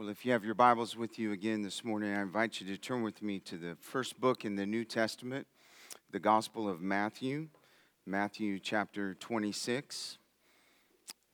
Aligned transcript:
Well, 0.00 0.08
if 0.08 0.24
you 0.24 0.32
have 0.32 0.44
your 0.46 0.54
Bibles 0.54 0.96
with 0.96 1.18
you 1.18 1.32
again 1.32 1.60
this 1.60 1.84
morning, 1.84 2.14
I 2.14 2.22
invite 2.22 2.58
you 2.58 2.66
to 2.68 2.78
turn 2.78 3.02
with 3.02 3.20
me 3.20 3.38
to 3.40 3.58
the 3.58 3.76
first 3.82 4.18
book 4.18 4.46
in 4.46 4.56
the 4.56 4.64
New 4.64 4.82
Testament, 4.82 5.46
the 6.10 6.18
Gospel 6.18 6.70
of 6.70 6.80
Matthew, 6.80 7.48
Matthew 8.06 8.58
chapter 8.60 9.12
26. 9.12 10.16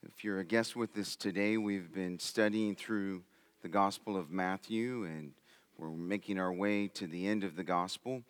If 0.02 0.24
you're 0.24 0.40
a 0.40 0.44
guest 0.44 0.74
with 0.74 0.98
us 0.98 1.14
today, 1.14 1.56
we've 1.56 1.94
been 1.94 2.18
studying 2.18 2.74
through 2.74 3.22
the 3.62 3.68
Gospel 3.68 4.16
of 4.16 4.32
Matthew 4.32 5.04
and 5.04 5.30
we're 5.78 5.90
making 5.90 6.40
our 6.40 6.52
way 6.52 6.88
to 6.88 7.06
the 7.06 7.28
end 7.28 7.44
of 7.44 7.54
the 7.54 7.62
Gospel. 7.62 8.24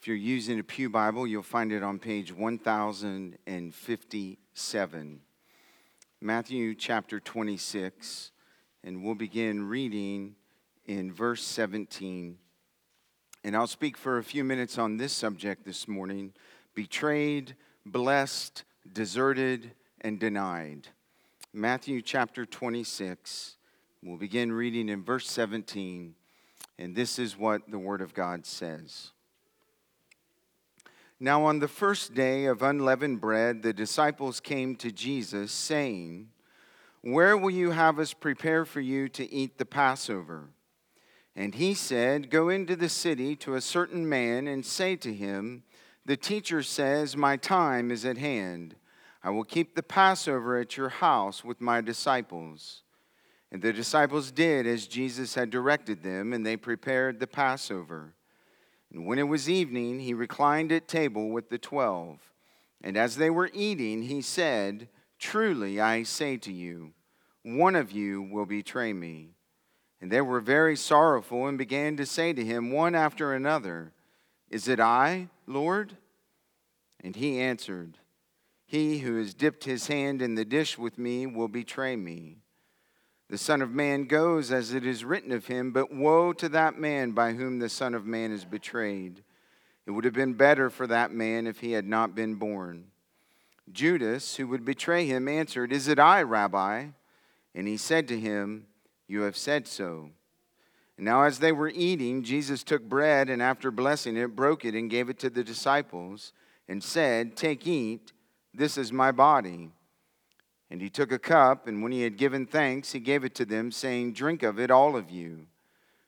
If 0.00 0.06
you're 0.06 0.14
using 0.14 0.60
a 0.60 0.62
Pew 0.62 0.90
Bible, 0.90 1.26
you'll 1.26 1.42
find 1.42 1.72
it 1.72 1.82
on 1.82 1.98
page 1.98 2.32
1057. 2.32 5.20
Matthew 6.20 6.74
chapter 6.76 7.18
26 7.18 8.31
and 8.84 9.02
we'll 9.02 9.14
begin 9.14 9.68
reading 9.68 10.34
in 10.86 11.12
verse 11.12 11.42
17. 11.42 12.36
And 13.44 13.56
I'll 13.56 13.66
speak 13.66 13.96
for 13.96 14.18
a 14.18 14.24
few 14.24 14.44
minutes 14.44 14.78
on 14.78 14.96
this 14.96 15.12
subject 15.12 15.64
this 15.64 15.86
morning 15.86 16.32
betrayed, 16.74 17.54
blessed, 17.84 18.64
deserted, 18.92 19.72
and 20.00 20.18
denied. 20.18 20.88
Matthew 21.52 22.02
chapter 22.02 22.46
26. 22.46 23.56
We'll 24.02 24.16
begin 24.16 24.52
reading 24.52 24.88
in 24.88 25.04
verse 25.04 25.28
17. 25.30 26.14
And 26.78 26.96
this 26.96 27.18
is 27.18 27.38
what 27.38 27.70
the 27.70 27.78
Word 27.78 28.00
of 28.00 28.14
God 28.14 28.46
says. 28.46 29.12
Now, 31.20 31.44
on 31.44 31.60
the 31.60 31.68
first 31.68 32.14
day 32.14 32.46
of 32.46 32.62
unleavened 32.62 33.20
bread, 33.20 33.62
the 33.62 33.72
disciples 33.72 34.40
came 34.40 34.74
to 34.76 34.90
Jesus, 34.90 35.52
saying, 35.52 36.31
where 37.02 37.36
will 37.36 37.50
you 37.50 37.72
have 37.72 37.98
us 37.98 38.14
prepare 38.14 38.64
for 38.64 38.80
you 38.80 39.08
to 39.10 39.30
eat 39.32 39.58
the 39.58 39.64
Passover? 39.64 40.50
And 41.34 41.54
he 41.54 41.74
said, 41.74 42.30
Go 42.30 42.48
into 42.48 42.76
the 42.76 42.88
city 42.88 43.34
to 43.36 43.54
a 43.54 43.60
certain 43.60 44.08
man 44.08 44.46
and 44.46 44.64
say 44.64 44.96
to 44.96 45.12
him, 45.12 45.64
The 46.06 46.16
teacher 46.16 46.62
says, 46.62 47.16
My 47.16 47.36
time 47.36 47.90
is 47.90 48.04
at 48.04 48.18
hand. 48.18 48.76
I 49.24 49.30
will 49.30 49.44
keep 49.44 49.74
the 49.74 49.82
Passover 49.82 50.58
at 50.58 50.76
your 50.76 50.88
house 50.90 51.44
with 51.44 51.60
my 51.60 51.80
disciples. 51.80 52.82
And 53.50 53.62
the 53.62 53.72
disciples 53.72 54.30
did 54.30 54.66
as 54.66 54.86
Jesus 54.86 55.34
had 55.34 55.50
directed 55.50 56.02
them, 56.02 56.32
and 56.32 56.44
they 56.44 56.56
prepared 56.56 57.20
the 57.20 57.26
Passover. 57.26 58.14
And 58.92 59.06
when 59.06 59.18
it 59.18 59.24
was 59.24 59.48
evening, 59.48 60.00
he 60.00 60.14
reclined 60.14 60.70
at 60.70 60.88
table 60.88 61.30
with 61.30 61.50
the 61.50 61.58
twelve. 61.58 62.18
And 62.82 62.96
as 62.96 63.16
they 63.16 63.30
were 63.30 63.50
eating, 63.52 64.02
he 64.02 64.22
said, 64.22 64.88
Truly, 65.22 65.80
I 65.80 66.02
say 66.02 66.36
to 66.38 66.52
you, 66.52 66.94
one 67.44 67.76
of 67.76 67.92
you 67.92 68.22
will 68.22 68.44
betray 68.44 68.92
me. 68.92 69.30
And 70.00 70.10
they 70.10 70.20
were 70.20 70.40
very 70.40 70.74
sorrowful 70.76 71.46
and 71.46 71.56
began 71.56 71.96
to 71.96 72.04
say 72.04 72.32
to 72.32 72.44
him 72.44 72.72
one 72.72 72.96
after 72.96 73.32
another, 73.32 73.92
Is 74.50 74.66
it 74.66 74.80
I, 74.80 75.28
Lord? 75.46 75.96
And 77.04 77.14
he 77.14 77.40
answered, 77.40 77.98
He 78.66 78.98
who 78.98 79.16
has 79.16 79.32
dipped 79.32 79.62
his 79.62 79.86
hand 79.86 80.22
in 80.22 80.34
the 80.34 80.44
dish 80.44 80.76
with 80.76 80.98
me 80.98 81.26
will 81.26 81.48
betray 81.48 81.94
me. 81.94 82.38
The 83.30 83.38
Son 83.38 83.62
of 83.62 83.70
Man 83.70 84.06
goes 84.06 84.50
as 84.50 84.74
it 84.74 84.84
is 84.84 85.04
written 85.04 85.30
of 85.30 85.46
him, 85.46 85.70
but 85.70 85.94
woe 85.94 86.32
to 86.32 86.48
that 86.48 86.80
man 86.80 87.12
by 87.12 87.32
whom 87.32 87.60
the 87.60 87.68
Son 87.68 87.94
of 87.94 88.04
Man 88.04 88.32
is 88.32 88.44
betrayed. 88.44 89.22
It 89.86 89.92
would 89.92 90.04
have 90.04 90.14
been 90.14 90.34
better 90.34 90.68
for 90.68 90.88
that 90.88 91.12
man 91.12 91.46
if 91.46 91.60
he 91.60 91.72
had 91.72 91.86
not 91.86 92.16
been 92.16 92.34
born. 92.34 92.91
Judas, 93.72 94.36
who 94.36 94.46
would 94.48 94.64
betray 94.64 95.06
him, 95.06 95.28
answered, 95.28 95.72
Is 95.72 95.88
it 95.88 95.98
I, 95.98 96.22
Rabbi? 96.22 96.86
And 97.54 97.68
he 97.68 97.76
said 97.76 98.08
to 98.08 98.18
him, 98.18 98.66
You 99.06 99.22
have 99.22 99.36
said 99.36 99.66
so. 99.66 100.10
Now, 100.98 101.24
as 101.24 101.38
they 101.38 101.52
were 101.52 101.72
eating, 101.74 102.22
Jesus 102.22 102.62
took 102.62 102.82
bread 102.82 103.28
and 103.28 103.42
after 103.42 103.70
blessing 103.70 104.16
it, 104.16 104.36
broke 104.36 104.64
it 104.64 104.74
and 104.74 104.90
gave 104.90 105.08
it 105.08 105.18
to 105.20 105.30
the 105.30 105.42
disciples 105.42 106.32
and 106.68 106.82
said, 106.82 107.36
Take, 107.36 107.66
eat, 107.66 108.12
this 108.54 108.78
is 108.78 108.92
my 108.92 109.10
body. 109.10 109.70
And 110.70 110.80
he 110.80 110.88
took 110.88 111.12
a 111.12 111.18
cup, 111.18 111.66
and 111.66 111.82
when 111.82 111.92
he 111.92 112.02
had 112.02 112.16
given 112.16 112.46
thanks, 112.46 112.92
he 112.92 113.00
gave 113.00 113.24
it 113.24 113.34
to 113.34 113.44
them, 113.44 113.70
saying, 113.70 114.12
Drink 114.12 114.42
of 114.42 114.58
it, 114.58 114.70
all 114.70 114.96
of 114.96 115.10
you. 115.10 115.46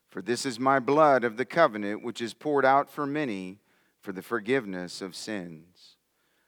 For 0.09 0.21
this 0.21 0.45
is 0.45 0.59
my 0.59 0.79
blood 0.79 1.23
of 1.23 1.37
the 1.37 1.45
covenant, 1.45 2.03
which 2.03 2.21
is 2.21 2.33
poured 2.33 2.65
out 2.65 2.89
for 2.89 3.05
many 3.05 3.59
for 4.01 4.13
the 4.13 4.21
forgiveness 4.21 5.01
of 5.01 5.15
sins. 5.15 5.74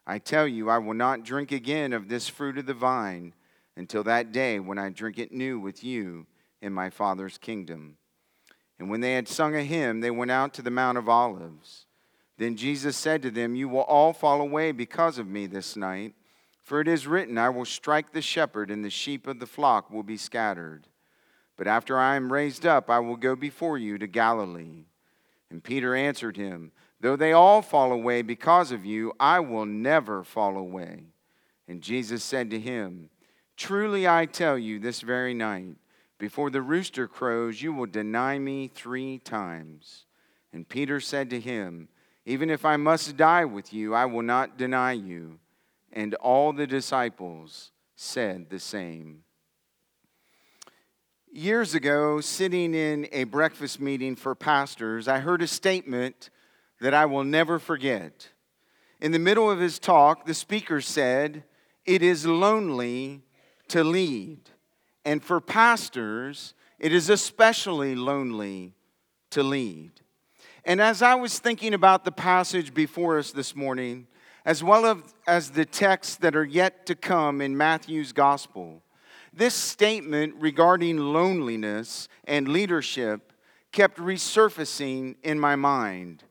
I 0.10 0.20
tell 0.20 0.48
you, 0.48 0.70
I 0.70 0.78
will 0.78 0.94
not 0.94 1.26
drink 1.26 1.52
again 1.52 1.92
of 1.92 2.08
this 2.08 2.30
fruit 2.30 2.58
of 2.58 2.66
the 2.66 2.74
vine 2.74 3.34
until 3.76 4.04
that 4.06 4.32
day 4.32 4.58
when 4.58 4.80
I 4.80 4.88
drink 4.88 5.20
it 5.20 5.34
new 5.34 5.60
with 5.60 5.84
you 5.84 6.26
in 6.62 6.72
my 6.72 6.90
Father's 6.90 7.38
kingdom. 7.38 7.98
And 8.80 8.90
when 8.90 9.02
they 9.02 9.16
had 9.16 9.28
sung 9.28 9.54
a 9.54 9.64
hymn, 9.64 10.00
they 10.00 10.10
went 10.10 10.32
out 10.32 10.54
to 10.54 10.62
the 10.62 10.72
Mount 10.72 10.98
of 10.98 11.10
Olives. 11.10 11.88
Then 12.38 12.56
Jesus 12.56 12.96
said 12.96 13.22
to 13.24 13.32
them, 13.32 13.54
You 13.54 13.68
will 13.68 13.82
all 13.82 14.14
fall 14.14 14.40
away 14.40 14.72
because 14.72 15.18
of 15.18 15.28
me 15.28 15.46
this 15.46 15.76
night, 15.76 16.14
for 16.64 16.80
it 16.80 16.88
is 16.88 17.06
written, 17.06 17.38
I 17.38 17.50
will 17.50 17.66
strike 17.66 18.14
the 18.14 18.22
shepherd, 18.22 18.72
and 18.72 18.86
the 18.86 18.90
sheep 18.90 19.28
of 19.28 19.40
the 19.40 19.46
flock 19.46 19.92
will 19.92 20.04
be 20.04 20.18
scattered. 20.18 20.88
But 21.58 21.68
after 21.68 21.98
I 22.00 22.16
am 22.16 22.32
raised 22.32 22.66
up, 22.66 22.90
I 22.90 23.00
will 23.00 23.18
go 23.18 23.36
before 23.36 23.78
you 23.78 23.98
to 23.98 24.08
Galilee. 24.08 24.86
And 25.50 25.64
Peter 25.64 25.96
answered 25.96 26.38
him, 26.38 26.72
Though 27.00 27.16
they 27.16 27.32
all 27.32 27.62
fall 27.62 27.92
away 27.92 28.22
because 28.22 28.72
of 28.72 28.86
you, 28.86 29.14
I 29.20 29.40
will 29.40 29.66
never 29.66 30.24
fall 30.24 30.58
away. 30.58 31.04
And 31.68 31.82
Jesus 31.82 32.24
said 32.24 32.50
to 32.50 32.60
him, 32.60 33.10
Truly 33.56 34.08
I 34.08 34.26
tell 34.26 34.58
you, 34.58 34.80
this 34.80 35.02
very 35.02 35.34
night, 35.34 35.76
before 36.18 36.50
the 36.50 36.62
rooster 36.62 37.08
crows, 37.08 37.62
you 37.62 37.74
will 37.74 37.86
deny 37.86 38.40
me 38.40 38.68
three 38.68 39.20
times. 39.20 40.06
And 40.52 40.68
Peter 40.68 41.00
said 41.00 41.30
to 41.30 41.40
him, 41.40 41.90
Even 42.26 42.50
if 42.50 42.66
I 42.66 42.78
must 42.78 43.18
die 43.18 43.46
with 43.46 43.74
you, 43.74 43.94
I 43.94 44.06
will 44.06 44.24
not 44.24 44.58
deny 44.58 44.94
you. 44.94 45.40
And 45.94 46.16
all 46.16 46.54
the 46.54 46.68
disciples 46.68 47.72
said 47.96 48.50
the 48.50 48.60
same. 48.60 49.24
Years 51.32 51.76
ago, 51.76 52.22
sitting 52.22 52.74
in 52.74 53.08
a 53.12 53.26
breakfast 53.26 53.80
meeting 53.80 54.16
for 54.16 54.34
pastors, 54.34 55.08
I 55.08 55.20
heard 55.20 55.42
a 55.42 55.48
statement 55.48 56.30
that 56.82 56.94
I 56.94 57.06
will 57.06 57.24
never 57.24 57.60
forget. 57.60 58.30
In 59.00 59.12
the 59.12 59.20
middle 59.20 59.50
of 59.50 59.60
his 59.60 59.80
talk, 59.80 60.26
the 60.26 60.34
speaker 60.34 60.82
said, 60.82 61.44
It 61.86 62.02
is 62.02 62.26
lonely 62.26 63.24
to 63.70 63.84
lead. 63.84 64.40
And 65.06 65.24
for 65.24 65.40
pastors, 65.40 66.54
it 66.80 66.92
is 66.92 67.10
especially 67.10 67.96
lonely 67.96 68.74
to 69.32 69.44
lead. 69.44 69.92
And 70.66 70.82
as 70.82 71.02
I 71.02 71.16
was 71.16 71.40
thinking 71.40 71.74
about 71.74 72.04
the 72.04 72.12
passage 72.12 72.74
before 72.74 73.18
us 73.18 73.32
this 73.32 73.56
morning, 73.56 74.08
as 74.46 74.64
well 74.64 75.02
as 75.26 75.52
the 75.52 75.66
texts 75.66 76.16
that 76.18 76.36
are 76.36 76.46
yet 76.46 76.86
to 76.88 76.96
come 76.96 77.42
in 77.42 77.56
Matthew's 77.56 78.12
gospel, 78.12 78.82
this 79.34 79.54
statement 79.54 80.36
regarding 80.40 80.98
loneliness 80.98 82.08
and 82.26 82.48
leadership 82.48 83.32
kept 83.72 83.98
resurfacing 83.98 85.16
in 85.24 85.40
my 85.40 85.56
mind. 85.56 86.24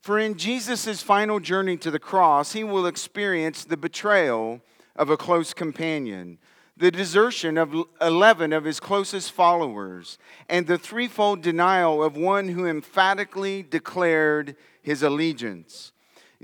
For 0.00 0.18
in 0.18 0.38
Jesus' 0.38 1.02
final 1.02 1.40
journey 1.40 1.76
to 1.78 1.90
the 1.90 1.98
cross, 1.98 2.52
he 2.52 2.64
will 2.64 2.86
experience 2.86 3.64
the 3.64 3.76
betrayal 3.76 4.62
of 4.96 5.10
a 5.10 5.16
close 5.16 5.52
companion, 5.52 6.38
the 6.74 6.90
desertion 6.90 7.58
of 7.58 7.74
11 8.00 8.54
of 8.54 8.64
his 8.64 8.80
closest 8.80 9.32
followers, 9.32 10.16
and 10.48 10.66
the 10.66 10.78
threefold 10.78 11.42
denial 11.42 12.02
of 12.02 12.16
one 12.16 12.48
who 12.48 12.66
emphatically 12.66 13.62
declared 13.62 14.56
his 14.80 15.02
allegiance. 15.02 15.92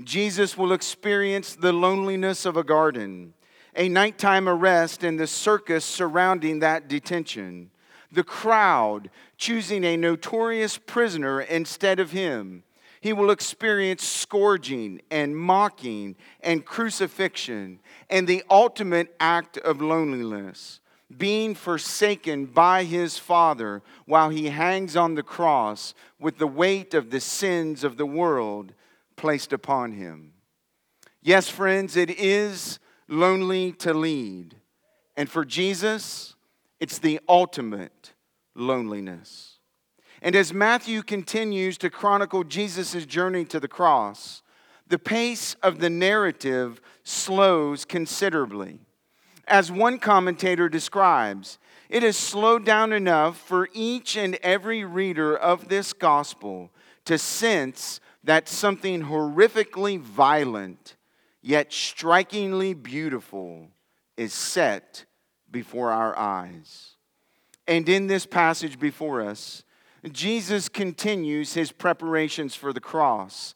Jesus 0.03 0.55
will 0.55 0.71
experience 0.71 1.55
the 1.55 1.73
loneliness 1.73 2.45
of 2.45 2.57
a 2.57 2.63
garden, 2.63 3.33
a 3.75 3.89
nighttime 3.89 4.47
arrest, 4.47 5.03
and 5.03 5.19
the 5.19 5.25
circus 5.25 5.83
surrounding 5.83 6.59
that 6.59 6.87
detention, 6.87 7.71
the 8.11 8.23
crowd 8.23 9.09
choosing 9.35 9.83
a 9.83 9.97
notorious 9.97 10.77
prisoner 10.77 11.41
instead 11.41 11.99
of 11.99 12.11
him 12.11 12.63
he 13.01 13.13
will 13.13 13.29
experience 13.29 14.03
scourging 14.03 15.01
and 15.11 15.37
mocking 15.37 16.15
and 16.41 16.65
crucifixion 16.65 17.79
and 18.09 18.27
the 18.27 18.43
ultimate 18.49 19.15
act 19.19 19.57
of 19.57 19.81
loneliness, 19.81 20.79
being 21.15 21.55
forsaken 21.55 22.45
by 22.45 22.83
his 22.83 23.17
Father 23.17 23.81
while 24.05 24.29
he 24.29 24.47
hangs 24.47 24.95
on 24.95 25.15
the 25.15 25.23
cross 25.23 25.93
with 26.19 26.37
the 26.37 26.47
weight 26.47 26.93
of 26.93 27.09
the 27.09 27.19
sins 27.19 27.83
of 27.83 27.97
the 27.97 28.05
world 28.05 28.73
placed 29.15 29.53
upon 29.53 29.93
him. 29.93 30.33
Yes, 31.21 31.49
friends, 31.49 31.97
it 31.97 32.09
is 32.09 32.79
lonely 33.07 33.71
to 33.73 33.93
lead. 33.93 34.55
And 35.15 35.29
for 35.29 35.43
Jesus, 35.43 36.35
it's 36.79 36.99
the 36.99 37.19
ultimate 37.27 38.13
loneliness. 38.55 39.56
And 40.21 40.35
as 40.35 40.53
Matthew 40.53 41.03
continues 41.03 41.77
to 41.79 41.89
chronicle 41.89 42.43
Jesus' 42.43 43.05
journey 43.05 43.45
to 43.45 43.59
the 43.59 43.67
cross, 43.67 44.41
the 44.87 44.99
pace 44.99 45.55
of 45.61 45.79
the 45.79 45.89
narrative 45.89 46.81
slows 47.03 47.85
considerably. 47.85 48.79
As 49.47 49.71
one 49.71 49.99
commentator 49.99 50.69
describes, 50.69 51.59
it 51.89 52.03
has 52.03 52.17
slowed 52.17 52.65
down 52.65 52.91
enough 52.91 53.37
for 53.37 53.69
each 53.73 54.17
and 54.17 54.35
every 54.43 54.83
reader 54.83 55.35
of 55.35 55.69
this 55.69 55.93
gospel 55.93 56.71
to 57.05 57.17
sense 57.17 57.99
that 58.23 58.49
something 58.49 59.03
horrifically 59.03 59.99
violent, 59.99 60.97
yet 61.41 61.71
strikingly 61.71 62.73
beautiful, 62.73 63.69
is 64.17 64.33
set 64.33 65.05
before 65.49 65.91
our 65.91 66.17
eyes. 66.17 66.95
And 67.67 67.87
in 67.87 68.07
this 68.07 68.25
passage 68.25 68.79
before 68.79 69.21
us, 69.21 69.63
Jesus 70.11 70.69
continues 70.69 71.53
his 71.53 71.71
preparations 71.71 72.55
for 72.55 72.71
the 72.71 72.79
cross 72.79 73.53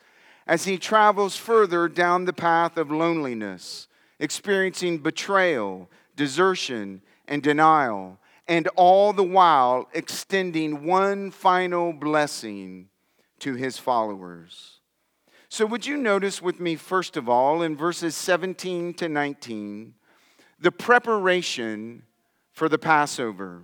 as 0.47 0.65
he 0.65 0.77
travels 0.77 1.37
further 1.37 1.87
down 1.87 2.25
the 2.25 2.33
path 2.33 2.77
of 2.77 2.91
loneliness, 2.91 3.87
experiencing 4.19 4.97
betrayal, 4.97 5.89
desertion, 6.15 7.01
and 7.27 7.41
denial, 7.41 8.19
and 8.47 8.67
all 8.75 9.13
the 9.13 9.23
while 9.23 9.87
extending 9.93 10.85
one 10.85 11.31
final 11.31 11.93
blessing 11.93 12.89
to 13.39 13.55
his 13.55 13.77
followers. 13.77 14.79
So, 15.47 15.65
would 15.65 15.85
you 15.85 15.97
notice 15.97 16.41
with 16.41 16.59
me, 16.59 16.75
first 16.75 17.17
of 17.17 17.27
all, 17.27 17.61
in 17.61 17.75
verses 17.75 18.15
17 18.15 18.93
to 18.95 19.09
19, 19.09 19.93
the 20.59 20.71
preparation 20.71 22.03
for 22.51 22.69
the 22.69 22.77
Passover? 22.77 23.63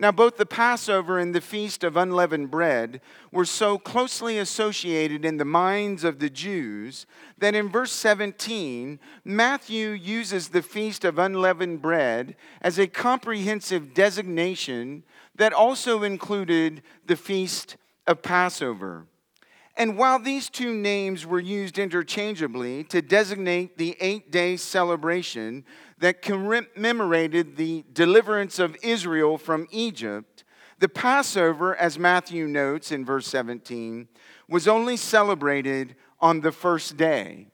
Now, 0.00 0.10
both 0.10 0.38
the 0.38 0.46
Passover 0.46 1.18
and 1.18 1.34
the 1.34 1.42
Feast 1.42 1.84
of 1.84 1.94
Unleavened 1.94 2.50
Bread 2.50 3.02
were 3.30 3.44
so 3.44 3.76
closely 3.76 4.38
associated 4.38 5.26
in 5.26 5.36
the 5.36 5.44
minds 5.44 6.04
of 6.04 6.20
the 6.20 6.30
Jews 6.30 7.04
that 7.36 7.54
in 7.54 7.68
verse 7.68 7.92
17, 7.92 8.98
Matthew 9.26 9.90
uses 9.90 10.48
the 10.48 10.62
Feast 10.62 11.04
of 11.04 11.18
Unleavened 11.18 11.82
Bread 11.82 12.34
as 12.62 12.78
a 12.78 12.86
comprehensive 12.86 13.92
designation 13.92 15.02
that 15.34 15.52
also 15.52 16.02
included 16.02 16.80
the 17.04 17.16
Feast 17.16 17.76
of 18.06 18.22
Passover. 18.22 19.04
And 19.80 19.96
while 19.96 20.18
these 20.18 20.50
two 20.50 20.74
names 20.74 21.24
were 21.24 21.40
used 21.40 21.78
interchangeably 21.78 22.84
to 22.84 23.00
designate 23.00 23.78
the 23.78 23.96
eight 23.98 24.30
day 24.30 24.58
celebration 24.58 25.64
that 26.00 26.20
commemorated 26.20 27.56
the 27.56 27.86
deliverance 27.90 28.58
of 28.58 28.76
Israel 28.82 29.38
from 29.38 29.66
Egypt, 29.70 30.44
the 30.80 30.88
Passover, 30.90 31.74
as 31.74 31.98
Matthew 31.98 32.46
notes 32.46 32.92
in 32.92 33.06
verse 33.06 33.26
17, 33.28 34.08
was 34.50 34.68
only 34.68 34.98
celebrated 34.98 35.96
on 36.20 36.42
the 36.42 36.52
first 36.52 36.98
day. 36.98 37.46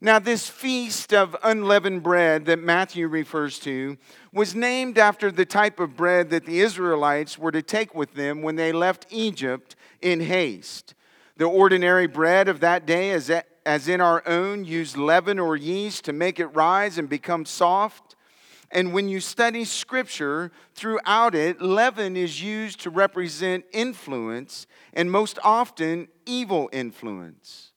Now, 0.00 0.18
this 0.18 0.48
feast 0.48 1.12
of 1.12 1.36
unleavened 1.42 2.02
bread 2.02 2.46
that 2.46 2.60
Matthew 2.60 3.08
refers 3.08 3.58
to 3.58 3.98
was 4.32 4.54
named 4.54 4.96
after 4.96 5.30
the 5.30 5.44
type 5.44 5.80
of 5.80 5.98
bread 5.98 6.30
that 6.30 6.46
the 6.46 6.60
Israelites 6.60 7.36
were 7.36 7.52
to 7.52 7.60
take 7.60 7.94
with 7.94 8.14
them 8.14 8.40
when 8.40 8.56
they 8.56 8.72
left 8.72 9.04
Egypt 9.10 9.76
in 10.00 10.20
haste. 10.20 10.94
The 11.38 11.44
ordinary 11.46 12.08
bread 12.08 12.48
of 12.48 12.60
that 12.60 12.84
day, 12.84 13.12
as 13.12 13.30
as 13.64 13.86
in 13.86 14.00
our 14.00 14.26
own, 14.26 14.64
use 14.64 14.96
leaven 14.96 15.38
or 15.38 15.56
yeast 15.56 16.04
to 16.06 16.12
make 16.12 16.40
it 16.40 16.48
rise 16.48 16.98
and 16.98 17.08
become 17.08 17.44
soft. 17.44 18.16
And 18.72 18.92
when 18.92 19.08
you 19.08 19.20
study 19.20 19.64
scripture 19.64 20.50
throughout 20.74 21.36
it, 21.36 21.62
leaven 21.62 22.16
is 22.16 22.42
used 22.42 22.80
to 22.80 22.90
represent 22.90 23.64
influence 23.72 24.66
and 24.92 25.12
most 25.12 25.38
often 25.44 26.08
evil 26.26 26.68
influence. 26.72 27.70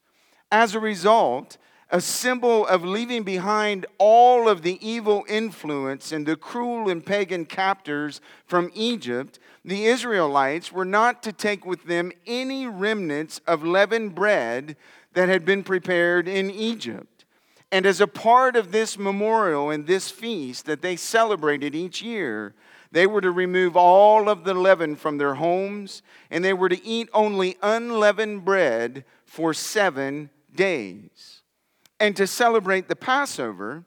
As 0.52 0.74
a 0.74 0.80
result, 0.80 1.58
a 1.92 2.00
symbol 2.00 2.66
of 2.68 2.86
leaving 2.86 3.24
behind 3.24 3.86
all 3.98 4.48
of 4.48 4.62
the 4.62 4.80
evil 4.86 5.26
influence 5.28 6.14
and 6.14 6.26
the 6.26 6.38
cruel 6.38 6.90
and 6.90 7.06
pagan 7.06 7.46
captors 7.46 8.22
from 8.46 8.72
Egypt, 8.74 9.40
the 9.66 9.86
Israelites 9.86 10.72
were 10.72 10.86
not 10.86 11.22
to 11.22 11.34
take 11.34 11.66
with 11.66 11.84
them 11.84 12.14
any 12.26 12.66
remnants 12.66 13.42
of 13.46 13.64
leavened 13.64 14.16
bread 14.16 14.78
that 15.14 15.28
had 15.28 15.44
been 15.44 15.64
prepared 15.64 16.30
in 16.30 16.50
Egypt. 16.50 17.26
And 17.74 17.86
as 17.86 18.00
a 18.00 18.08
part 18.08 18.56
of 18.56 18.72
this 18.72 18.98
memorial 18.98 19.70
and 19.70 19.86
this 19.86 20.10
feast 20.10 20.66
that 20.66 20.82
they 20.82 20.96
celebrated 20.96 21.76
each 21.76 22.02
year, 22.02 22.54
they 22.94 23.06
were 23.06 23.22
to 23.22 23.32
remove 23.32 23.76
all 23.76 24.30
of 24.30 24.46
the 24.46 24.54
leaven 24.54 24.96
from 24.96 25.18
their 25.18 25.36
homes, 25.36 26.02
and 26.30 26.44
they 26.44 26.54
were 26.54 26.70
to 26.70 26.86
eat 26.86 27.10
only 27.14 27.58
unleavened 27.62 28.44
bread 28.46 29.06
for 29.26 29.54
seven 29.54 30.30
days. 30.54 31.31
And 32.01 32.15
to 32.18 32.25
celebrate 32.25 32.88
the 32.88 32.95
Passover, 32.95 33.83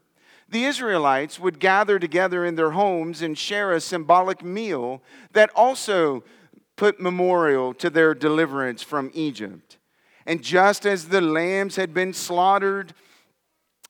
the 0.49 0.67
Israelites 0.67 1.41
would 1.41 1.59
gather 1.59 1.99
together 1.99 2.45
in 2.45 2.55
their 2.55 2.71
homes 2.71 3.23
and 3.23 3.37
share 3.37 3.73
a 3.73 3.81
symbolic 3.81 4.45
meal 4.45 5.03
that 5.33 5.51
also 5.57 6.23
put 6.77 7.01
memorial 7.01 7.75
to 7.75 7.91
their 7.91 8.15
deliverance 8.15 8.85
from 8.85 9.11
Egypt. 9.15 9.79
And 10.27 10.45
just 10.45 10.87
as 10.87 11.09
the 11.09 11.21
lambs 11.21 11.75
had 11.75 11.93
been 11.93 12.13
slaughtered 12.13 12.95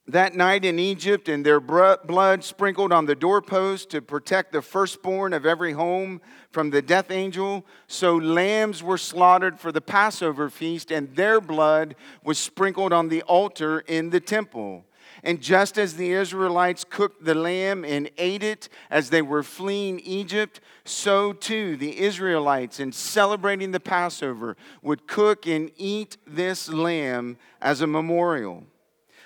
that 0.07 0.35
night 0.35 0.63
in 0.63 0.77
Egypt 0.77 1.27
and 1.27 1.43
their 1.43 1.59
blood 1.59 2.43
sprinkled 2.43 2.91
on 2.91 3.05
the 3.05 3.15
doorpost 3.15 3.89
to 3.89 4.01
protect 4.01 4.51
the 4.51 4.61
firstborn 4.61 5.33
of 5.33 5.45
every 5.45 5.73
home 5.73 6.21
from 6.51 6.69
the 6.69 6.81
death 6.81 7.09
angel, 7.09 7.65
so 7.87 8.15
lambs 8.15 8.83
were 8.83 8.99
slaughtered 8.99 9.59
for 9.59 9.71
the 9.71 9.81
Passover 9.81 10.49
feast, 10.49 10.91
and 10.91 11.15
their 11.15 11.41
blood 11.41 11.95
was 12.23 12.37
sprinkled 12.37 12.93
on 12.93 13.09
the 13.09 13.23
altar 13.23 13.79
in 13.87 14.11
the 14.11 14.19
temple. 14.19 14.85
And 15.23 15.41
just 15.41 15.79
as 15.79 15.95
the 15.95 16.11
Israelites 16.11 16.85
cooked 16.87 17.25
the 17.25 17.33
lamb 17.33 17.83
and 17.83 18.11
ate 18.19 18.43
it 18.43 18.69
as 18.91 19.09
they 19.09 19.23
were 19.23 19.41
fleeing 19.41 19.99
Egypt, 20.01 20.59
so 20.83 21.33
too 21.33 21.77
the 21.77 21.99
Israelites, 21.99 22.79
in 22.79 22.91
celebrating 22.91 23.71
the 23.71 23.79
Passover, 23.79 24.55
would 24.83 25.07
cook 25.07 25.47
and 25.47 25.71
eat 25.77 26.17
this 26.27 26.69
lamb 26.69 27.37
as 27.59 27.81
a 27.81 27.87
memorial. 27.87 28.65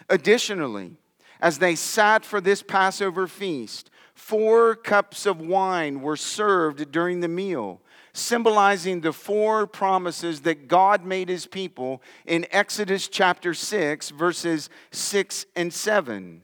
Additionally, 0.10 0.98
as 1.42 1.60
they 1.60 1.76
sat 1.76 2.26
for 2.26 2.42
this 2.42 2.62
Passover 2.62 3.28
feast, 3.28 3.90
four 4.14 4.76
cups 4.76 5.26
of 5.26 5.40
wine 5.40 6.02
were 6.02 6.18
served 6.18 6.92
during 6.92 7.20
the 7.20 7.28
meal 7.28 7.82
symbolizing 8.14 9.02
the 9.02 9.14
four 9.14 9.68
promises 9.68 10.42
that 10.42 10.68
God 10.68 11.06
made 11.06 11.30
his 11.30 11.46
people 11.46 12.02
in 12.26 12.46
Exodus 12.52 13.08
chapter 13.08 13.54
6, 13.54 14.10
verses 14.12 14.70
6 14.92 15.46
and 15.56 15.74
7. 15.74 16.42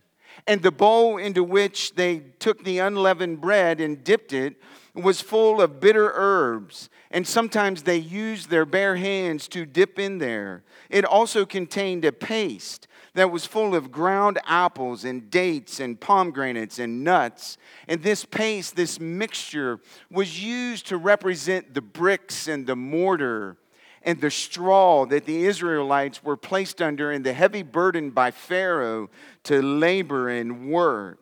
And 0.48 0.62
the 0.62 0.72
bowl 0.72 1.18
into 1.18 1.44
which 1.44 1.96
they 1.96 2.20
took 2.40 2.64
the 2.64 2.80
unleavened 2.80 3.42
bread 3.42 3.80
and 3.80 4.04
dipped 4.04 4.34
it 4.34 4.56
was 4.94 5.22
full 5.22 5.62
of 5.62 5.80
bitter 5.80 6.12
herbs, 6.14 6.90
and 7.12 7.28
sometimes 7.28 7.84
they 7.84 7.98
used 7.98 8.50
their 8.50 8.66
bare 8.66 8.96
hands 8.96 9.48
to 9.50 9.66
dip 9.66 10.00
in 10.00 10.20
there. 10.20 10.64
It 10.90 11.04
also 11.04 11.46
contained 11.46 12.06
a 12.06 12.12
paste 12.12 12.88
that 13.16 13.32
was 13.32 13.46
full 13.46 13.76
of 13.76 13.92
ground 13.92 14.40
apples 14.46 15.06
and 15.06 15.32
dates 15.32 15.80
and 15.80 16.00
pomegranates 16.00 16.80
and 16.80 17.04
nuts. 17.04 17.58
And 17.88 18.04
this 18.04 18.26
paste, 18.26 18.76
this 18.76 19.00
mixture, 19.00 19.80
was 20.12 20.44
used 20.44 20.88
to 20.88 20.98
represent 20.98 21.74
the 21.74 21.82
bricks 21.82 22.48
and 22.48 22.68
the 22.68 22.76
mortar 22.76 23.58
and 24.04 24.20
the 24.20 24.30
straw 24.30 25.06
that 25.08 25.26
the 25.26 25.46
Israelites 25.46 26.24
were 26.24 26.38
placed 26.38 26.82
under 26.82 27.10
and 27.10 27.26
the 27.26 27.34
heavy 27.34 27.64
burden 27.64 28.12
by 28.12 28.32
Pharaoh 28.32 29.10
to 29.44 29.62
labor 29.62 30.30
and 30.30 30.70
work. 30.70 31.20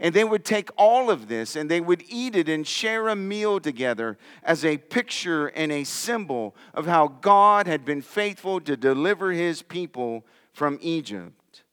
And 0.00 0.12
they 0.12 0.24
would 0.24 0.44
take 0.44 0.70
all 0.76 1.10
of 1.10 1.28
this 1.28 1.54
and 1.54 1.70
they 1.70 1.80
would 1.80 2.02
eat 2.08 2.34
it 2.34 2.48
and 2.48 2.66
share 2.66 3.08
a 3.08 3.14
meal 3.14 3.60
together 3.60 4.18
as 4.42 4.64
a 4.64 4.78
picture 4.78 5.46
and 5.46 5.70
a 5.70 5.84
symbol 5.84 6.56
of 6.74 6.86
how 6.86 7.06
God 7.06 7.68
had 7.68 7.84
been 7.84 8.02
faithful 8.02 8.60
to 8.62 8.76
deliver 8.76 9.30
his 9.30 9.62
people 9.62 10.24
from 10.54 10.78
Egypt. 10.80 11.64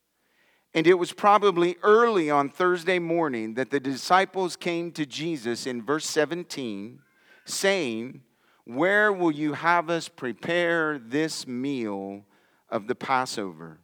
And 0.73 0.87
it 0.87 0.95
was 0.95 1.13
probably 1.13 1.77
early 1.83 2.29
on 2.29 2.49
Thursday 2.49 2.99
morning 2.99 3.53
that 3.53 3.71
the 3.71 3.79
disciples 3.79 4.55
came 4.55 4.91
to 4.93 5.05
Jesus 5.05 5.65
in 5.65 5.81
verse 5.81 6.05
17, 6.07 6.99
saying, 7.45 8.21
Where 8.65 9.13
will 9.13 9.31
you 9.31 9.53
have 9.53 9.89
us 9.89 10.07
prepare 10.09 10.97
this 10.97 11.45
meal 11.45 12.25
of 12.69 12.87
the 12.87 12.95
Passover? 12.95 13.79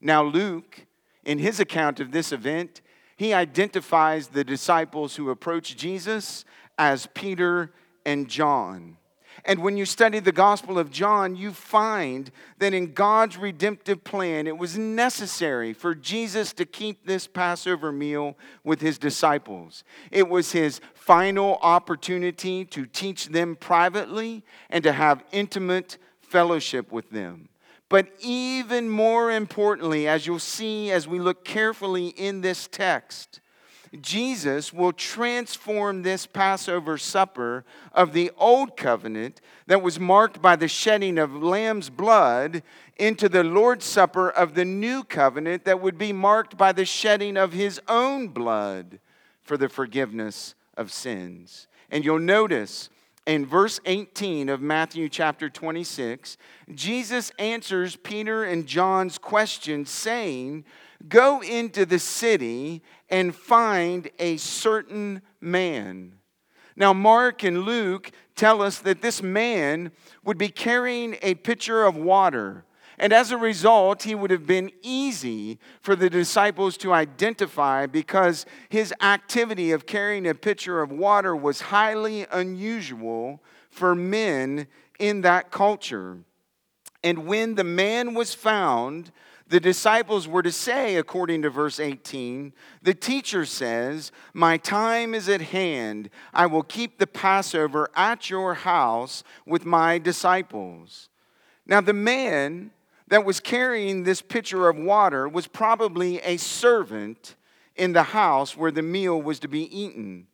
Now, 0.00 0.22
Luke, 0.22 0.86
in 1.24 1.38
his 1.38 1.58
account 1.58 2.00
of 2.00 2.12
this 2.12 2.32
event, 2.32 2.82
he 3.16 3.32
identifies 3.32 4.28
the 4.28 4.44
disciples 4.44 5.16
who 5.16 5.30
approached 5.30 5.78
Jesus 5.78 6.44
as 6.76 7.08
Peter 7.14 7.72
and 8.04 8.28
John. 8.28 8.95
And 9.46 9.62
when 9.62 9.76
you 9.76 9.86
study 9.86 10.18
the 10.18 10.32
Gospel 10.32 10.76
of 10.76 10.90
John, 10.90 11.36
you 11.36 11.52
find 11.52 12.32
that 12.58 12.74
in 12.74 12.92
God's 12.92 13.36
redemptive 13.36 14.02
plan, 14.02 14.48
it 14.48 14.58
was 14.58 14.76
necessary 14.76 15.72
for 15.72 15.94
Jesus 15.94 16.52
to 16.54 16.66
keep 16.66 17.06
this 17.06 17.28
Passover 17.28 17.92
meal 17.92 18.36
with 18.64 18.80
his 18.80 18.98
disciples. 18.98 19.84
It 20.10 20.28
was 20.28 20.50
his 20.50 20.80
final 20.94 21.60
opportunity 21.62 22.64
to 22.64 22.86
teach 22.86 23.28
them 23.28 23.54
privately 23.54 24.42
and 24.68 24.82
to 24.82 24.90
have 24.90 25.22
intimate 25.30 25.96
fellowship 26.20 26.90
with 26.90 27.10
them. 27.10 27.48
But 27.88 28.08
even 28.18 28.90
more 28.90 29.30
importantly, 29.30 30.08
as 30.08 30.26
you'll 30.26 30.40
see 30.40 30.90
as 30.90 31.06
we 31.06 31.20
look 31.20 31.44
carefully 31.44 32.08
in 32.08 32.40
this 32.40 32.66
text, 32.66 33.40
Jesus 34.00 34.72
will 34.72 34.92
transform 34.92 36.02
this 36.02 36.26
Passover 36.26 36.98
supper 36.98 37.64
of 37.92 38.12
the 38.12 38.30
old 38.36 38.76
covenant 38.76 39.40
that 39.66 39.82
was 39.82 40.00
marked 40.00 40.42
by 40.42 40.56
the 40.56 40.68
shedding 40.68 41.18
of 41.18 41.42
lamb's 41.42 41.90
blood 41.90 42.62
into 42.96 43.28
the 43.28 43.44
Lord's 43.44 43.84
Supper 43.84 44.30
of 44.30 44.54
the 44.54 44.64
new 44.64 45.04
covenant 45.04 45.64
that 45.64 45.80
would 45.80 45.98
be 45.98 46.12
marked 46.12 46.56
by 46.56 46.72
the 46.72 46.84
shedding 46.84 47.36
of 47.36 47.52
his 47.52 47.80
own 47.88 48.28
blood 48.28 49.00
for 49.42 49.56
the 49.56 49.68
forgiveness 49.68 50.54
of 50.76 50.92
sins. 50.92 51.68
And 51.90 52.04
you'll 52.04 52.18
notice 52.18 52.90
in 53.26 53.44
verse 53.44 53.80
18 53.84 54.48
of 54.48 54.60
Matthew 54.60 55.08
chapter 55.08 55.50
26, 55.50 56.36
Jesus 56.74 57.32
answers 57.38 57.96
Peter 57.96 58.44
and 58.44 58.66
John's 58.66 59.18
question, 59.18 59.84
saying, 59.84 60.64
Go 61.08 61.42
into 61.42 61.84
the 61.84 61.98
city 61.98 62.82
and 63.08 63.34
find 63.34 64.10
a 64.18 64.36
certain 64.36 65.22
man. 65.40 66.14
Now, 66.76 66.92
Mark 66.92 67.42
and 67.42 67.62
Luke 67.62 68.10
tell 68.34 68.60
us 68.60 68.78
that 68.80 69.00
this 69.00 69.22
man 69.22 69.92
would 70.24 70.36
be 70.36 70.48
carrying 70.48 71.16
a 71.22 71.34
pitcher 71.34 71.84
of 71.84 71.96
water. 71.96 72.64
And 72.98 73.12
as 73.12 73.30
a 73.30 73.36
result, 73.36 74.04
he 74.04 74.14
would 74.14 74.30
have 74.30 74.46
been 74.46 74.70
easy 74.82 75.58
for 75.80 75.96
the 75.96 76.08
disciples 76.08 76.76
to 76.78 76.92
identify 76.92 77.86
because 77.86 78.46
his 78.68 78.92
activity 79.00 79.72
of 79.72 79.86
carrying 79.86 80.26
a 80.26 80.34
pitcher 80.34 80.80
of 80.80 80.90
water 80.90 81.36
was 81.36 81.60
highly 81.62 82.26
unusual 82.30 83.42
for 83.70 83.94
men 83.94 84.66
in 84.98 85.20
that 85.22 85.50
culture. 85.50 86.18
And 87.04 87.26
when 87.26 87.54
the 87.54 87.64
man 87.64 88.14
was 88.14 88.34
found, 88.34 89.12
the 89.48 89.60
disciples 89.60 90.26
were 90.26 90.42
to 90.42 90.50
say, 90.50 90.96
according 90.96 91.42
to 91.42 91.50
verse 91.50 91.78
18, 91.78 92.52
the 92.82 92.94
teacher 92.94 93.44
says, 93.44 94.10
My 94.34 94.56
time 94.56 95.14
is 95.14 95.28
at 95.28 95.40
hand. 95.40 96.10
I 96.34 96.46
will 96.46 96.64
keep 96.64 96.98
the 96.98 97.06
Passover 97.06 97.88
at 97.94 98.28
your 98.28 98.54
house 98.54 99.22
with 99.46 99.64
my 99.64 99.98
disciples. 99.98 101.08
Now, 101.64 101.80
the 101.80 101.92
man 101.92 102.72
that 103.08 103.24
was 103.24 103.38
carrying 103.38 104.02
this 104.02 104.20
pitcher 104.20 104.68
of 104.68 104.76
water 104.76 105.28
was 105.28 105.46
probably 105.46 106.18
a 106.20 106.36
servant 106.38 107.36
in 107.76 107.92
the 107.92 108.02
house 108.02 108.56
where 108.56 108.72
the 108.72 108.82
meal 108.82 109.20
was 109.20 109.38
to 109.40 109.48
be 109.48 109.62
eaten. 109.76 110.26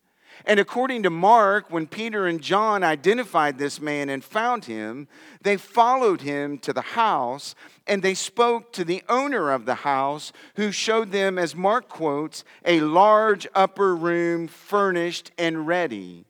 And 0.45 0.59
according 0.59 1.05
to 1.05 1.11
Mark, 1.11 1.71
when 1.71 1.87
Peter 1.87 2.27
and 2.27 2.41
John 2.41 2.83
identified 2.83 3.59
this 3.59 3.81
man 3.81 4.09
and 4.09 4.25
found 4.25 4.65
him, 4.65 5.07
they 5.43 5.57
followed 5.57 6.23
him 6.23 6.59
to 6.59 6.73
the 6.73 6.81
house 6.81 7.55
and 7.87 8.03
they 8.03 8.15
spoke 8.15 8.73
to 8.73 8.85
the 8.85 9.03
owner 9.09 9.51
of 9.51 9.67
the 9.67 9.77
house, 9.77 10.33
who 10.57 10.73
showed 10.73 11.13
them, 11.13 11.39
as 11.39 11.55
Mark 11.55 11.89
quotes, 11.89 12.45
a 12.65 12.81
large 12.81 13.47
upper 13.55 13.95
room 13.95 14.49
furnished 14.49 15.33
and 15.39 15.67
ready. 15.67 16.25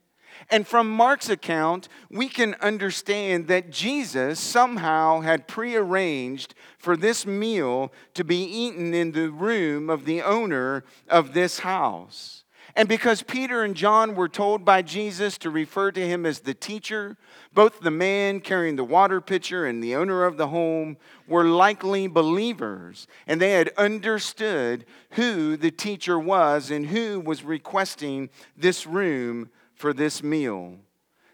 And 0.51 0.67
from 0.67 0.91
Mark's 0.91 1.29
account, 1.29 1.89
we 2.11 2.29
can 2.29 2.55
understand 2.55 3.49
that 3.49 3.71
Jesus 3.71 4.41
somehow 4.41 5.21
had 5.21 5.49
prearranged 5.49 6.55
for 6.79 6.97
this 6.97 7.27
meal 7.27 7.93
to 8.15 8.25
be 8.25 8.43
eaten 8.43 8.93
in 8.93 9.13
the 9.13 9.31
room 9.31 9.89
of 9.89 10.05
the 10.05 10.23
owner 10.23 10.85
of 11.09 11.33
this 11.33 11.61
house. 11.61 12.42
And 12.75 12.89
because 12.89 13.23
Peter 13.23 13.63
and 13.63 13.75
John 13.75 14.15
were 14.15 14.29
told 14.29 14.65
by 14.65 14.81
Jesus 14.81 15.37
to 15.39 15.51
refer 15.51 15.93
to 15.93 16.01
him 16.01 16.25
as 16.25 16.41
the 16.41 16.55
teacher, 16.55 17.19
both 17.53 17.81
the 17.81 17.91
man 17.91 18.41
carrying 18.41 18.77
the 18.77 18.85
water 18.85 19.21
pitcher 19.21 19.67
and 19.67 19.85
the 19.85 19.95
owner 19.95 20.25
of 20.25 20.39
the 20.39 20.49
home 20.49 20.97
were 21.29 21.45
likely 21.45 22.07
believers, 22.07 23.07
and 23.27 23.41
they 23.41 23.53
had 23.53 23.73
understood 23.77 24.87
who 25.11 25.57
the 25.57 25.71
teacher 25.71 26.19
was 26.19 26.71
and 26.71 26.87
who 26.87 27.21
was 27.21 27.45
requesting 27.45 28.31
this 28.57 28.87
room 28.87 29.51
for 29.75 29.93
this 29.93 30.23
meal. 30.23 30.79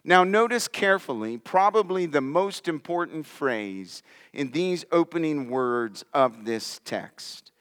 Now, 0.03 0.25
notice 0.25 0.67
carefully, 0.67 1.39
probably 1.39 2.07
the 2.07 2.21
most 2.21 2.67
important 2.67 3.27
phrase 3.27 4.03
in 4.33 4.51
these 4.51 4.85
opening 4.91 5.51
words 5.51 6.05
of 6.15 6.47
this 6.47 6.81
text. 6.85 7.53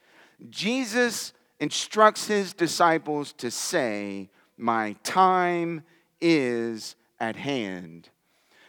Jesus 0.48 1.32
instructs 1.60 2.26
his 2.26 2.52
disciples 2.52 3.32
to 3.34 3.50
say, 3.50 4.30
My 4.56 4.94
time 5.02 5.82
is 6.20 6.96
at 7.20 7.36
hand. 7.36 8.10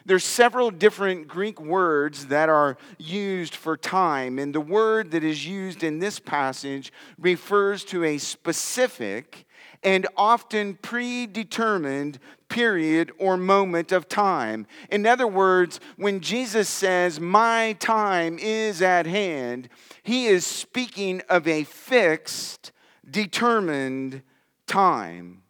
There's 0.05 0.23
several 0.23 0.71
different 0.71 1.27
Greek 1.27 1.61
words 1.61 2.27
that 2.27 2.49
are 2.49 2.77
used 2.97 3.55
for 3.55 3.77
time, 3.77 4.39
and 4.39 4.55
the 4.55 4.61
word 4.61 5.11
that 5.11 5.23
is 5.23 5.45
used 5.45 5.83
in 5.83 5.99
this 5.99 6.19
passage 6.19 6.91
refers 7.19 7.83
to 7.85 8.03
a 8.03 8.17
specific 8.17 9.45
and 9.83 10.07
often 10.17 10.75
predetermined 10.81 12.19
period 12.49 13.11
or 13.19 13.37
moment 13.37 13.91
of 13.91 14.09
time. 14.09 14.65
In 14.89 15.05
other 15.05 15.27
words, 15.27 15.79
when 15.95 16.21
Jesus 16.21 16.67
says, 16.67 17.19
My 17.19 17.73
time 17.79 18.39
is 18.39 18.81
at 18.81 19.05
hand, 19.05 19.69
he 20.01 20.25
is 20.25 20.45
speaking 20.45 21.21
of 21.29 21.47
a 21.47 21.63
fixed 21.65 22.71
determined 23.11 24.21
time. 24.67 25.43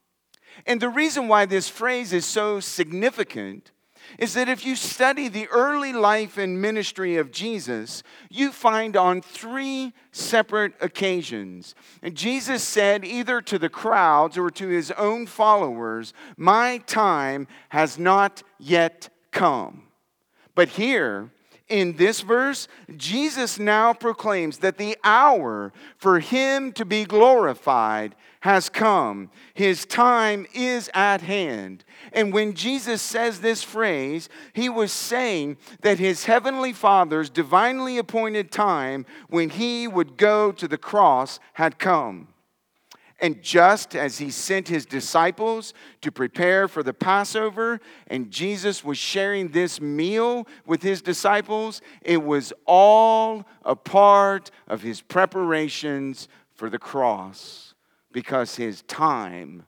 And 0.65 0.81
the 0.81 0.89
reason 0.89 1.27
why 1.27 1.45
this 1.45 1.69
phrase 1.69 2.13
is 2.13 2.25
so 2.25 2.59
significant 2.59 3.71
is 4.17 4.33
that 4.33 4.49
if 4.49 4.65
you 4.65 4.75
study 4.75 5.27
the 5.27 5.47
early 5.49 5.93
life 5.93 6.37
and 6.37 6.61
ministry 6.61 7.17
of 7.17 7.31
Jesus, 7.31 8.01
you 8.29 8.51
find 8.51 8.97
on 8.97 9.21
three 9.21 9.93
separate 10.11 10.73
occasions. 10.81 11.75
And 12.01 12.15
Jesus 12.15 12.63
said, 12.63 13.05
either 13.05 13.41
to 13.41 13.59
the 13.59 13.69
crowds 13.69 14.37
or 14.37 14.49
to 14.51 14.67
his 14.67 14.91
own 14.91 15.27
followers, 15.27 16.13
My 16.37 16.79
time 16.79 17.47
has 17.69 17.99
not 17.99 18.41
yet 18.57 19.09
come. 19.31 19.83
But 20.55 20.69
here, 20.69 21.31
in 21.69 21.93
this 21.93 22.21
verse, 22.21 22.67
Jesus 22.97 23.59
now 23.59 23.93
proclaims 23.93 24.57
that 24.57 24.77
the 24.77 24.97
hour 25.03 25.71
for 25.97 26.19
him 26.19 26.71
to 26.73 26.83
be 26.83 27.05
glorified 27.05 28.15
has 28.41 28.69
come. 28.69 29.29
His 29.53 29.85
time 29.85 30.47
is 30.53 30.89
at 30.93 31.21
hand. 31.21 31.83
And 32.13 32.33
when 32.33 32.53
Jesus 32.53 33.01
says 33.01 33.41
this 33.41 33.63
phrase, 33.63 34.29
he 34.53 34.69
was 34.69 34.91
saying 34.91 35.57
that 35.81 35.99
his 35.99 36.25
heavenly 36.25 36.73
Father's 36.73 37.29
divinely 37.29 37.97
appointed 37.97 38.51
time 38.51 39.05
when 39.27 39.49
he 39.49 39.87
would 39.87 40.17
go 40.17 40.51
to 40.53 40.67
the 40.67 40.77
cross 40.77 41.39
had 41.53 41.79
come. 41.79 42.29
And 43.21 43.41
just 43.41 43.95
as 43.95 44.17
he 44.17 44.31
sent 44.31 44.69
his 44.69 44.85
disciples 44.85 45.73
to 46.01 46.11
prepare 46.11 46.67
for 46.67 46.83
the 46.83 46.93
Passover, 46.93 47.81
and 48.07 48.31
Jesus 48.31 48.83
was 48.83 48.97
sharing 48.97 49.49
this 49.49 49.81
meal 49.81 50.47
with 50.65 50.81
his 50.81 51.01
disciples, 51.01 51.81
it 52.01 52.23
was 52.23 52.53
all 52.65 53.45
a 53.63 53.75
part 53.75 54.51
of 54.67 54.81
his 54.81 55.01
preparations 55.01 56.29
for 56.53 56.69
the 56.69 56.79
cross 56.79 57.73
because 58.11 58.55
his 58.55 58.81
time, 58.83 59.65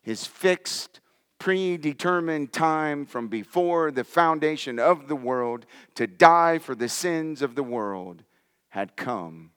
his 0.00 0.24
fixed, 0.24 1.00
predetermined 1.38 2.52
time 2.52 3.06
from 3.06 3.28
before 3.28 3.90
the 3.90 4.04
foundation 4.04 4.78
of 4.78 5.08
the 5.08 5.16
world 5.16 5.66
to 5.94 6.06
die 6.06 6.58
for 6.58 6.74
the 6.74 6.88
sins 6.88 7.42
of 7.42 7.54
the 7.54 7.62
world 7.62 8.24
had 8.70 8.96
come, 8.96 9.50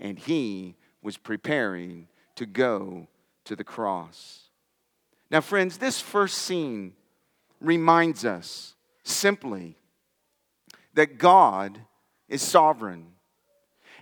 and 0.00 0.18
he 0.18 0.76
was 1.02 1.16
preparing 1.16 2.08
to 2.36 2.46
go 2.46 3.06
to 3.44 3.56
the 3.56 3.64
cross. 3.64 4.48
Now, 5.30 5.40
friends, 5.40 5.78
this 5.78 6.00
first 6.00 6.38
scene 6.38 6.92
reminds 7.60 8.24
us 8.24 8.74
simply 9.02 9.76
that 10.94 11.18
God 11.18 11.80
is 12.28 12.42
sovereign. 12.42 13.06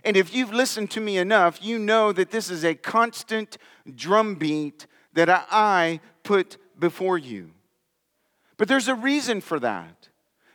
And 0.03 0.17
if 0.17 0.33
you've 0.33 0.53
listened 0.53 0.91
to 0.91 1.01
me 1.01 1.17
enough, 1.17 1.63
you 1.63 1.79
know 1.79 2.11
that 2.11 2.31
this 2.31 2.49
is 2.49 2.63
a 2.63 2.75
constant 2.75 3.57
drumbeat 3.95 4.85
that 5.13 5.29
I 5.29 6.01
put 6.23 6.57
before 6.77 7.17
you. 7.17 7.51
But 8.57 8.67
there's 8.67 8.87
a 8.87 8.95
reason 8.95 9.41
for 9.41 9.59
that. 9.59 10.02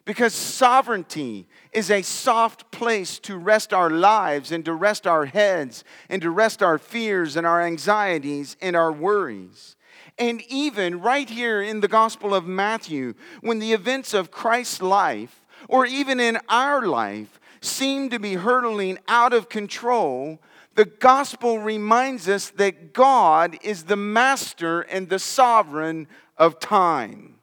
Because 0.08 0.32
sovereignty 0.32 1.46
is 1.70 1.90
a 1.90 2.00
soft 2.00 2.70
place 2.70 3.18
to 3.18 3.36
rest 3.36 3.74
our 3.74 3.90
lives 3.90 4.52
and 4.52 4.64
to 4.64 4.72
rest 4.72 5.06
our 5.06 5.26
heads 5.26 5.84
and 6.08 6.22
to 6.22 6.30
rest 6.30 6.62
our 6.62 6.78
fears 6.78 7.36
and 7.36 7.46
our 7.46 7.60
anxieties 7.60 8.56
and 8.62 8.74
our 8.74 8.90
worries. 8.90 9.76
And 10.16 10.40
even 10.48 11.02
right 11.02 11.28
here 11.28 11.60
in 11.60 11.80
the 11.80 11.88
Gospel 11.88 12.34
of 12.34 12.46
Matthew, 12.46 13.12
when 13.42 13.58
the 13.58 13.74
events 13.74 14.14
of 14.14 14.30
Christ's 14.30 14.80
life, 14.80 15.44
or 15.68 15.84
even 15.84 16.20
in 16.20 16.38
our 16.48 16.86
life, 16.86 17.38
seem 17.60 18.08
to 18.08 18.18
be 18.18 18.32
hurtling 18.32 18.98
out 19.08 19.34
of 19.34 19.50
control, 19.50 20.38
the 20.74 20.86
gospel 20.86 21.58
reminds 21.58 22.30
us 22.30 22.48
that 22.48 22.94
God 22.94 23.58
is 23.62 23.82
the 23.82 23.96
master 23.96 24.80
and 24.80 25.10
the 25.10 25.18
sovereign 25.18 26.08
of 26.38 26.60
time. 26.60 27.34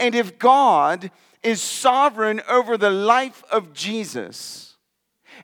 And 0.00 0.16
if 0.16 0.36
God 0.36 1.12
is 1.42 1.62
sovereign 1.62 2.42
over 2.48 2.76
the 2.76 2.90
life 2.90 3.42
of 3.50 3.72
Jesus 3.72 4.76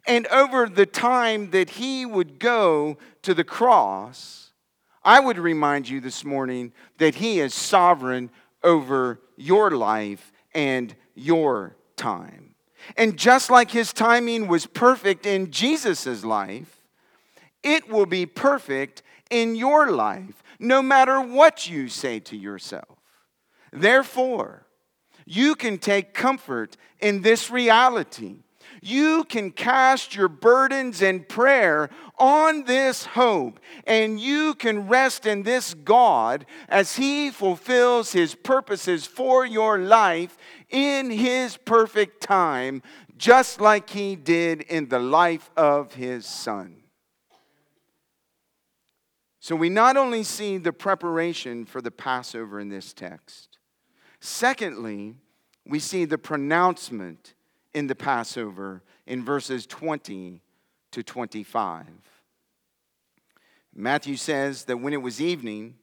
and 0.07 0.27
over 0.29 0.69
the 0.69 0.87
time 0.87 1.51
that 1.51 1.71
he 1.71 2.05
would 2.05 2.39
go 2.39 2.99
to 3.23 3.35
the 3.35 3.45
cross, 3.45 4.53
I 5.03 5.21
would 5.21 5.39
remind 5.39 5.89
you 5.89 6.01
this 6.01 6.25
morning 6.25 6.73
that 6.99 7.17
he 7.17 7.41
is 7.41 7.55
sovereign 7.55 8.31
over 8.63 9.21
your 9.37 9.71
life 9.71 10.33
and 10.55 10.95
your 11.15 11.77
time. 11.97 12.55
And 12.97 13.17
just 13.17 13.51
like 13.51 13.71
his 13.71 13.93
timing 13.93 14.49
was 14.49 14.67
perfect 14.67 15.27
in 15.27 15.51
Jesus' 15.51 16.25
life, 16.25 16.83
it 17.63 17.89
will 17.89 18.07
be 18.07 18.27
perfect 18.27 19.03
in 19.31 19.57
your 19.57 19.91
life, 19.91 20.43
no 20.61 20.83
matter 20.83 21.21
what 21.21 21.69
you 21.69 21.89
say 21.89 22.21
to 22.21 22.37
yourself. 22.37 22.99
Therefore, 23.73 24.66
you 25.27 25.57
can 25.57 25.77
take 25.79 26.15
comfort 26.15 26.77
in 27.01 27.23
this 27.23 27.51
reality. 27.51 28.37
You 28.81 29.25
can 29.25 29.51
cast 29.51 30.15
your 30.15 30.29
burdens 30.29 31.03
and 31.03 31.29
prayer 31.29 31.91
on 32.19 32.65
this 32.65 33.05
hope, 33.05 33.59
and 33.85 34.21
you 34.21 34.55
can 34.55 34.87
rest 34.87 35.27
in 35.27 35.43
this 35.43 35.75
God 35.75 36.47
as 36.69 36.97
He 36.97 37.31
fulfills 37.31 38.13
His 38.13 38.35
purposes 38.35 39.05
for 39.07 39.45
your 39.45 39.79
life 39.79 40.39
in 40.71 41.11
His 41.11 41.57
perfect 41.57 42.23
time, 42.23 42.83
just 43.17 43.61
like 43.61 43.91
He 43.91 44.15
did 44.15 44.63
in 44.63 44.89
the 44.89 45.01
life 45.01 45.51
of 45.57 45.95
His 45.95 46.25
Son. 46.25 46.77
So 49.41 49.57
we 49.57 49.69
not 49.69 49.97
only 49.97 50.23
see 50.23 50.59
the 50.59 50.73
preparation 50.73 51.65
for 51.65 51.81
the 51.81 51.91
Passover 51.91 52.61
in 52.61 52.69
this 52.69 52.93
text, 52.93 53.56
secondly, 54.21 55.15
we 55.67 55.79
see 55.79 56.05
the 56.05 56.19
pronouncement 56.19 57.35
in 57.75 57.87
the 57.87 57.95
Passover 57.95 58.83
in 59.07 59.25
verses 59.25 59.67
20 59.67 60.41
to 60.93 61.03
25. 61.03 61.87
Matthew 63.75 64.17
says 64.17 64.65
that 64.65 64.79
when 64.79 64.95
it 64.95 65.03
was 65.03 65.21
evening, 65.21 65.75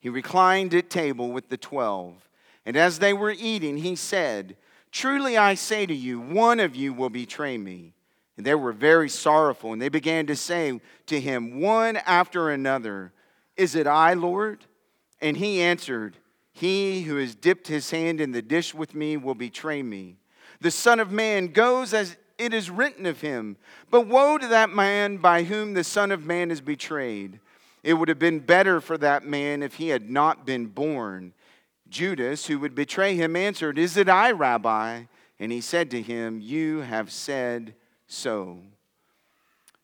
he 0.00 0.08
reclined 0.08 0.74
at 0.74 0.90
table 0.90 1.30
with 1.30 1.48
the 1.48 1.56
twelve. 1.56 2.28
And 2.66 2.76
as 2.76 2.98
they 2.98 3.12
were 3.12 3.30
eating, 3.30 3.78
he 3.78 3.96
said, 3.96 4.56
Truly 4.90 5.36
I 5.36 5.54
say 5.54 5.86
to 5.86 5.94
you, 5.94 6.20
one 6.20 6.60
of 6.60 6.74
you 6.74 6.92
will 6.92 7.10
betray 7.10 7.56
me. 7.56 7.94
And 8.36 8.46
they 8.46 8.54
were 8.54 8.72
very 8.72 9.08
sorrowful, 9.08 9.72
and 9.72 9.82
they 9.82 9.88
began 9.88 10.26
to 10.26 10.36
say 10.36 10.80
to 11.06 11.20
him, 11.20 11.60
one 11.60 11.96
after 11.98 12.50
another, 12.50 13.12
Is 13.56 13.74
it 13.74 13.86
I, 13.86 14.14
Lord? 14.14 14.64
And 15.20 15.36
he 15.36 15.60
answered, 15.60 16.16
He 16.58 17.02
who 17.02 17.16
has 17.18 17.36
dipped 17.36 17.68
his 17.68 17.92
hand 17.92 18.20
in 18.20 18.32
the 18.32 18.42
dish 18.42 18.74
with 18.74 18.92
me 18.92 19.16
will 19.16 19.36
betray 19.36 19.80
me. 19.80 20.16
The 20.60 20.72
Son 20.72 20.98
of 20.98 21.12
Man 21.12 21.48
goes 21.48 21.94
as 21.94 22.16
it 22.36 22.52
is 22.52 22.68
written 22.68 23.06
of 23.06 23.20
him. 23.20 23.56
But 23.90 24.08
woe 24.08 24.38
to 24.38 24.46
that 24.48 24.70
man 24.70 25.18
by 25.18 25.44
whom 25.44 25.74
the 25.74 25.84
Son 25.84 26.10
of 26.10 26.26
Man 26.26 26.50
is 26.50 26.60
betrayed. 26.60 27.38
It 27.84 27.94
would 27.94 28.08
have 28.08 28.18
been 28.18 28.40
better 28.40 28.80
for 28.80 28.98
that 28.98 29.24
man 29.24 29.62
if 29.62 29.74
he 29.74 29.90
had 29.90 30.10
not 30.10 30.44
been 30.44 30.66
born. 30.66 31.32
Judas, 31.88 32.46
who 32.46 32.58
would 32.58 32.74
betray 32.74 33.14
him, 33.14 33.36
answered, 33.36 33.78
Is 33.78 33.96
it 33.96 34.08
I, 34.08 34.32
Rabbi? 34.32 35.04
And 35.38 35.52
he 35.52 35.60
said 35.60 35.92
to 35.92 36.02
him, 36.02 36.40
You 36.40 36.80
have 36.80 37.12
said 37.12 37.74
so. 38.08 38.58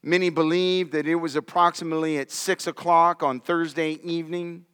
Many 0.02 0.28
believe 0.28 0.90
that 0.90 1.06
it 1.06 1.14
was 1.14 1.36
approximately 1.36 2.18
at 2.18 2.32
six 2.32 2.66
o'clock 2.66 3.22
on 3.22 3.38
Thursday 3.38 3.92
evening. 4.02 4.66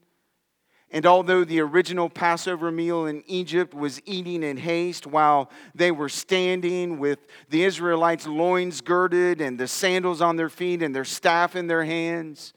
And 0.92 1.06
although 1.06 1.44
the 1.44 1.60
original 1.60 2.08
Passover 2.10 2.72
meal 2.72 3.06
in 3.06 3.22
Egypt 3.26 3.74
was 3.74 4.02
eating 4.06 4.42
in 4.42 4.56
haste 4.56 5.06
while 5.06 5.50
they 5.72 5.92
were 5.92 6.08
standing 6.08 6.98
with 6.98 7.20
the 7.48 7.62
Israelites' 7.62 8.26
loins 8.26 8.80
girded 8.80 9.40
and 9.40 9.58
the 9.58 9.68
sandals 9.68 10.20
on 10.20 10.34
their 10.34 10.48
feet 10.48 10.82
and 10.82 10.94
their 10.94 11.04
staff 11.04 11.54
in 11.54 11.68
their 11.68 11.84
hands, 11.84 12.54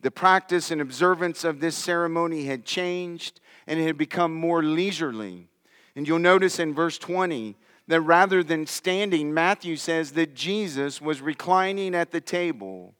the 0.00 0.10
practice 0.10 0.70
and 0.70 0.80
observance 0.80 1.42
of 1.42 1.58
this 1.58 1.76
ceremony 1.76 2.44
had 2.44 2.64
changed 2.64 3.40
and 3.66 3.80
it 3.80 3.86
had 3.86 3.98
become 3.98 4.32
more 4.32 4.62
leisurely. 4.62 5.48
And 5.96 6.06
you'll 6.06 6.18
notice 6.20 6.60
in 6.60 6.74
verse 6.74 6.98
20 6.98 7.56
that 7.88 8.00
rather 8.02 8.44
than 8.44 8.66
standing, 8.66 9.34
Matthew 9.34 9.76
says 9.76 10.12
that 10.12 10.34
Jesus 10.34 11.00
was 11.00 11.20
reclining 11.20 11.94
at 11.94 12.12
the 12.12 12.20
table 12.20 12.94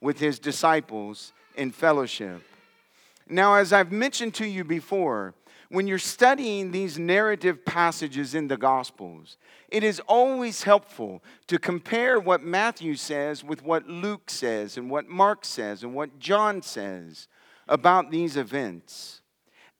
with 0.00 0.18
his 0.18 0.38
disciples 0.38 1.32
in 1.56 1.72
fellowship. 1.72 2.42
Now, 3.28 3.54
as 3.54 3.72
I've 3.72 3.92
mentioned 3.92 4.34
to 4.34 4.46
you 4.46 4.64
before, 4.64 5.34
when 5.70 5.86
you're 5.86 5.98
studying 5.98 6.70
these 6.70 6.98
narrative 6.98 7.64
passages 7.64 8.34
in 8.34 8.48
the 8.48 8.56
Gospels, 8.56 9.38
it 9.68 9.82
is 9.82 10.00
always 10.00 10.62
helpful 10.62 11.22
to 11.46 11.58
compare 11.58 12.20
what 12.20 12.42
Matthew 12.42 12.94
says 12.94 13.42
with 13.42 13.62
what 13.62 13.88
Luke 13.88 14.30
says, 14.30 14.76
and 14.76 14.90
what 14.90 15.08
Mark 15.08 15.44
says, 15.44 15.82
and 15.82 15.94
what 15.94 16.18
John 16.18 16.62
says 16.62 17.28
about 17.66 18.10
these 18.10 18.36
events. 18.36 19.22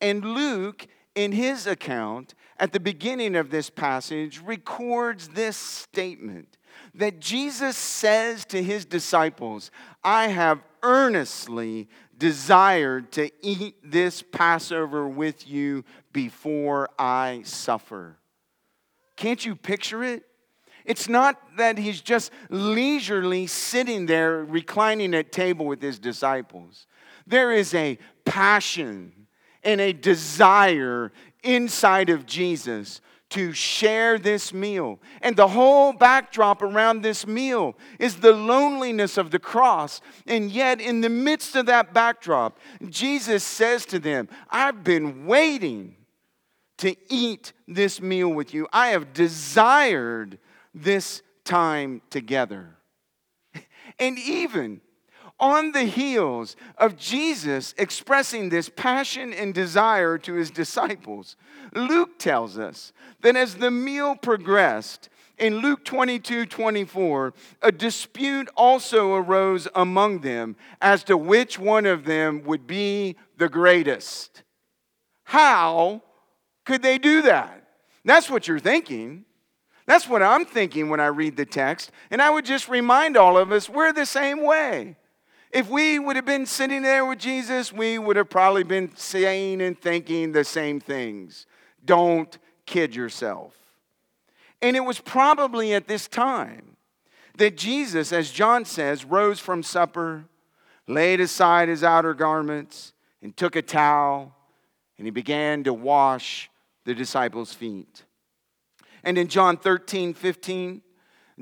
And 0.00 0.24
Luke, 0.24 0.86
in 1.14 1.32
his 1.32 1.66
account, 1.66 2.34
at 2.58 2.72
the 2.72 2.80
beginning 2.80 3.36
of 3.36 3.50
this 3.50 3.70
passage, 3.70 4.40
records 4.42 5.28
this 5.28 5.56
statement 5.56 6.56
that 6.94 7.20
Jesus 7.20 7.76
says 7.76 8.44
to 8.46 8.62
his 8.62 8.84
disciples, 8.84 9.70
I 10.02 10.28
have 10.28 10.62
earnestly 10.82 11.88
desired 12.18 13.12
to 13.12 13.30
eat 13.42 13.76
this 13.82 14.22
Passover 14.22 15.08
with 15.08 15.48
you 15.48 15.84
before 16.12 16.90
I 16.98 17.42
suffer. 17.44 18.16
Can't 19.16 19.44
you 19.44 19.54
picture 19.54 20.02
it? 20.02 20.24
It's 20.84 21.08
not 21.08 21.40
that 21.56 21.78
he's 21.78 22.00
just 22.00 22.30
leisurely 22.50 23.46
sitting 23.46 24.06
there 24.06 24.44
reclining 24.44 25.14
at 25.14 25.32
table 25.32 25.66
with 25.66 25.80
his 25.80 25.98
disciples. 25.98 26.86
There 27.26 27.52
is 27.52 27.72
a 27.74 27.98
passion 28.24 29.26
and 29.62 29.80
a 29.80 29.92
desire 29.92 31.10
inside 31.42 32.10
of 32.10 32.26
Jesus 32.26 33.00
to 33.34 33.52
share 33.52 34.16
this 34.16 34.54
meal. 34.54 35.00
And 35.20 35.34
the 35.34 35.48
whole 35.48 35.92
backdrop 35.92 36.62
around 36.62 37.02
this 37.02 37.26
meal 37.26 37.76
is 37.98 38.16
the 38.16 38.32
loneliness 38.32 39.18
of 39.18 39.32
the 39.32 39.40
cross. 39.40 40.00
And 40.28 40.52
yet, 40.52 40.80
in 40.80 41.00
the 41.00 41.08
midst 41.08 41.56
of 41.56 41.66
that 41.66 41.92
backdrop, 41.92 42.60
Jesus 42.88 43.42
says 43.42 43.86
to 43.86 43.98
them, 43.98 44.28
I've 44.50 44.84
been 44.84 45.26
waiting 45.26 45.96
to 46.78 46.94
eat 47.12 47.52
this 47.66 48.00
meal 48.00 48.28
with 48.28 48.54
you. 48.54 48.68
I 48.72 48.88
have 48.88 49.12
desired 49.12 50.38
this 50.72 51.22
time 51.44 52.02
together. 52.10 52.76
And 53.98 54.18
even 54.18 54.80
on 55.38 55.72
the 55.72 55.84
heels 55.84 56.56
of 56.78 56.96
Jesus 56.96 57.74
expressing 57.78 58.48
this 58.48 58.68
passion 58.68 59.32
and 59.32 59.52
desire 59.52 60.18
to 60.18 60.34
his 60.34 60.50
disciples, 60.50 61.36
Luke 61.74 62.18
tells 62.18 62.58
us 62.58 62.92
that 63.22 63.36
as 63.36 63.56
the 63.56 63.70
meal 63.70 64.16
progressed, 64.16 65.08
in 65.38 65.58
Luke 65.58 65.84
22 65.84 66.46
24, 66.46 67.34
a 67.62 67.72
dispute 67.72 68.48
also 68.56 69.14
arose 69.14 69.66
among 69.74 70.20
them 70.20 70.56
as 70.80 71.02
to 71.04 71.16
which 71.16 71.58
one 71.58 71.86
of 71.86 72.04
them 72.04 72.42
would 72.44 72.66
be 72.66 73.16
the 73.36 73.48
greatest. 73.48 74.42
How 75.24 76.02
could 76.64 76.82
they 76.82 76.98
do 76.98 77.22
that? 77.22 77.68
That's 78.04 78.30
what 78.30 78.46
you're 78.46 78.60
thinking. 78.60 79.24
That's 79.86 80.08
what 80.08 80.22
I'm 80.22 80.44
thinking 80.44 80.88
when 80.88 81.00
I 81.00 81.06
read 81.06 81.36
the 81.36 81.44
text. 81.44 81.90
And 82.10 82.22
I 82.22 82.30
would 82.30 82.44
just 82.44 82.68
remind 82.68 83.16
all 83.16 83.36
of 83.36 83.52
us 83.52 83.68
we're 83.68 83.92
the 83.92 84.06
same 84.06 84.42
way. 84.42 84.96
If 85.50 85.68
we 85.68 85.98
would 85.98 86.16
have 86.16 86.24
been 86.24 86.46
sitting 86.46 86.82
there 86.82 87.04
with 87.04 87.18
Jesus, 87.18 87.72
we 87.72 87.98
would 87.98 88.16
have 88.16 88.30
probably 88.30 88.64
been 88.64 88.94
saying 88.96 89.60
and 89.60 89.78
thinking 89.78 90.32
the 90.32 90.44
same 90.44 90.80
things. 90.80 91.46
Don't 91.84 92.36
kid 92.66 92.94
yourself. 92.94 93.56
And 94.62 94.76
it 94.76 94.84
was 94.84 95.00
probably 95.00 95.74
at 95.74 95.88
this 95.88 96.08
time 96.08 96.76
that 97.36 97.56
Jesus, 97.56 98.12
as 98.12 98.30
John 98.30 98.64
says, 98.64 99.04
rose 99.04 99.40
from 99.40 99.62
supper, 99.62 100.24
laid 100.86 101.20
aside 101.20 101.68
his 101.68 101.84
outer 101.84 102.14
garments, 102.14 102.92
and 103.22 103.36
took 103.36 103.56
a 103.56 103.62
towel, 103.62 104.34
and 104.96 105.06
he 105.06 105.10
began 105.10 105.64
to 105.64 105.72
wash 105.72 106.50
the 106.84 106.94
disciples' 106.94 107.52
feet. 107.52 108.04
And 109.02 109.18
in 109.18 109.28
John 109.28 109.56
13, 109.56 110.14
15, 110.14 110.82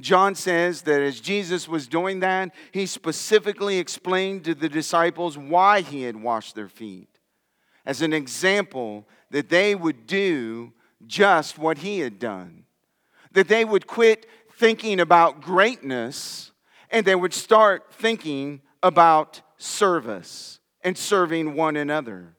John 0.01 0.35
says 0.35 0.83
that 0.83 1.03
as 1.03 1.21
Jesus 1.21 1.69
was 1.69 1.87
doing 1.87 2.21
that, 2.21 2.55
he 2.73 2.87
specifically 2.87 3.79
explained 3.79 4.45
to 4.45 4.55
the 4.55 4.69
disciples 4.69 5.37
why 5.37 5.83
he 5.83 6.03
had 6.03 6.17
washed 6.17 6.55
their 6.55 6.69
feet. 6.69 7.09
as 7.85 8.01
an 8.01 8.13
example 8.13 9.07
that 9.33 9.49
they 9.49 9.75
would 9.75 10.07
do 10.07 10.73
just 11.07 11.59
what 11.59 11.79
he 11.79 11.99
had 11.99 12.19
done. 12.19 12.65
That 13.33 13.49
they 13.49 13.65
would 13.65 13.87
quit 13.87 14.27
thinking 14.53 15.01
about 15.01 15.41
greatness 15.41 16.53
and 16.91 17.05
they 17.05 17.15
would 17.15 17.35
start 17.35 17.93
thinking 17.93 18.61
about 18.83 19.41
service 19.57 20.61
and 20.83 20.97
serving 20.97 21.55
one 21.55 21.77
another. 21.77 22.37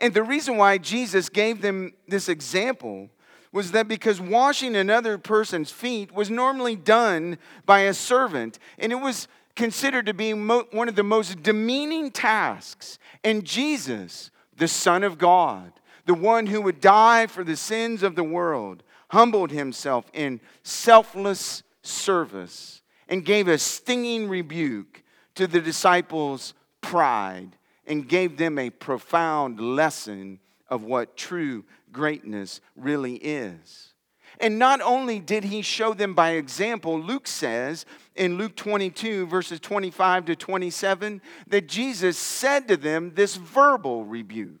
And 0.00 0.12
the 0.12 0.22
reason 0.22 0.56
why 0.56 0.78
Jesus 0.78 1.28
gave 1.28 1.62
them 1.62 1.92
this 2.08 2.28
example 2.28 3.08
was 3.52 3.70
that 3.70 3.88
because 3.88 4.20
washing 4.20 4.74
another 4.76 5.16
person's 5.16 5.70
feet 5.70 6.12
was 6.12 6.28
normally 6.28 6.76
done 6.76 7.38
by 7.64 7.80
a 7.80 7.94
servant, 7.94 8.58
and 8.78 8.92
it 8.92 8.96
was 8.96 9.28
considered 9.54 10.06
to 10.06 10.12
be 10.14 10.34
mo- 10.34 10.66
one 10.72 10.88
of 10.88 10.96
the 10.96 11.02
most 11.02 11.42
demeaning 11.42 12.10
tasks. 12.10 12.98
And 13.24 13.44
Jesus, 13.44 14.30
the 14.56 14.68
Son 14.68 15.04
of 15.04 15.16
God, 15.16 15.72
the 16.06 16.14
one 16.14 16.46
who 16.46 16.62
would 16.62 16.80
die 16.80 17.26
for 17.26 17.44
the 17.44 17.56
sins 17.56 18.02
of 18.02 18.14
the 18.14 18.24
world, 18.24 18.82
humbled 19.10 19.50
himself 19.50 20.06
in 20.12 20.40
selfless 20.62 21.62
service 21.82 22.82
and 23.08 23.24
gave 23.24 23.46
a 23.48 23.58
stinging 23.58 24.28
rebuke 24.28 25.02
to 25.34 25.46
the 25.46 25.60
disciples' 25.60 26.54
pride 26.80 27.56
and 27.86 28.08
gave 28.08 28.36
them 28.36 28.58
a 28.58 28.70
profound 28.70 29.60
lesson 29.60 30.40
of 30.68 30.82
what 30.82 31.16
true 31.16 31.64
greatness 31.92 32.60
really 32.74 33.16
is. 33.16 33.92
And 34.38 34.58
not 34.58 34.80
only 34.82 35.18
did 35.18 35.44
he 35.44 35.62
show 35.62 35.94
them 35.94 36.14
by 36.14 36.32
example, 36.32 37.00
Luke 37.00 37.26
says 37.26 37.86
in 38.14 38.36
Luke 38.36 38.54
22, 38.54 39.26
verses 39.26 39.60
25 39.60 40.26
to 40.26 40.36
27, 40.36 41.22
that 41.46 41.68
Jesus 41.68 42.18
said 42.18 42.68
to 42.68 42.76
them 42.76 43.12
this 43.14 43.36
verbal 43.36 44.04
rebuke. 44.04 44.60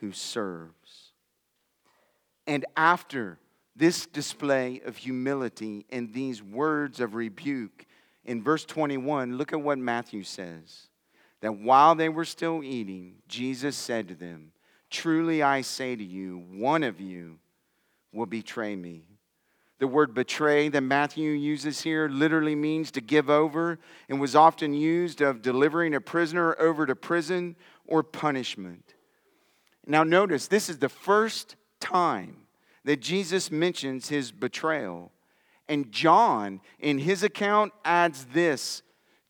who 0.00 0.12
serves. 0.12 1.12
And 2.46 2.64
after 2.76 3.38
this 3.74 4.06
display 4.06 4.80
of 4.84 4.96
humility 4.96 5.84
and 5.90 6.12
these 6.12 6.42
words 6.42 7.00
of 7.00 7.14
rebuke, 7.14 7.86
in 8.24 8.42
verse 8.42 8.64
21, 8.64 9.36
look 9.36 9.52
at 9.52 9.60
what 9.60 9.78
Matthew 9.78 10.22
says. 10.22 10.88
That 11.40 11.58
while 11.58 11.94
they 11.94 12.08
were 12.08 12.24
still 12.24 12.62
eating, 12.64 13.16
Jesus 13.28 13.76
said 13.76 14.08
to 14.08 14.14
them, 14.14 14.52
Truly 14.90 15.42
I 15.42 15.60
say 15.60 15.94
to 15.94 16.04
you, 16.04 16.44
one 16.52 16.82
of 16.82 17.00
you 17.00 17.38
will 18.12 18.26
betray 18.26 18.74
me. 18.74 19.16
The 19.78 19.86
word 19.86 20.14
betray 20.14 20.70
that 20.70 20.80
Matthew 20.80 21.32
uses 21.32 21.82
here 21.82 22.08
literally 22.08 22.54
means 22.54 22.90
to 22.92 23.02
give 23.02 23.28
over 23.28 23.78
and 24.08 24.20
was 24.20 24.34
often 24.34 24.72
used 24.72 25.20
of 25.20 25.42
delivering 25.42 25.94
a 25.94 26.00
prisoner 26.00 26.56
over 26.58 26.86
to 26.86 26.96
prison 26.96 27.56
or 27.86 28.02
punishment. 28.02 28.85
Now, 29.86 30.02
notice 30.02 30.48
this 30.48 30.68
is 30.68 30.78
the 30.78 30.88
first 30.88 31.56
time 31.80 32.46
that 32.84 33.00
Jesus 33.00 33.50
mentions 33.50 34.08
his 34.08 34.32
betrayal. 34.32 35.12
And 35.68 35.90
John, 35.92 36.60
in 36.78 36.98
his 36.98 37.22
account, 37.22 37.72
adds 37.84 38.26
this 38.26 38.82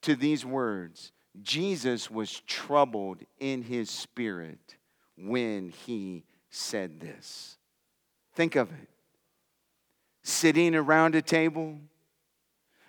to 0.02 0.14
these 0.14 0.44
words 0.44 1.12
Jesus 1.42 2.10
was 2.10 2.40
troubled 2.46 3.18
in 3.38 3.62
his 3.62 3.90
spirit 3.90 4.76
when 5.18 5.70
he 5.86 6.24
said 6.50 7.00
this. 7.00 7.58
Think 8.34 8.56
of 8.56 8.70
it. 8.70 8.88
Sitting 10.22 10.74
around 10.74 11.14
a 11.14 11.22
table, 11.22 11.78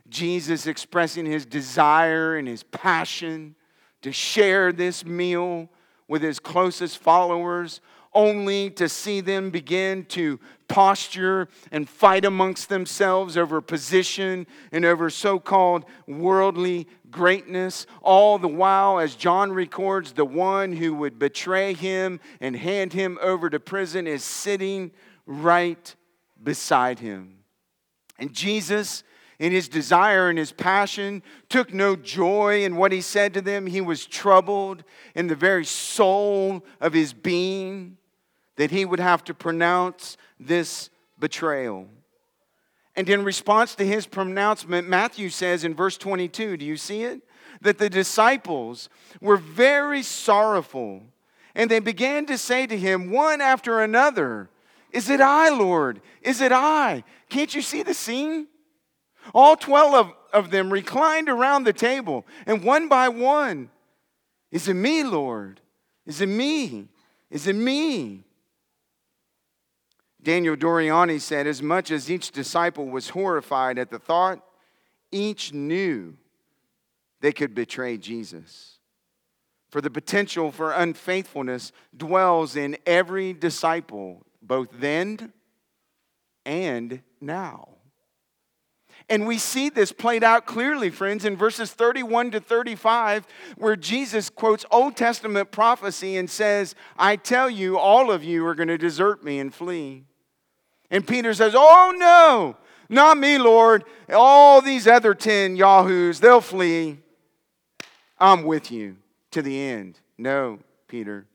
Jesus 0.09 0.67
expressing 0.67 1.25
his 1.25 1.45
desire 1.45 2.37
and 2.37 2.47
his 2.47 2.63
passion 2.63 3.55
to 4.01 4.11
share 4.11 4.71
this 4.71 5.05
meal 5.05 5.69
with 6.07 6.21
his 6.21 6.39
closest 6.39 6.97
followers, 6.97 7.81
only 8.13 8.69
to 8.71 8.89
see 8.89 9.21
them 9.21 9.49
begin 9.49 10.03
to 10.05 10.39
posture 10.67 11.47
and 11.71 11.87
fight 11.87 12.25
amongst 12.25 12.69
themselves 12.69 13.37
over 13.37 13.61
position 13.61 14.47
and 14.71 14.85
over 14.85 15.09
so 15.09 15.39
called 15.39 15.85
worldly 16.07 16.87
greatness. 17.11 17.85
All 18.01 18.39
the 18.39 18.47
while, 18.47 18.99
as 18.99 19.15
John 19.15 19.51
records, 19.51 20.13
the 20.13 20.25
one 20.25 20.73
who 20.73 20.93
would 20.95 21.19
betray 21.19 21.73
him 21.73 22.19
and 22.39 22.55
hand 22.55 22.93
him 22.93 23.17
over 23.21 23.49
to 23.49 23.59
prison 23.59 24.07
is 24.07 24.23
sitting 24.23 24.91
right 25.25 25.95
beside 26.41 26.99
him. 26.99 27.39
And 28.19 28.33
Jesus 28.33 29.03
in 29.39 29.51
his 29.51 29.69
desire 29.69 30.29
and 30.29 30.37
his 30.37 30.51
passion, 30.51 31.21
took 31.49 31.73
no 31.73 31.95
joy 31.95 32.63
in 32.63 32.75
what 32.75 32.91
he 32.91 33.01
said 33.01 33.33
to 33.35 33.41
them. 33.41 33.67
He 33.67 33.81
was 33.81 34.05
troubled 34.05 34.83
in 35.15 35.27
the 35.27 35.35
very 35.35 35.65
soul 35.65 36.65
of 36.81 36.93
his 36.93 37.13
being 37.13 37.97
that 38.55 38.71
he 38.71 38.83
would 38.83 38.99
have 38.99 39.23
to 39.25 39.33
pronounce 39.33 40.17
this 40.39 40.89
betrayal. 41.19 41.87
And 42.95 43.07
in 43.07 43.23
response 43.23 43.75
to 43.75 43.85
his 43.85 44.07
pronouncement, 44.07 44.89
Matthew 44.89 45.29
says 45.29 45.63
in 45.63 45.75
verse 45.75 45.97
22, 45.97 46.57
do 46.57 46.65
you 46.65 46.77
see 46.77 47.03
it? 47.03 47.21
That 47.61 47.77
the 47.77 47.89
disciples 47.89 48.89
were 49.21 49.37
very 49.37 50.01
sorrowful, 50.01 51.03
and 51.55 51.69
they 51.69 51.79
began 51.79 52.25
to 52.25 52.37
say 52.37 52.65
to 52.67 52.77
him 52.77 53.11
one 53.11 53.39
after 53.39 53.81
another, 53.81 54.49
Is 54.91 55.09
it 55.09 55.21
I, 55.21 55.49
Lord? 55.49 56.01
Is 56.21 56.41
it 56.41 56.51
I? 56.51 57.03
Can't 57.29 57.53
you 57.53 57.61
see 57.61 57.83
the 57.83 57.93
scene? 57.93 58.47
All 59.33 59.55
12 59.55 59.93
of, 59.93 60.13
of 60.33 60.51
them 60.51 60.71
reclined 60.71 61.29
around 61.29 61.63
the 61.63 61.73
table, 61.73 62.25
and 62.45 62.63
one 62.63 62.87
by 62.87 63.09
one, 63.09 63.69
Is 64.51 64.67
it 64.67 64.73
me, 64.73 65.03
Lord? 65.03 65.61
Is 66.05 66.21
it 66.21 66.27
me? 66.27 66.87
Is 67.29 67.47
it 67.47 67.55
me? 67.55 68.23
Daniel 70.21 70.55
Doriani 70.55 71.21
said, 71.21 71.47
As 71.47 71.61
much 71.61 71.91
as 71.91 72.09
each 72.11 72.31
disciple 72.31 72.87
was 72.87 73.09
horrified 73.09 73.77
at 73.77 73.91
the 73.91 73.99
thought, 73.99 74.43
each 75.11 75.53
knew 75.53 76.17
they 77.21 77.31
could 77.31 77.55
betray 77.55 77.97
Jesus. 77.97 78.79
For 79.69 79.81
the 79.81 79.89
potential 79.89 80.51
for 80.51 80.71
unfaithfulness 80.71 81.71
dwells 81.95 82.55
in 82.55 82.77
every 82.85 83.33
disciple, 83.33 84.25
both 84.41 84.69
then 84.73 85.33
and 86.45 87.01
now. 87.19 87.76
And 89.09 89.25
we 89.25 89.37
see 89.37 89.69
this 89.69 89.93
played 89.93 90.23
out 90.23 90.45
clearly, 90.45 90.89
friends, 90.89 91.23
in 91.23 91.37
verses 91.37 91.71
31 91.71 92.31
to 92.31 92.39
35, 92.41 93.25
where 93.57 93.77
Jesus 93.77 94.29
quotes 94.29 94.65
Old 94.69 94.97
Testament 94.97 95.51
prophecy 95.51 96.17
and 96.17 96.29
says, 96.29 96.75
I 96.97 97.15
tell 97.15 97.49
you, 97.49 97.77
all 97.77 98.11
of 98.11 98.23
you 98.23 98.45
are 98.45 98.55
going 98.55 98.67
to 98.67 98.77
desert 98.77 99.23
me 99.23 99.39
and 99.39 99.53
flee. 99.53 100.03
And 100.91 101.07
Peter 101.07 101.33
says, 101.33 101.53
Oh, 101.55 101.93
no, 101.95 102.57
not 102.89 103.17
me, 103.17 103.37
Lord. 103.37 103.85
All 104.11 104.61
these 104.61 104.87
other 104.87 105.13
10 105.13 105.55
Yahoos, 105.55 106.19
they'll 106.19 106.41
flee. 106.41 106.99
I'm 108.19 108.43
with 108.43 108.71
you 108.71 108.97
to 109.31 109.41
the 109.41 109.59
end. 109.59 109.99
No, 110.17 110.59
Peter. 110.87 111.27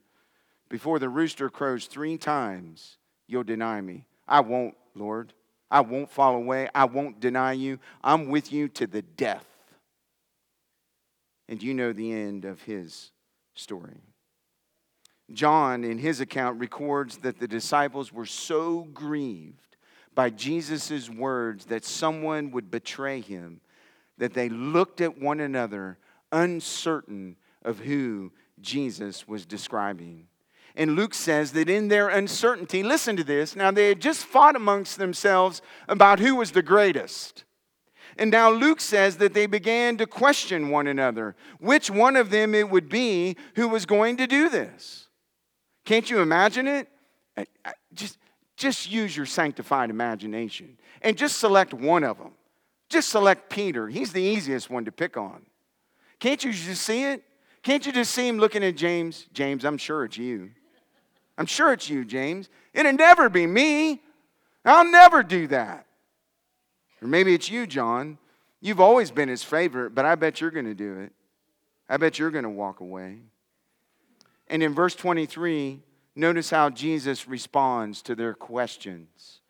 Before 0.69 0.99
the 0.99 1.09
rooster 1.09 1.49
crows 1.49 1.85
three 1.85 2.17
times, 2.17 2.97
you'll 3.27 3.43
deny 3.43 3.79
me. 3.81 4.05
I 4.27 4.41
won't, 4.41 4.75
Lord. 4.95 5.33
I 5.73 5.81
won't 5.81 6.11
fall 6.11 6.35
away. 6.35 6.69
I 6.75 6.85
won't 6.85 7.19
deny 7.19 7.53
you. 7.53 7.79
I'm 8.03 8.29
with 8.29 8.53
you 8.53 8.67
to 8.69 8.85
the 8.85 9.01
death. 9.01 9.47
And 11.49 11.61
you 11.63 11.73
know 11.73 11.91
the 11.91 12.13
end 12.13 12.45
of 12.45 12.61
his 12.61 13.09
story. 13.55 13.99
John, 15.31 15.83
in 15.83 15.97
his 15.97 16.21
account, 16.21 16.59
records 16.59 17.17
that 17.17 17.39
the 17.39 17.47
disciples 17.47 18.13
were 18.13 18.27
so 18.27 18.83
grieved 18.93 19.77
by 20.13 20.29
Jesus' 20.29 21.09
words 21.09 21.65
that 21.65 21.83
someone 21.83 22.51
would 22.51 22.69
betray 22.69 23.19
him 23.19 23.59
that 24.19 24.35
they 24.35 24.49
looked 24.49 25.01
at 25.01 25.17
one 25.17 25.39
another, 25.39 25.97
uncertain 26.31 27.35
of 27.63 27.79
who 27.79 28.31
Jesus 28.61 29.27
was 29.27 29.47
describing. 29.47 30.27
And 30.75 30.95
Luke 30.95 31.13
says 31.13 31.51
that 31.51 31.69
in 31.69 31.87
their 31.87 32.09
uncertainty, 32.09 32.81
listen 32.81 33.15
to 33.17 33.23
this. 33.23 33.55
Now, 33.55 33.69
they 33.69 33.89
had 33.89 34.01
just 34.01 34.25
fought 34.25 34.55
amongst 34.55 34.97
themselves 34.97 35.61
about 35.87 36.19
who 36.19 36.35
was 36.35 36.51
the 36.51 36.63
greatest. 36.63 37.43
And 38.17 38.31
now 38.31 38.49
Luke 38.49 38.79
says 38.79 39.17
that 39.17 39.33
they 39.33 39.45
began 39.45 39.97
to 39.97 40.07
question 40.07 40.69
one 40.69 40.87
another, 40.87 41.35
which 41.59 41.89
one 41.89 42.15
of 42.15 42.29
them 42.29 42.53
it 42.53 42.69
would 42.69 42.89
be 42.89 43.35
who 43.55 43.67
was 43.67 43.85
going 43.85 44.17
to 44.17 44.27
do 44.27 44.49
this. 44.49 45.07
Can't 45.85 46.09
you 46.09 46.19
imagine 46.19 46.67
it? 46.67 46.87
Just, 47.93 48.17
just 48.55 48.91
use 48.91 49.15
your 49.17 49.25
sanctified 49.25 49.89
imagination 49.89 50.77
and 51.01 51.17
just 51.17 51.37
select 51.37 51.73
one 51.73 52.03
of 52.03 52.17
them. 52.17 52.31
Just 52.89 53.09
select 53.09 53.49
Peter. 53.49 53.87
He's 53.87 54.13
the 54.13 54.21
easiest 54.21 54.69
one 54.69 54.85
to 54.85 54.91
pick 54.91 55.17
on. 55.17 55.45
Can't 56.19 56.43
you 56.43 56.51
just 56.51 56.83
see 56.83 57.03
it? 57.03 57.23
Can't 57.63 57.85
you 57.85 57.91
just 57.91 58.11
see 58.11 58.27
him 58.27 58.37
looking 58.37 58.63
at 58.63 58.75
James? 58.75 59.27
James, 59.33 59.65
I'm 59.65 59.77
sure 59.77 60.05
it's 60.05 60.17
you. 60.17 60.51
I'm 61.37 61.45
sure 61.45 61.73
it's 61.73 61.89
you, 61.89 62.05
James. 62.05 62.49
It'll 62.73 62.93
never 62.93 63.29
be 63.29 63.47
me. 63.47 64.01
I'll 64.65 64.89
never 64.89 65.23
do 65.23 65.47
that. 65.47 65.85
Or 67.01 67.07
maybe 67.07 67.33
it's 67.33 67.49
you, 67.49 67.67
John. 67.67 68.17
You've 68.61 68.79
always 68.79 69.11
been 69.11 69.29
his 69.29 69.43
favorite, 69.43 69.93
but 69.93 70.05
I 70.05 70.15
bet 70.15 70.39
you're 70.39 70.51
going 70.51 70.65
to 70.65 70.73
do 70.73 70.99
it. 70.99 71.11
I 71.89 71.97
bet 71.97 72.17
you're 72.17 72.31
going 72.31 72.45
to 72.45 72.49
walk 72.49 72.79
away. 72.79 73.19
And 74.47 74.63
in 74.63 74.73
verse 74.73 74.95
23, 74.95 75.81
notice 76.15 76.49
how 76.49 76.69
Jesus 76.69 77.27
responds 77.27 78.01
to 78.03 78.15
their 78.15 78.33
questions. 78.33 79.41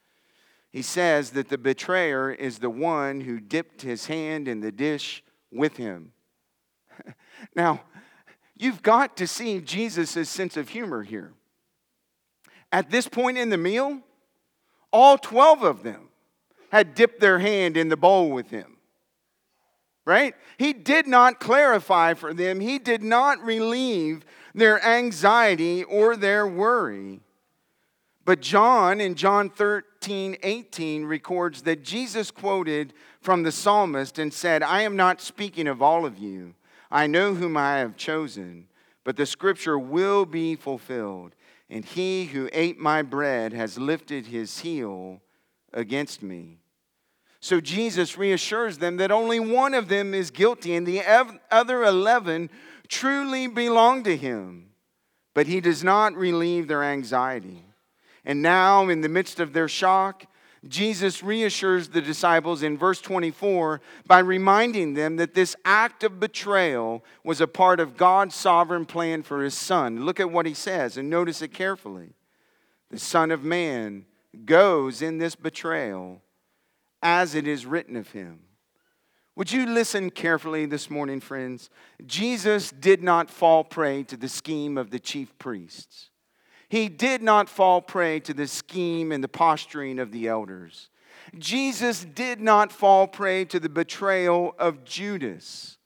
He 0.71 0.81
says 0.81 1.31
that 1.31 1.49
the 1.49 1.57
betrayer 1.59 2.31
is 2.31 2.57
the 2.57 2.69
one 2.69 3.21
who 3.21 3.39
dipped 3.39 3.83
his 3.83 4.07
hand 4.07 4.47
in 4.47 4.61
the 4.61 4.71
dish 4.71 5.23
with 5.51 5.77
him. 5.77 6.13
now, 7.55 7.81
you've 8.57 8.81
got 8.81 9.15
to 9.17 9.27
see 9.27 9.59
Jesus' 9.59 10.27
sense 10.27 10.57
of 10.57 10.69
humor 10.69 11.03
here. 11.03 11.33
At 12.73 12.89
this 12.89 13.07
point 13.07 13.37
in 13.37 13.51
the 13.51 13.57
meal, 13.57 13.99
all 14.91 15.19
12 15.19 15.61
of 15.61 15.83
them 15.83 16.09
had 16.71 16.95
dipped 16.95 17.19
their 17.19 17.37
hand 17.37 17.77
in 17.77 17.89
the 17.89 17.95
bowl 17.95 18.31
with 18.31 18.49
him. 18.49 18.77
Right? 20.05 20.33
He 20.57 20.73
did 20.73 21.07
not 21.07 21.39
clarify 21.39 22.15
for 22.15 22.33
them, 22.33 22.59
he 22.59 22.79
did 22.79 23.03
not 23.03 23.41
relieve 23.43 24.25
their 24.55 24.83
anxiety 24.83 25.83
or 25.83 26.17
their 26.17 26.47
worry. 26.47 27.21
But 28.25 28.41
John 28.41 28.99
in 28.99 29.15
John 29.15 29.49
13, 29.51 30.37
18 30.41 31.05
records 31.05 31.61
that 31.61 31.83
Jesus 31.83 32.31
quoted 32.31 32.93
from 33.21 33.43
the 33.43 33.51
psalmist 33.51 34.17
and 34.17 34.33
said, 34.33 34.63
I 34.63 34.81
am 34.81 34.95
not 34.95 35.21
speaking 35.21 35.67
of 35.67 35.81
all 35.81 36.05
of 36.05 36.17
you. 36.17 36.55
I 36.89 37.05
know 37.05 37.35
whom 37.35 37.55
I 37.55 37.77
have 37.77 37.97
chosen, 37.97 38.67
but 39.03 39.15
the 39.15 39.25
scripture 39.25 39.77
will 39.77 40.25
be 40.25 40.55
fulfilled. 40.55 41.35
And 41.73 41.83
he 41.83 42.25
who 42.25 42.51
ate 42.53 42.77
my 42.77 43.01
bread 43.01 43.51
has 43.51 43.79
lifted 43.79 44.27
his 44.27 44.59
heel 44.59 45.23
against 45.73 46.21
me. 46.21 46.59
So 47.39 47.59
Jesus 47.59 48.15
reassures 48.15 48.77
them 48.77 48.97
that 48.97 49.11
only 49.11 49.39
one 49.39 49.73
of 49.73 49.87
them 49.87 50.13
is 50.13 50.29
guilty, 50.29 50.75
and 50.75 50.85
the 50.85 51.01
other 51.49 51.83
11 51.83 52.51
truly 52.89 53.47
belong 53.47 54.03
to 54.03 54.15
him. 54.15 54.69
But 55.33 55.47
he 55.47 55.59
does 55.61 55.83
not 55.83 56.13
relieve 56.13 56.67
their 56.67 56.83
anxiety. 56.83 57.65
And 58.23 58.43
now, 58.43 58.87
in 58.87 59.01
the 59.01 59.09
midst 59.09 59.39
of 59.39 59.53
their 59.53 59.67
shock, 59.67 60.27
Jesus 60.67 61.21
reassures 61.21 61.89
the 61.89 62.01
disciples 62.01 62.63
in 62.63 62.77
verse 62.77 63.01
24 63.01 63.81
by 64.07 64.19
reminding 64.19 64.93
them 64.93 65.17
that 65.17 65.33
this 65.33 65.55
act 65.65 66.03
of 66.03 66.19
betrayal 66.19 67.03
was 67.23 67.41
a 67.41 67.47
part 67.47 67.81
of 67.81 67.97
God's 67.97 68.35
sovereign 68.35 68.85
plan 68.85 69.23
for 69.23 69.43
his 69.43 69.55
son. 69.55 70.05
Look 70.05 70.21
at 70.21 70.31
what 70.31 70.45
he 70.45 70.53
says 70.53 70.97
and 70.97 71.09
notice 71.09 71.41
it 71.41 71.53
carefully. 71.53 72.13
The 72.91 72.99
Son 72.99 73.31
of 73.31 73.43
Man 73.43 74.05
goes 74.45 75.01
in 75.01 75.17
this 75.17 75.35
betrayal 75.35 76.21
as 77.01 77.35
it 77.35 77.47
is 77.47 77.65
written 77.65 77.97
of 77.97 78.11
him. 78.11 78.39
Would 79.35 79.51
you 79.51 79.65
listen 79.65 80.11
carefully 80.11 80.65
this 80.65 80.89
morning, 80.89 81.19
friends? 81.19 81.69
Jesus 82.05 82.69
did 82.69 83.01
not 83.01 83.31
fall 83.31 83.63
prey 83.63 84.03
to 84.03 84.15
the 84.15 84.29
scheme 84.29 84.77
of 84.77 84.91
the 84.91 84.99
chief 84.99 85.37
priests. 85.39 86.11
He 86.73 86.89
did 86.89 87.21
not 87.21 87.49
fall 87.49 87.83
prey 87.83 88.19
to 88.21 88.33
the 88.33 88.47
scheme 88.47 89.11
and 89.11 89.23
the 89.23 89.27
posturing 89.27 89.99
of 89.99 90.11
the 90.11 90.27
elders. 90.27 90.89
Jesus 91.37 92.03
did 92.03 92.41
not 92.41 92.71
fall 92.71 93.05
prey 93.05 93.45
to 93.45 93.59
the 93.59 93.69
betrayal 93.69 94.55
of 94.57 94.83
Judas. 94.83 95.77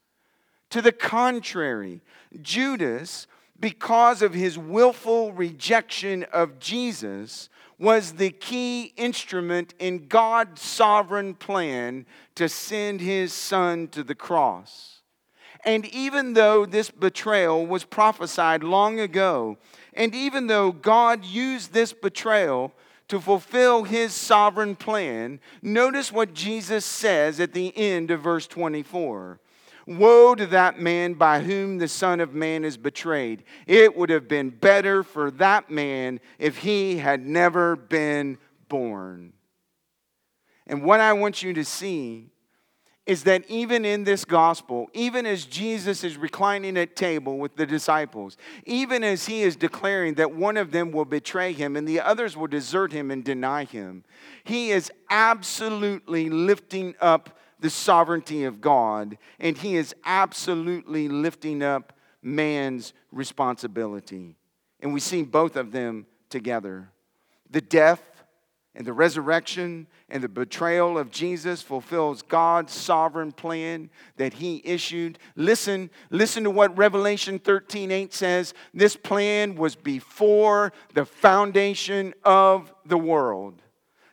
To 0.69 0.81
the 0.81 0.93
contrary, 0.93 1.99
Judas, 2.41 3.27
because 3.59 4.21
of 4.21 4.33
his 4.33 4.57
willful 4.57 5.33
rejection 5.33 6.23
of 6.31 6.57
Jesus, 6.57 7.49
was 7.77 8.13
the 8.13 8.29
key 8.29 8.93
instrument 8.95 9.73
in 9.79 10.07
God's 10.07 10.61
sovereign 10.61 11.33
plan 11.33 12.05
to 12.35 12.47
send 12.47 13.01
his 13.01 13.33
son 13.33 13.89
to 13.89 14.05
the 14.05 14.15
cross. 14.15 14.97
And 15.65 15.85
even 15.87 16.31
though 16.31 16.65
this 16.65 16.89
betrayal 16.89 17.65
was 17.65 17.83
prophesied 17.83 18.63
long 18.63 19.01
ago, 19.01 19.57
and 19.97 20.13
even 20.13 20.47
though 20.47 20.71
God 20.71 21.25
used 21.25 21.73
this 21.73 21.91
betrayal 21.91 22.71
to 23.07 23.19
fulfill 23.19 23.83
his 23.83 24.13
sovereign 24.13 24.75
plan, 24.75 25.39
notice 25.61 26.11
what 26.11 26.33
Jesus 26.33 26.85
says 26.85 27.39
at 27.39 27.53
the 27.53 27.75
end 27.75 28.11
of 28.11 28.21
verse 28.21 28.45
24. 28.47 29.39
Woe 29.87 30.35
to 30.35 30.45
that 30.47 30.79
man 30.79 31.13
by 31.13 31.39
whom 31.39 31.77
the 31.77 31.87
Son 31.87 32.19
of 32.19 32.33
Man 32.33 32.63
is 32.63 32.77
betrayed. 32.77 33.43
It 33.65 33.97
would 33.97 34.09
have 34.09 34.27
been 34.27 34.49
better 34.49 35.01
for 35.01 35.31
that 35.31 35.71
man 35.71 36.19
if 36.37 36.57
he 36.57 36.97
had 36.97 37.25
never 37.25 37.75
been 37.75 38.37
born. 38.69 39.33
And 40.67 40.83
what 40.83 40.99
I 40.99 41.13
want 41.13 41.41
you 41.41 41.53
to 41.53 41.65
see 41.65 42.29
is 43.07 43.23
that 43.23 43.49
even 43.49 43.85
in 43.85 44.03
this 44.03 44.25
gospel, 44.25 44.89
even 44.93 45.25
as 45.25 45.45
Jesus 45.45 46.03
is 46.03 46.17
reclining 46.17 46.77
at 46.77 46.95
table 46.95 47.37
with 47.37 47.55
the 47.55 47.65
disciples, 47.65 48.37
even 48.65 49.01
as 49.01 49.25
he 49.25 49.43
is 49.43 49.55
declaring 49.55 50.15
that 50.15 50.33
one 50.33 50.57
of 50.57 50.71
them 50.71 50.91
will 50.91 51.05
betray 51.05 51.53
him 51.53 51.77
and 51.77 51.87
the 51.87 52.01
others 52.01 52.35
will 52.35 52.47
desert 52.47 52.91
him 52.91 53.09
and 53.09 53.23
deny 53.23 53.63
him, 53.63 54.03
he 54.43 54.71
is 54.71 54.91
absolutely 55.09 56.29
lifting 56.29 56.95
up 56.99 57.39
the 57.61 57.69
sovereignty 57.69 58.43
of 58.43 58.59
God 58.59 59.17
and 59.39 59.57
he 59.57 59.77
is 59.77 59.95
absolutely 60.03 61.07
lifting 61.07 61.63
up 61.63 61.93
man's 62.21 62.91
responsibility. 63.13 64.35
And 64.81 64.93
we 64.93 64.99
see 64.99 65.23
both 65.23 65.55
of 65.55 65.71
them 65.71 66.05
together. 66.29 66.89
The 67.49 67.61
death 67.61 68.16
and 68.77 68.85
the 68.85 68.93
resurrection 68.93 69.87
and 70.07 70.23
the 70.23 70.29
betrayal 70.29 70.99
of 70.99 71.09
Jesus 71.09 71.63
fulfills 71.63 72.21
God's 72.21 72.73
sovereign 72.73 73.31
plan 73.31 73.89
that 74.17 74.33
he 74.33 74.61
issued. 74.63 75.17
Listen, 75.35 75.89
listen 76.11 76.43
to 76.43 76.51
what 76.51 76.77
Revelation 76.77 77.39
13 77.39 77.89
8 77.89 78.13
says. 78.13 78.53
This 78.75 78.95
plan 78.95 79.55
was 79.55 79.75
before 79.75 80.73
the 80.93 81.05
foundation 81.05 82.13
of 82.23 82.71
the 82.85 82.99
world. 82.99 83.63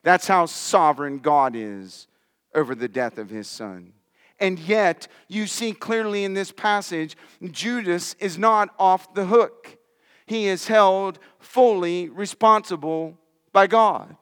That's 0.02 0.26
how 0.26 0.46
sovereign 0.46 1.18
God 1.18 1.54
is 1.54 2.08
over 2.54 2.74
the 2.74 2.88
death 2.88 3.18
of 3.18 3.28
his 3.28 3.46
son. 3.46 3.92
And 4.40 4.58
yet, 4.58 5.08
you 5.28 5.46
see 5.46 5.74
clearly 5.74 6.24
in 6.24 6.32
this 6.32 6.52
passage, 6.52 7.18
Judas 7.50 8.14
is 8.18 8.38
not 8.38 8.74
off 8.78 9.12
the 9.12 9.26
hook. 9.26 9.76
He 10.24 10.46
is 10.46 10.68
held 10.68 11.18
fully 11.38 12.08
responsible 12.08 13.18
by 13.52 13.66
God 13.66 14.16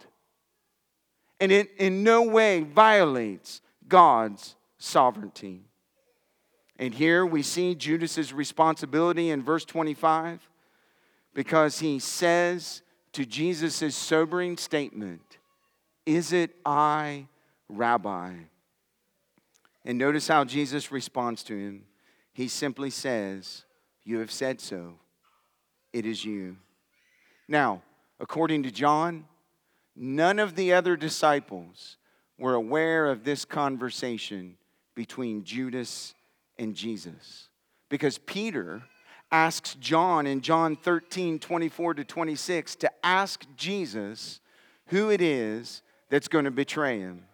and 1.42 1.50
it 1.50 1.72
in 1.76 2.04
no 2.04 2.22
way 2.22 2.60
violates 2.60 3.62
God's 3.88 4.54
sovereignty. 4.78 5.62
And 6.78 6.94
here 6.94 7.26
we 7.26 7.42
see 7.42 7.74
Judas's 7.74 8.32
responsibility 8.32 9.28
in 9.28 9.42
verse 9.42 9.64
25 9.64 10.48
because 11.34 11.80
he 11.80 11.98
says 11.98 12.82
to 13.14 13.26
Jesus' 13.26 13.96
sobering 13.96 14.56
statement, 14.56 15.38
Is 16.06 16.32
it 16.32 16.54
I, 16.64 17.26
Rabbi? 17.68 18.34
And 19.84 19.98
notice 19.98 20.28
how 20.28 20.44
Jesus 20.44 20.92
responds 20.92 21.42
to 21.42 21.56
him. 21.56 21.86
He 22.32 22.46
simply 22.46 22.90
says, 22.90 23.64
You 24.04 24.20
have 24.20 24.30
said 24.30 24.60
so. 24.60 24.94
It 25.92 26.06
is 26.06 26.24
you. 26.24 26.56
Now, 27.48 27.82
according 28.20 28.62
to 28.62 28.70
John, 28.70 29.24
None 29.94 30.38
of 30.38 30.54
the 30.54 30.72
other 30.72 30.96
disciples 30.96 31.96
were 32.38 32.54
aware 32.54 33.10
of 33.10 33.24
this 33.24 33.44
conversation 33.44 34.56
between 34.94 35.44
Judas 35.44 36.14
and 36.58 36.74
Jesus. 36.74 37.48
Because 37.88 38.18
Peter 38.18 38.82
asks 39.30 39.74
John 39.74 40.26
in 40.26 40.40
John 40.40 40.76
13, 40.76 41.38
24 41.38 41.94
to 41.94 42.04
26 42.04 42.76
to 42.76 42.90
ask 43.04 43.44
Jesus 43.56 44.40
who 44.86 45.10
it 45.10 45.20
is 45.20 45.82
that's 46.10 46.28
going 46.28 46.44
to 46.44 46.50
betray 46.50 47.00
him. 47.00 47.24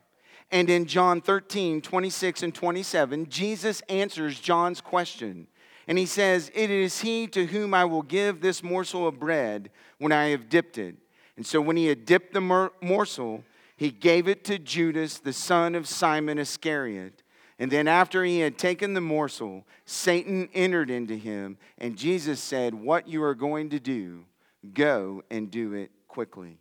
And 0.51 0.71
in 0.71 0.87
John 0.87 1.21
13, 1.21 1.83
26 1.83 2.42
and 2.42 2.55
27, 2.55 3.29
Jesus 3.29 3.83
answers 3.88 4.40
John's 4.40 4.81
question. 4.81 5.47
And 5.87 5.99
he 5.99 6.07
says, 6.07 6.51
It 6.55 6.71
is 6.71 7.01
he 7.01 7.27
to 7.29 7.47
whom 7.47 7.75
I 7.75 7.85
will 7.85 8.03
give 8.03 8.40
this 8.40 8.62
morsel 8.62 9.07
of 9.07 9.18
bread 9.18 9.71
when 9.99 10.12
I 10.12 10.29
have 10.29 10.49
dipped 10.49 10.79
it. 10.79 10.97
And 11.38 11.46
so 11.46 11.62
when 11.62 11.79
he 11.79 11.87
had 11.87 12.05
dipped 12.05 12.35
the 12.35 12.70
morsel, 12.83 13.44
he 13.74 13.90
gave 13.90 14.29
it 14.29 14.44
to 14.44 14.59
Judas, 14.59 15.18
the 15.18 15.33
son 15.33 15.74
of 15.74 15.88
Simon 15.88 16.38
Iscariot. 16.38 17.22
And 17.59 17.70
then 17.70 17.88
after 17.88 18.22
he 18.22 18.40
had 18.40 18.59
taken 18.59 18.92
the 18.92 19.01
morsel, 19.01 19.64
Satan 19.87 20.51
entered 20.53 20.90
into 20.90 21.16
him, 21.16 21.57
and 21.79 21.96
Jesus 21.96 22.40
said, 22.40 22.74
What 22.74 23.09
you 23.09 23.22
are 23.22 23.35
going 23.35 23.70
to 23.70 23.81
do, 23.81 24.27
Go 24.74 25.22
and 25.31 25.51
do 25.51 25.74
it 25.74 25.90
quickly. 26.09 26.59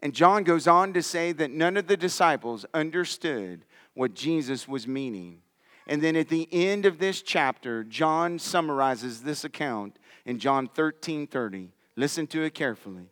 And 0.00 0.14
John 0.14 0.44
goes 0.44 0.66
on 0.66 0.92
to 0.92 1.02
say 1.02 1.32
that 1.32 1.50
none 1.50 1.76
of 1.76 1.86
the 1.86 1.96
disciples 1.96 2.64
understood 2.72 3.64
what 3.94 4.14
Jesus 4.14 4.68
was 4.68 4.86
meaning. 4.86 5.40
And 5.86 6.02
then 6.02 6.14
at 6.14 6.28
the 6.28 6.48
end 6.52 6.86
of 6.86 6.98
this 6.98 7.22
chapter, 7.22 7.82
John 7.82 8.38
summarizes 8.38 9.22
this 9.22 9.42
account 9.42 9.98
in 10.24 10.38
John 10.38 10.68
13 10.68 11.26
30. 11.26 11.72
Listen 11.96 12.26
to 12.28 12.42
it 12.42 12.54
carefully. 12.54 13.08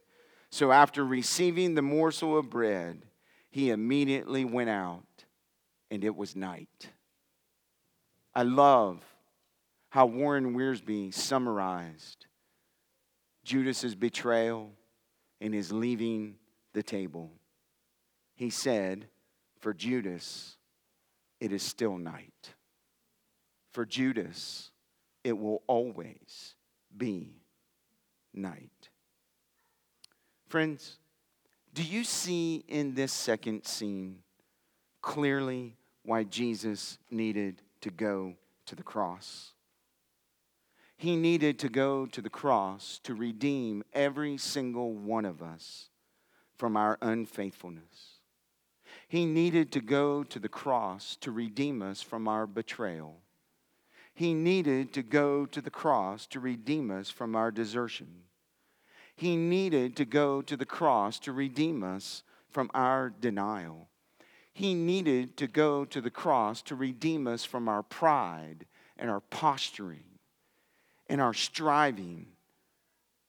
So 0.56 0.72
after 0.72 1.04
receiving 1.04 1.74
the 1.74 1.82
morsel 1.82 2.38
of 2.38 2.48
bread, 2.48 3.02
he 3.50 3.68
immediately 3.68 4.46
went 4.46 4.70
out, 4.70 5.04
and 5.90 6.02
it 6.02 6.16
was 6.16 6.34
night. 6.34 6.88
I 8.34 8.44
love 8.44 9.04
how 9.90 10.06
Warren 10.06 10.54
Wiersbe 10.54 11.12
summarized 11.12 12.24
Judas's 13.44 13.94
betrayal 13.94 14.72
and 15.42 15.52
his 15.52 15.72
leaving 15.72 16.36
the 16.72 16.82
table. 16.82 17.32
He 18.34 18.48
said, 18.48 19.08
For 19.58 19.74
Judas, 19.74 20.56
it 21.38 21.52
is 21.52 21.62
still 21.62 21.98
night. 21.98 22.54
For 23.72 23.84
Judas, 23.84 24.70
it 25.22 25.36
will 25.36 25.62
always 25.66 26.54
be 26.96 27.42
night. 28.32 28.70
Friends, 30.46 30.98
do 31.74 31.82
you 31.82 32.04
see 32.04 32.64
in 32.68 32.94
this 32.94 33.12
second 33.12 33.64
scene 33.66 34.20
clearly 35.02 35.76
why 36.04 36.22
Jesus 36.22 36.98
needed 37.10 37.62
to 37.80 37.90
go 37.90 38.34
to 38.66 38.76
the 38.76 38.84
cross? 38.84 39.52
He 40.96 41.16
needed 41.16 41.58
to 41.58 41.68
go 41.68 42.06
to 42.06 42.22
the 42.22 42.30
cross 42.30 43.00
to 43.02 43.14
redeem 43.14 43.82
every 43.92 44.38
single 44.38 44.94
one 44.94 45.24
of 45.24 45.42
us 45.42 45.90
from 46.56 46.76
our 46.76 46.96
unfaithfulness. 47.02 48.20
He 49.08 49.26
needed 49.26 49.72
to 49.72 49.80
go 49.80 50.22
to 50.22 50.38
the 50.38 50.48
cross 50.48 51.16
to 51.20 51.30
redeem 51.30 51.82
us 51.82 52.00
from 52.02 52.26
our 52.28 52.46
betrayal. 52.46 53.18
He 54.14 54.32
needed 54.32 54.94
to 54.94 55.02
go 55.02 55.44
to 55.44 55.60
the 55.60 55.70
cross 55.70 56.26
to 56.28 56.40
redeem 56.40 56.90
us 56.90 57.10
from 57.10 57.36
our 57.36 57.50
desertion. 57.50 58.22
He 59.16 59.36
needed 59.36 59.96
to 59.96 60.04
go 60.04 60.42
to 60.42 60.56
the 60.56 60.66
cross 60.66 61.18
to 61.20 61.32
redeem 61.32 61.82
us 61.82 62.22
from 62.50 62.70
our 62.74 63.10
denial. 63.10 63.88
He 64.52 64.74
needed 64.74 65.36
to 65.38 65.46
go 65.46 65.84
to 65.86 66.00
the 66.00 66.10
cross 66.10 66.62
to 66.62 66.74
redeem 66.74 67.26
us 67.26 67.44
from 67.44 67.68
our 67.68 67.82
pride 67.82 68.66
and 68.96 69.10
our 69.10 69.20
posturing 69.20 70.04
and 71.08 71.20
our 71.20 71.34
striving 71.34 72.26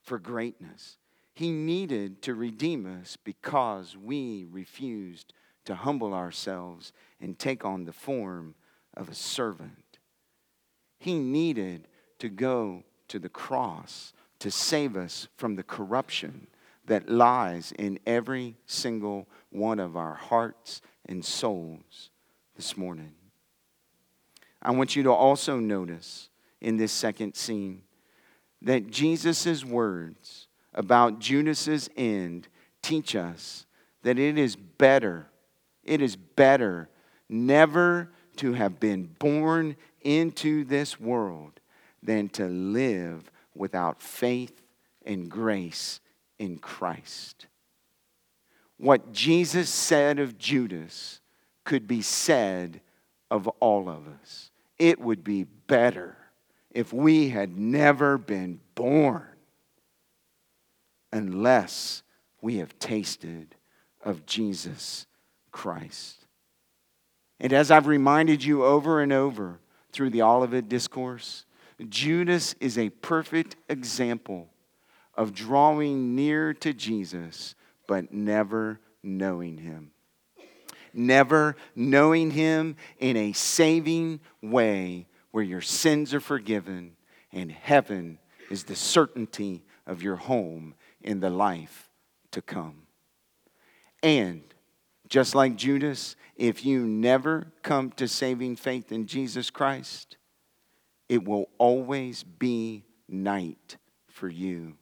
for 0.02 0.18
greatness. 0.18 0.96
He 1.34 1.50
needed 1.50 2.22
to 2.22 2.34
redeem 2.34 2.86
us 3.00 3.16
because 3.22 3.96
we 3.96 4.46
refused 4.50 5.32
to 5.66 5.74
humble 5.74 6.14
ourselves 6.14 6.92
and 7.20 7.38
take 7.38 7.64
on 7.64 7.84
the 7.84 7.92
form 7.92 8.54
of 8.94 9.08
a 9.08 9.14
servant. 9.14 9.98
He 10.98 11.18
needed 11.18 11.88
to 12.18 12.28
go 12.28 12.84
to 13.08 13.18
the 13.18 13.28
cross 13.28 14.12
to 14.40 14.50
save 14.50 14.96
us 14.96 15.28
from 15.36 15.56
the 15.56 15.62
corruption 15.62 16.46
that 16.86 17.08
lies 17.08 17.72
in 17.78 17.98
every 18.06 18.56
single 18.66 19.28
one 19.50 19.78
of 19.78 19.96
our 19.96 20.14
hearts 20.14 20.80
and 21.06 21.24
souls 21.24 22.10
this 22.56 22.76
morning. 22.76 23.12
I 24.62 24.72
want 24.72 24.96
you 24.96 25.02
to 25.04 25.12
also 25.12 25.58
notice 25.58 26.30
in 26.60 26.76
this 26.76 26.92
second 26.92 27.34
scene 27.34 27.82
that 28.62 28.90
Jesus' 28.90 29.64
words 29.64 30.48
about 30.74 31.20
Judas's 31.20 31.88
end 31.96 32.48
teach 32.82 33.14
us 33.14 33.66
that 34.02 34.18
it 34.18 34.38
is 34.38 34.56
better, 34.56 35.26
it 35.84 36.00
is 36.00 36.16
better 36.16 36.88
never 37.28 38.10
to 38.36 38.52
have 38.54 38.80
been 38.80 39.04
born 39.18 39.76
into 40.02 40.64
this 40.64 40.98
world 40.98 41.60
than 42.02 42.28
to 42.30 42.46
live 42.46 43.30
without 43.58 44.00
faith 44.02 44.62
and 45.04 45.30
grace 45.30 46.00
in 46.38 46.58
Christ. 46.58 47.46
What 48.76 49.12
Jesus 49.12 49.68
said 49.68 50.18
of 50.18 50.38
Judas 50.38 51.20
could 51.64 51.86
be 51.86 52.00
said 52.00 52.80
of 53.30 53.48
all 53.60 53.88
of 53.88 54.06
us. 54.22 54.50
It 54.78 55.00
would 55.00 55.24
be 55.24 55.44
better 55.44 56.16
if 56.70 56.92
we 56.92 57.30
had 57.30 57.58
never 57.58 58.16
been 58.16 58.60
born 58.74 59.26
unless 61.12 62.02
we 62.40 62.58
have 62.58 62.78
tasted 62.78 63.56
of 64.04 64.24
Jesus 64.26 65.06
Christ. 65.50 66.26
And 67.40 67.52
as 67.52 67.70
I've 67.70 67.86
reminded 67.86 68.44
you 68.44 68.64
over 68.64 69.00
and 69.00 69.12
over 69.12 69.60
through 69.92 70.10
the 70.10 70.22
Olivet 70.22 70.68
Discourse, 70.68 71.44
Judas 71.88 72.54
is 72.60 72.76
a 72.76 72.90
perfect 72.90 73.56
example 73.68 74.48
of 75.14 75.34
drawing 75.34 76.14
near 76.14 76.54
to 76.54 76.72
Jesus 76.72 77.54
but 77.86 78.12
never 78.12 78.80
knowing 79.02 79.58
him. 79.58 79.90
Never 80.92 81.56
knowing 81.74 82.30
him 82.30 82.76
in 82.98 83.16
a 83.16 83.32
saving 83.32 84.20
way 84.42 85.06
where 85.30 85.44
your 85.44 85.60
sins 85.60 86.14
are 86.14 86.20
forgiven 86.20 86.96
and 87.32 87.50
heaven 87.52 88.18
is 88.50 88.64
the 88.64 88.76
certainty 88.76 89.62
of 89.86 90.02
your 90.02 90.16
home 90.16 90.74
in 91.02 91.20
the 91.20 91.30
life 91.30 91.90
to 92.32 92.42
come. 92.42 92.82
And 94.02 94.42
just 95.08 95.34
like 95.34 95.56
Judas, 95.56 96.16
if 96.36 96.64
you 96.64 96.86
never 96.86 97.52
come 97.62 97.90
to 97.92 98.06
saving 98.06 98.56
faith 98.56 98.92
in 98.92 99.06
Jesus 99.06 99.50
Christ, 99.50 100.17
it 101.08 101.24
will 101.24 101.48
always 101.58 102.22
be 102.22 102.84
night 103.08 103.76
for 104.06 104.28
you 104.28 104.76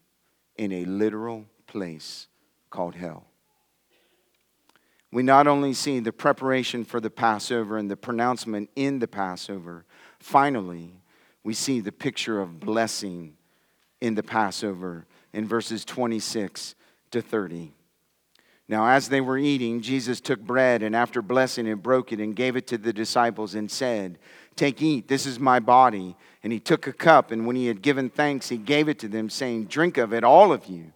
in 0.57 0.73
a 0.73 0.85
literal 0.85 1.47
place 1.67 2.27
called 2.71 2.95
hell. 2.95 3.27
We 5.13 5.23
not 5.23 5.47
only 5.47 5.73
see 5.73 6.01
the 6.01 6.13
preparation 6.13 6.85
for 6.85 7.01
the 7.01 7.11
Passover 7.11 7.79
and 7.79 7.91
the 7.91 7.97
pronouncement 7.97 8.71
in 8.77 8.99
the 8.99 9.09
Passover, 9.09 9.85
finally, 10.19 11.01
we 11.45 11.55
see 11.55 11.81
the 11.81 11.93
picture 11.93 12.41
of 12.41 12.59
blessing 12.59 13.37
in 14.01 14.15
the 14.15 14.23
Passover 14.23 15.07
in 15.33 15.47
verses 15.47 15.85
26 15.85 16.75
to 17.13 17.23
30. 17.23 17.73
Now, 18.69 18.89
as 18.89 19.09
they 19.09 19.21
were 19.21 19.39
eating, 19.39 19.81
Jesus 19.81 20.21
took 20.21 20.41
bread 20.41 20.83
and 20.83 20.97
after 20.97 21.23
blessing 21.23 21.69
it, 21.69 21.83
broke 21.83 22.13
it 22.13 22.19
and 22.19 22.35
gave 22.35 22.57
it 22.57 22.67
to 22.69 22.79
the 22.79 22.93
disciples 22.93 23.55
and 23.55 23.71
said, 23.71 24.19
Take, 24.57 24.83
eat, 24.83 25.07
this 25.07 25.27
is 25.27 25.39
my 25.39 25.61
body. 25.61 26.17
And 26.43 26.53
he 26.53 26.59
took 26.59 26.87
a 26.87 26.93
cup, 26.93 27.31
and 27.31 27.47
when 27.47 27.57
he 27.57 27.67
had 27.67 27.83
given 27.83 28.09
thanks, 28.09 28.49
he 28.49 28.57
gave 28.57 28.89
it 28.89 28.99
to 29.01 29.09
them, 29.09 29.29
saying, 29.29 29.67
Drink 29.67 29.99
of 29.99 30.13
it, 30.13 30.25
all 30.25 30.53
of 30.53 30.67
you. 30.67 30.93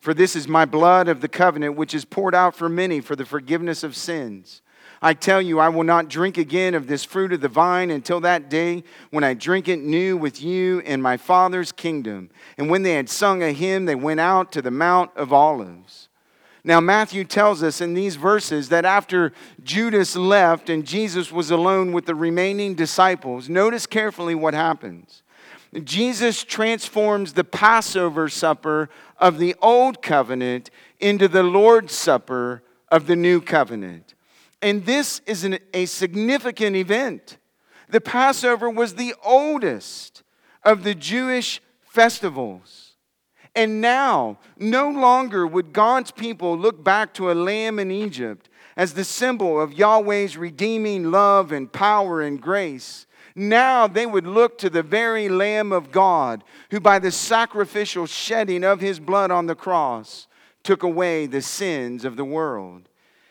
For 0.00 0.14
this 0.14 0.34
is 0.34 0.48
my 0.48 0.64
blood 0.64 1.08
of 1.08 1.20
the 1.20 1.28
covenant, 1.28 1.76
which 1.76 1.94
is 1.94 2.04
poured 2.04 2.34
out 2.34 2.54
for 2.54 2.68
many 2.68 3.00
for 3.00 3.16
the 3.16 3.26
forgiveness 3.26 3.82
of 3.82 3.96
sins. 3.96 4.62
I 5.02 5.14
tell 5.14 5.40
you, 5.40 5.58
I 5.58 5.70
will 5.70 5.84
not 5.84 6.08
drink 6.08 6.36
again 6.36 6.74
of 6.74 6.86
this 6.86 7.04
fruit 7.04 7.32
of 7.32 7.40
the 7.40 7.48
vine 7.48 7.90
until 7.90 8.20
that 8.20 8.50
day 8.50 8.84
when 9.10 9.24
I 9.24 9.32
drink 9.32 9.66
it 9.66 9.78
new 9.78 10.16
with 10.16 10.42
you 10.42 10.80
in 10.80 11.00
my 11.00 11.16
Father's 11.16 11.72
kingdom. 11.72 12.30
And 12.58 12.68
when 12.68 12.82
they 12.82 12.92
had 12.92 13.08
sung 13.08 13.42
a 13.42 13.52
hymn, 13.52 13.86
they 13.86 13.94
went 13.94 14.20
out 14.20 14.52
to 14.52 14.62
the 14.62 14.70
Mount 14.70 15.10
of 15.16 15.32
Olives. 15.32 16.09
Now, 16.62 16.80
Matthew 16.80 17.24
tells 17.24 17.62
us 17.62 17.80
in 17.80 17.94
these 17.94 18.16
verses 18.16 18.68
that 18.68 18.84
after 18.84 19.32
Judas 19.62 20.14
left 20.14 20.68
and 20.68 20.86
Jesus 20.86 21.32
was 21.32 21.50
alone 21.50 21.92
with 21.92 22.06
the 22.06 22.14
remaining 22.14 22.74
disciples, 22.74 23.48
notice 23.48 23.86
carefully 23.86 24.34
what 24.34 24.52
happens. 24.52 25.22
Jesus 25.84 26.42
transforms 26.44 27.32
the 27.32 27.44
Passover 27.44 28.28
supper 28.28 28.90
of 29.18 29.38
the 29.38 29.54
old 29.62 30.02
covenant 30.02 30.70
into 30.98 31.28
the 31.28 31.44
Lord's 31.44 31.94
supper 31.94 32.62
of 32.88 33.06
the 33.06 33.16
new 33.16 33.40
covenant. 33.40 34.14
And 34.60 34.84
this 34.84 35.20
is 35.26 35.44
an, 35.44 35.58
a 35.72 35.86
significant 35.86 36.76
event. 36.76 37.38
The 37.88 38.00
Passover 38.00 38.68
was 38.68 38.94
the 38.94 39.14
oldest 39.24 40.22
of 40.64 40.84
the 40.84 40.94
Jewish 40.94 41.62
festivals. 41.80 42.79
And 43.54 43.80
now, 43.80 44.38
no 44.58 44.88
longer 44.88 45.46
would 45.46 45.72
God's 45.72 46.10
people 46.10 46.56
look 46.56 46.84
back 46.84 47.12
to 47.14 47.30
a 47.30 47.34
lamb 47.34 47.78
in 47.78 47.90
Egypt 47.90 48.48
as 48.76 48.94
the 48.94 49.04
symbol 49.04 49.60
of 49.60 49.72
Yahweh's 49.72 50.36
redeeming 50.36 51.10
love 51.10 51.52
and 51.52 51.72
power 51.72 52.22
and 52.22 52.40
grace. 52.40 53.06
Now 53.34 53.86
they 53.86 54.06
would 54.06 54.26
look 54.26 54.58
to 54.58 54.70
the 54.70 54.82
very 54.82 55.28
Lamb 55.28 55.72
of 55.72 55.92
God, 55.92 56.44
who 56.70 56.80
by 56.80 56.98
the 56.98 57.10
sacrificial 57.10 58.06
shedding 58.06 58.64
of 58.64 58.80
his 58.80 59.00
blood 59.00 59.30
on 59.30 59.46
the 59.46 59.54
cross 59.54 60.26
took 60.62 60.82
away 60.82 61.26
the 61.26 61.42
sins 61.42 62.04
of 62.04 62.16
the 62.16 62.24
world. 62.24 62.88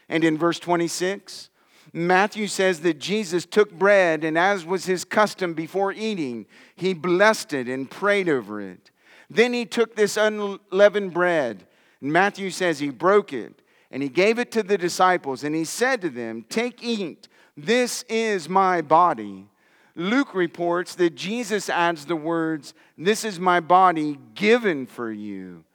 And 0.08 0.24
in 0.24 0.38
verse 0.38 0.60
26, 0.60 1.50
Matthew 1.94 2.48
says 2.48 2.82
that 2.82 3.00
Jesus 3.00 3.46
took 3.46 3.72
bread, 3.72 4.24
and 4.24 4.38
as 4.38 4.66
was 4.66 4.86
his 4.86 5.06
custom 5.06 5.54
before 5.54 5.92
eating, 5.92 6.46
he 6.76 6.94
blessed 6.94 7.54
it 7.54 7.68
and 7.68 7.90
prayed 7.90 8.30
over 8.30 8.62
it. 8.62 8.92
Then 9.30 9.54
he 9.54 9.66
took 9.66 9.96
this 9.96 10.18
unleavened 10.18 11.14
bread. 11.14 11.66
And 12.02 12.12
Matthew 12.12 12.50
says 12.50 12.80
he 12.80 12.90
broke 12.90 13.34
it 13.34 13.62
and 13.92 14.02
he 14.02 14.10
gave 14.10 14.40
it 14.40 14.52
to 14.52 14.64
the 14.64 14.78
disciples 14.78 15.44
and 15.44 15.56
he 15.56 15.66
said 15.66 16.02
to 16.02 16.10
them, 16.10 16.46
Take, 16.50 16.84
eat, 16.84 17.28
this 17.58 18.04
is 18.04 18.48
my 18.48 18.82
body. 18.82 19.48
Luke 19.96 20.34
reports 20.34 20.96
that 20.96 21.16
Jesus 21.16 21.70
adds 21.70 22.06
the 22.06 22.16
words, 22.16 22.74
This 22.98 23.26
is 23.26 23.40
my 23.40 23.60
body 23.60 24.18
given 24.34 24.86
for 24.86 25.12
you. 25.12 25.66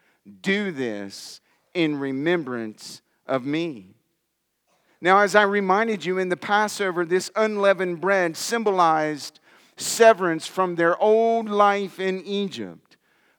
Do 0.40 0.72
this 0.72 1.40
in 1.74 1.98
remembrance 1.98 3.02
of 3.26 3.44
me. 3.44 3.94
Now, 5.00 5.18
as 5.18 5.34
I 5.34 5.42
reminded 5.42 6.06
you 6.06 6.18
in 6.18 6.30
the 6.30 6.36
Passover, 6.36 7.04
this 7.04 7.30
unleavened 7.36 8.00
bread 8.00 8.36
symbolized 8.36 9.40
severance 9.76 10.46
from 10.46 10.76
their 10.76 10.96
old 10.98 11.48
life 11.50 12.00
in 12.00 12.24
Egypt, 12.24 12.83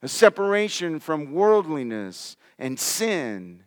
a 0.02 0.08
separation 0.08 1.00
from 1.00 1.32
worldliness 1.32 2.38
and 2.60 2.80
sin. 2.80 3.64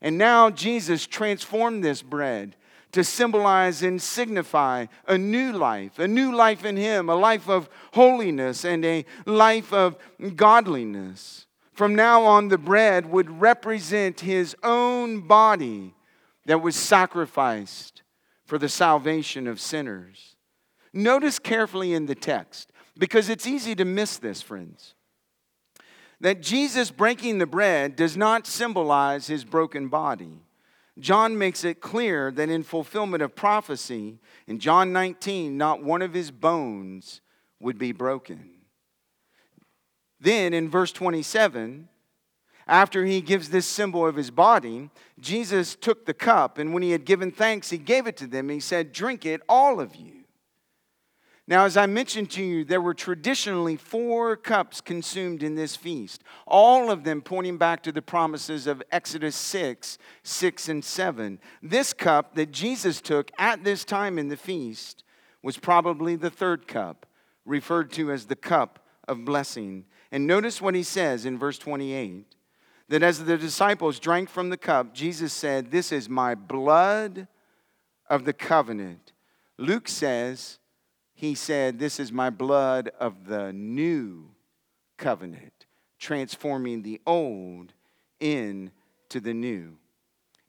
And 0.00 0.18
now 0.18 0.50
Jesus 0.50 1.06
transformed 1.06 1.82
this 1.82 2.02
bread 2.02 2.56
to 2.92 3.04
symbolize 3.04 3.82
and 3.82 4.00
signify 4.00 4.86
a 5.06 5.18
new 5.18 5.52
life, 5.52 5.98
a 5.98 6.08
new 6.08 6.34
life 6.34 6.64
in 6.64 6.76
Him, 6.76 7.08
a 7.08 7.14
life 7.14 7.48
of 7.48 7.68
holiness 7.92 8.64
and 8.64 8.84
a 8.84 9.04
life 9.26 9.72
of 9.72 9.96
godliness. 10.34 11.46
From 11.72 11.94
now 11.94 12.22
on, 12.22 12.48
the 12.48 12.56
bread 12.56 13.06
would 13.10 13.40
represent 13.40 14.20
His 14.20 14.56
own 14.62 15.26
body 15.26 15.94
that 16.46 16.62
was 16.62 16.76
sacrificed 16.76 18.02
for 18.46 18.56
the 18.56 18.68
salvation 18.68 19.46
of 19.46 19.60
sinners. 19.60 20.36
Notice 20.92 21.38
carefully 21.38 21.92
in 21.92 22.06
the 22.06 22.14
text, 22.14 22.72
because 22.96 23.28
it's 23.28 23.46
easy 23.46 23.74
to 23.74 23.84
miss 23.84 24.16
this, 24.16 24.40
friends, 24.40 24.94
that 26.20 26.42
Jesus 26.42 26.90
breaking 26.90 27.38
the 27.38 27.46
bread 27.46 27.96
does 27.96 28.16
not 28.16 28.46
symbolize 28.46 29.26
his 29.26 29.44
broken 29.44 29.88
body. 29.88 30.40
John 30.98 31.36
makes 31.36 31.62
it 31.62 31.80
clear 31.80 32.30
that 32.30 32.48
in 32.48 32.62
fulfillment 32.62 33.22
of 33.22 33.36
prophecy, 33.36 34.18
in 34.46 34.58
John 34.58 34.92
19, 34.92 35.56
not 35.56 35.82
one 35.82 36.00
of 36.00 36.14
his 36.14 36.30
bones 36.30 37.20
would 37.60 37.78
be 37.78 37.92
broken. 37.92 38.50
Then 40.18 40.54
in 40.54 40.70
verse 40.70 40.92
27, 40.92 41.88
after 42.66 43.04
he 43.04 43.20
gives 43.20 43.50
this 43.50 43.66
symbol 43.66 44.06
of 44.06 44.16
his 44.16 44.30
body, 44.30 44.90
Jesus 45.20 45.76
took 45.76 46.06
the 46.06 46.14
cup, 46.14 46.58
and 46.58 46.72
when 46.72 46.82
he 46.82 46.90
had 46.92 47.04
given 47.04 47.30
thanks, 47.30 47.70
he 47.70 47.78
gave 47.78 48.06
it 48.06 48.16
to 48.16 48.26
them. 48.26 48.48
he 48.48 48.58
said, 48.58 48.92
Drink 48.92 49.26
it, 49.26 49.42
all 49.48 49.78
of 49.78 49.94
you. 49.94 50.15
Now, 51.48 51.64
as 51.64 51.76
I 51.76 51.86
mentioned 51.86 52.30
to 52.32 52.42
you, 52.42 52.64
there 52.64 52.80
were 52.80 52.94
traditionally 52.94 53.76
four 53.76 54.36
cups 54.36 54.80
consumed 54.80 55.44
in 55.44 55.54
this 55.54 55.76
feast, 55.76 56.24
all 56.44 56.90
of 56.90 57.04
them 57.04 57.22
pointing 57.22 57.56
back 57.56 57.84
to 57.84 57.92
the 57.92 58.02
promises 58.02 58.66
of 58.66 58.82
Exodus 58.90 59.36
6, 59.36 59.96
6, 60.24 60.68
and 60.68 60.84
7. 60.84 61.38
This 61.62 61.92
cup 61.92 62.34
that 62.34 62.50
Jesus 62.50 63.00
took 63.00 63.30
at 63.38 63.62
this 63.62 63.84
time 63.84 64.18
in 64.18 64.26
the 64.28 64.36
feast 64.36 65.04
was 65.40 65.56
probably 65.56 66.16
the 66.16 66.30
third 66.30 66.66
cup, 66.66 67.06
referred 67.44 67.92
to 67.92 68.10
as 68.10 68.26
the 68.26 68.34
cup 68.34 68.84
of 69.06 69.24
blessing. 69.24 69.84
And 70.10 70.26
notice 70.26 70.60
what 70.60 70.74
he 70.74 70.82
says 70.82 71.24
in 71.24 71.38
verse 71.38 71.58
28 71.58 72.34
that 72.88 73.02
as 73.02 73.24
the 73.24 73.36
disciples 73.36 73.98
drank 74.00 74.28
from 74.28 74.50
the 74.50 74.56
cup, 74.56 74.94
Jesus 74.94 75.32
said, 75.32 75.70
This 75.70 75.92
is 75.92 76.08
my 76.08 76.34
blood 76.34 77.28
of 78.08 78.24
the 78.24 78.32
covenant. 78.32 79.12
Luke 79.58 79.88
says, 79.88 80.58
he 81.16 81.34
said, 81.34 81.78
This 81.78 81.98
is 81.98 82.12
my 82.12 82.30
blood 82.30 82.90
of 83.00 83.26
the 83.26 83.52
new 83.52 84.30
covenant, 84.98 85.64
transforming 85.98 86.82
the 86.82 87.00
old 87.06 87.72
into 88.20 89.20
the 89.20 89.34
new. 89.34 89.78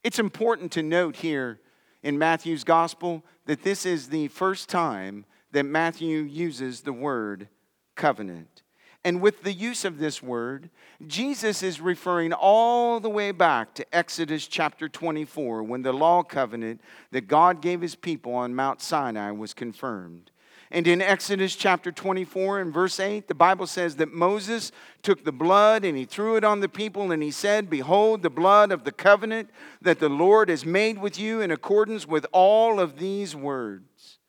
It's 0.04 0.20
important 0.20 0.72
to 0.74 0.84
note 0.84 1.16
here 1.16 1.60
in 2.04 2.20
Matthew's 2.20 2.64
gospel 2.64 3.24
that 3.46 3.64
this 3.64 3.86
is 3.86 4.10
the 4.10 4.28
first 4.28 4.70
time 4.70 5.26
that 5.52 5.64
Matthew 5.64 6.20
uses 6.20 6.82
the 6.82 6.94
word 6.94 7.48
covenant. 7.96 8.62
And 9.06 9.22
with 9.22 9.44
the 9.44 9.54
use 9.54 9.86
of 9.86 10.00
this 10.00 10.22
word, 10.22 10.70
Jesus 11.06 11.64
is 11.64 11.80
referring 11.80 12.34
all 12.34 13.00
the 13.00 13.10
way 13.10 13.32
back 13.32 13.74
to 13.76 13.96
Exodus 13.96 14.48
chapter 14.48 14.90
24 14.90 15.64
when 15.64 15.82
the 15.82 15.94
law 15.94 16.24
covenant 16.24 16.82
that 17.12 17.30
God 17.30 17.62
gave 17.62 17.80
his 17.80 17.96
people 17.96 18.34
on 18.34 18.54
Mount 18.54 18.82
Sinai 18.82 19.32
was 19.32 19.54
confirmed. 19.54 20.32
And 20.70 20.86
in 20.86 21.02
Exodus 21.02 21.56
chapter 21.56 21.92
24 21.92 22.60
and 22.60 22.74
verse 22.74 23.00
8, 23.00 23.28
the 23.28 23.36
Bible 23.36 23.68
says 23.68 23.96
that 23.98 24.14
Moses 24.14 24.72
took 25.02 25.24
the 25.24 25.32
blood 25.32 25.86
and 25.86 25.98
he 25.98 26.04
threw 26.04 26.36
it 26.36 26.44
on 26.44 26.60
the 26.60 26.68
people 26.68 27.12
and 27.12 27.24
he 27.24 27.32
said, 27.32 27.70
Behold, 27.70 28.22
the 28.22 28.30
blood 28.30 28.72
of 28.72 28.84
the 28.84 28.92
covenant 28.92 29.50
that 29.82 30.00
the 30.00 30.10
Lord 30.10 30.50
has 30.50 30.66
made 30.66 30.98
with 30.98 31.18
you 31.18 31.40
in 31.40 31.52
accordance 31.52 32.06
with 32.06 32.26
all 32.34 32.82
of 32.82 33.00
these 33.00 33.34
words. 33.34 34.20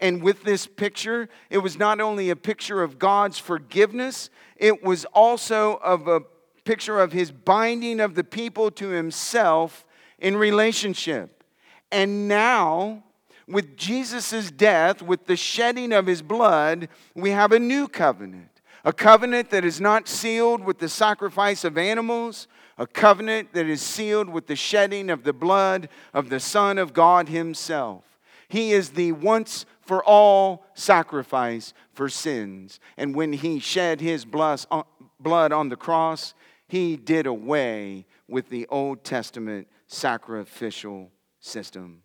And 0.00 0.22
with 0.22 0.44
this 0.44 0.68
picture, 0.68 1.28
it 1.50 1.58
was 1.58 1.76
not 1.76 2.00
only 2.00 2.30
a 2.30 2.36
picture 2.36 2.82
of 2.82 3.00
God's 3.00 3.40
forgiveness, 3.40 4.30
it 4.56 4.84
was 4.84 5.04
also 5.06 5.76
of 5.78 6.06
a 6.06 6.20
picture 6.64 7.00
of 7.00 7.12
his 7.12 7.32
binding 7.32 7.98
of 7.98 8.14
the 8.14 8.22
people 8.22 8.70
to 8.72 8.90
himself 8.90 9.84
in 10.20 10.36
relationship. 10.36 11.42
And 11.90 12.28
now, 12.28 13.02
with 13.48 13.76
Jesus' 13.76 14.50
death, 14.50 15.02
with 15.02 15.26
the 15.26 15.36
shedding 15.36 15.92
of 15.92 16.06
his 16.06 16.22
blood, 16.22 16.88
we 17.14 17.30
have 17.30 17.52
a 17.52 17.58
new 17.58 17.88
covenant. 17.88 18.50
A 18.84 18.92
covenant 18.92 19.50
that 19.50 19.64
is 19.64 19.80
not 19.80 20.06
sealed 20.06 20.64
with 20.64 20.78
the 20.78 20.88
sacrifice 20.88 21.64
of 21.64 21.76
animals, 21.76 22.46
a 22.76 22.86
covenant 22.86 23.52
that 23.52 23.66
is 23.66 23.82
sealed 23.82 24.28
with 24.28 24.46
the 24.46 24.56
shedding 24.56 25.10
of 25.10 25.24
the 25.24 25.32
blood 25.32 25.88
of 26.14 26.28
the 26.28 26.40
Son 26.40 26.78
of 26.78 26.92
God 26.92 27.28
Himself. 27.28 28.04
He 28.48 28.72
is 28.72 28.90
the 28.90 29.12
once 29.12 29.66
for 29.80 30.02
all 30.04 30.64
sacrifice 30.74 31.74
for 31.92 32.08
sins. 32.08 32.78
And 32.96 33.14
when 33.14 33.32
He 33.32 33.58
shed 33.58 34.00
His 34.00 34.24
uh, 34.32 34.82
blood 35.18 35.52
on 35.52 35.68
the 35.68 35.76
cross, 35.76 36.34
He 36.68 36.96
did 36.96 37.26
away 37.26 38.06
with 38.28 38.48
the 38.48 38.66
Old 38.68 39.02
Testament 39.02 39.68
sacrificial 39.86 41.10
system. 41.40 42.02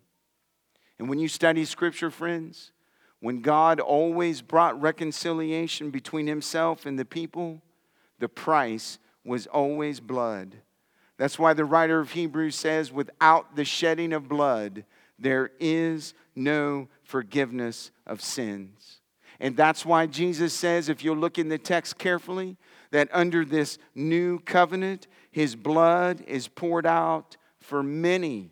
And 0.98 1.08
when 1.08 1.18
you 1.18 1.28
study 1.28 1.64
Scripture, 1.64 2.10
friends, 2.10 2.72
when 3.20 3.40
God 3.40 3.80
always 3.80 4.42
brought 4.42 4.80
reconciliation 4.80 5.90
between 5.90 6.26
Himself 6.26 6.86
and 6.86 6.98
the 6.98 7.04
people, 7.04 7.62
the 8.18 8.28
price 8.28 8.98
was 9.24 9.46
always 9.46 10.00
blood. 10.00 10.56
That's 11.16 11.38
why 11.38 11.54
the 11.54 11.64
writer 11.64 12.00
of 12.00 12.12
Hebrews 12.12 12.56
says, 12.56 12.92
without 12.92 13.56
the 13.56 13.64
shedding 13.64 14.12
of 14.12 14.28
blood, 14.28 14.84
there 15.18 15.52
is 15.60 16.14
no 16.34 16.88
forgiveness 17.02 17.90
of 18.06 18.20
sins. 18.20 19.00
And 19.40 19.56
that's 19.56 19.86
why 19.86 20.06
Jesus 20.06 20.52
says, 20.52 20.88
if 20.88 21.04
you 21.04 21.14
look 21.14 21.38
in 21.38 21.48
the 21.48 21.58
text 21.58 21.98
carefully, 21.98 22.56
that 22.90 23.08
under 23.12 23.44
this 23.44 23.78
new 23.94 24.38
covenant, 24.40 25.06
his 25.30 25.56
blood 25.56 26.22
is 26.26 26.46
poured 26.46 26.86
out 26.86 27.36
for 27.58 27.82
many, 27.82 28.50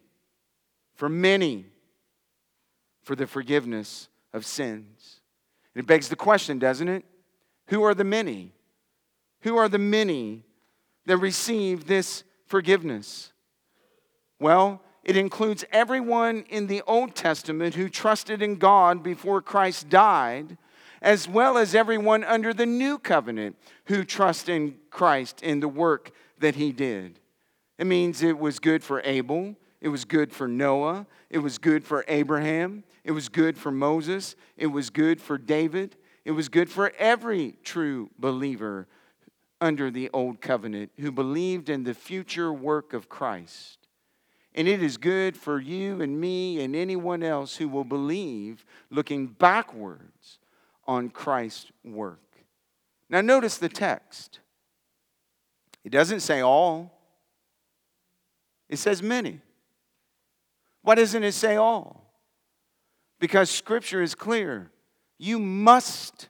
for 0.94 1.08
many 1.08 1.66
for 3.02 3.16
the 3.16 3.26
forgiveness 3.26 4.08
of 4.32 4.46
sins. 4.46 5.20
And 5.74 5.82
it 5.82 5.86
begs 5.86 6.08
the 6.08 6.16
question, 6.16 6.58
doesn't 6.58 6.88
it? 6.88 7.04
Who 7.68 7.82
are 7.82 7.94
the 7.94 8.04
many? 8.04 8.52
Who 9.40 9.56
are 9.56 9.68
the 9.68 9.78
many 9.78 10.44
that 11.06 11.16
receive 11.16 11.86
this 11.86 12.24
forgiveness? 12.46 13.32
Well, 14.38 14.82
it 15.04 15.16
includes 15.16 15.64
everyone 15.72 16.44
in 16.48 16.68
the 16.68 16.82
Old 16.86 17.14
Testament 17.14 17.74
who 17.74 17.88
trusted 17.88 18.42
in 18.42 18.56
God 18.56 19.02
before 19.02 19.42
Christ 19.42 19.88
died, 19.88 20.56
as 21.00 21.28
well 21.28 21.58
as 21.58 21.74
everyone 21.74 22.22
under 22.22 22.54
the 22.54 22.66
New 22.66 22.98
Covenant 22.98 23.56
who 23.86 24.04
trust 24.04 24.48
in 24.48 24.76
Christ 24.90 25.42
in 25.42 25.58
the 25.58 25.68
work 25.68 26.12
that 26.38 26.54
he 26.54 26.70
did. 26.70 27.18
It 27.78 27.86
means 27.86 28.22
it 28.22 28.38
was 28.38 28.60
good 28.60 28.84
for 28.84 29.00
Abel, 29.04 29.56
it 29.82 29.88
was 29.88 30.04
good 30.04 30.32
for 30.32 30.46
Noah. 30.46 31.06
It 31.28 31.38
was 31.38 31.58
good 31.58 31.84
for 31.84 32.04
Abraham. 32.06 32.84
It 33.04 33.12
was 33.12 33.28
good 33.28 33.58
for 33.58 33.70
Moses. 33.70 34.36
It 34.56 34.68
was 34.68 34.90
good 34.90 35.20
for 35.20 35.38
David. 35.38 35.96
It 36.24 36.32
was 36.32 36.48
good 36.48 36.70
for 36.70 36.92
every 36.98 37.56
true 37.64 38.10
believer 38.18 38.86
under 39.60 39.90
the 39.90 40.10
old 40.12 40.40
covenant 40.40 40.90
who 40.98 41.10
believed 41.10 41.68
in 41.68 41.84
the 41.84 41.94
future 41.94 42.52
work 42.52 42.92
of 42.92 43.08
Christ. 43.08 43.78
And 44.54 44.68
it 44.68 44.82
is 44.82 44.98
good 44.98 45.36
for 45.36 45.58
you 45.58 46.00
and 46.02 46.20
me 46.20 46.62
and 46.62 46.76
anyone 46.76 47.22
else 47.22 47.56
who 47.56 47.68
will 47.68 47.84
believe 47.84 48.64
looking 48.90 49.26
backwards 49.26 50.38
on 50.86 51.08
Christ's 51.08 51.72
work. 51.84 52.18
Now, 53.08 53.20
notice 53.20 53.56
the 53.58 53.68
text. 53.68 54.40
It 55.84 55.90
doesn't 55.90 56.20
say 56.20 56.40
all, 56.40 56.98
it 58.68 58.78
says 58.78 59.02
many. 59.02 59.40
Why 60.82 60.94
doesn't 60.94 61.22
it 61.22 61.32
say 61.32 61.56
all? 61.56 62.11
Because 63.22 63.50
Scripture 63.50 64.02
is 64.02 64.16
clear. 64.16 64.72
You 65.16 65.38
must 65.38 66.28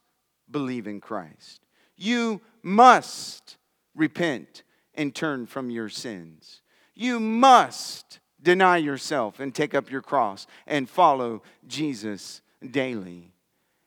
believe 0.51 0.87
in 0.87 1.01
Christ. 1.01 1.63
You 1.97 2.43
must 2.63 3.57
repent 3.95 4.63
and 4.93 5.15
turn 5.15 5.47
from 5.47 5.71
your 5.71 5.89
sins. 5.89 6.61
You 6.95 7.19
must 7.19 8.21
deny 8.43 8.77
yourself 8.77 9.41
and 9.41 9.55
take 9.55 9.75
up 9.75 9.91
your 9.91 10.03
cross 10.03 10.47
and 10.67 10.87
follow 10.87 11.43
Jesus 11.67 12.43
daily. 12.71 13.33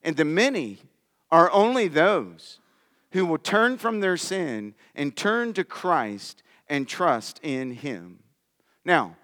And 0.01 0.17
the 0.17 0.25
many 0.25 0.79
are 1.29 1.51
only 1.51 1.87
those 1.87 2.59
who 3.11 3.27
will 3.27 3.37
turn 3.37 3.77
from 3.77 3.99
their 3.99 4.17
sin 4.17 4.73
and 4.95 5.15
turn 5.15 5.53
to 5.53 5.63
Christ 5.63 6.41
and 6.67 6.87
trust 6.87 7.39
in 7.43 7.69
Him. 7.69 8.23
Now, 8.83 9.15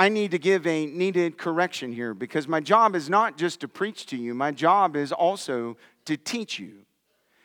I 0.00 0.08
need 0.08 0.30
to 0.30 0.38
give 0.38 0.66
a 0.66 0.86
needed 0.86 1.36
correction 1.36 1.92
here 1.92 2.14
because 2.14 2.48
my 2.48 2.60
job 2.60 2.96
is 2.96 3.10
not 3.10 3.36
just 3.36 3.60
to 3.60 3.68
preach 3.68 4.06
to 4.06 4.16
you, 4.16 4.32
my 4.32 4.50
job 4.50 4.96
is 4.96 5.12
also 5.12 5.76
to 6.06 6.16
teach 6.16 6.58
you. 6.58 6.86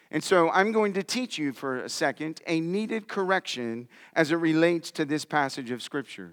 And 0.10 0.24
so 0.24 0.50
I'm 0.52 0.72
going 0.72 0.94
to 0.94 1.04
teach 1.04 1.38
you 1.38 1.52
for 1.52 1.80
a 1.80 1.90
second 1.90 2.40
a 2.48 2.62
needed 2.62 3.10
correction 3.10 3.90
as 4.16 4.32
it 4.32 4.38
relates 4.38 4.90
to 4.92 5.04
this 5.04 5.26
passage 5.26 5.70
of 5.70 5.84
Scripture. 5.84 6.32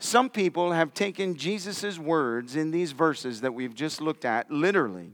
Some 0.00 0.30
people 0.30 0.72
have 0.72 0.92
taken 0.94 1.36
Jesus' 1.36 1.96
words 1.96 2.56
in 2.56 2.72
these 2.72 2.90
verses 2.90 3.42
that 3.42 3.54
we've 3.54 3.72
just 3.72 4.00
looked 4.00 4.24
at 4.24 4.50
literally 4.50 5.12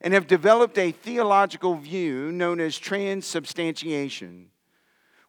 and 0.00 0.14
have 0.14 0.26
developed 0.26 0.78
a 0.78 0.90
theological 0.90 1.74
view 1.74 2.32
known 2.32 2.60
as 2.60 2.78
transubstantiation, 2.78 4.49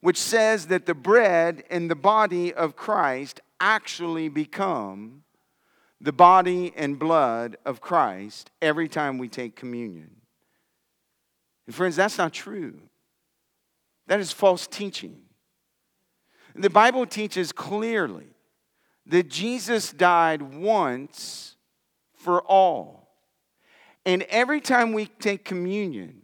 which 0.02 0.18
says 0.18 0.68
that 0.68 0.86
the 0.86 0.93
bread 0.93 1.64
and 1.70 1.89
the 1.89 1.95
body 1.95 2.54
of 2.54 2.76
Christ 2.76 3.39
actually 3.60 4.28
become 4.28 5.24
the 6.02 6.12
body 6.12 6.74
and 6.76 6.97
blood 6.97 7.58
of 7.64 7.80
Christ 7.80 8.49
every 8.62 8.89
time 8.89 9.20
we 9.20 9.28
take 9.28 9.56
communion. 9.56 10.10
And 11.68 11.76
friends, 11.76 11.95
that's 11.95 12.18
not 12.18 12.34
true. 12.34 12.80
That 14.08 14.20
is 14.20 14.32
false 14.32 14.66
teaching. 14.66 15.22
The 16.56 16.70
Bible 16.70 17.06
teaches 17.06 17.52
clearly 17.52 18.28
that 19.06 19.30
Jesus 19.30 19.91
died 19.91 20.41
once 20.41 21.56
for 22.16 22.41
all. 22.41 23.08
And 24.06 24.24
every 24.24 24.60
time 24.60 24.93
we 24.93 25.06
take 25.06 25.45
communion, 25.45 26.24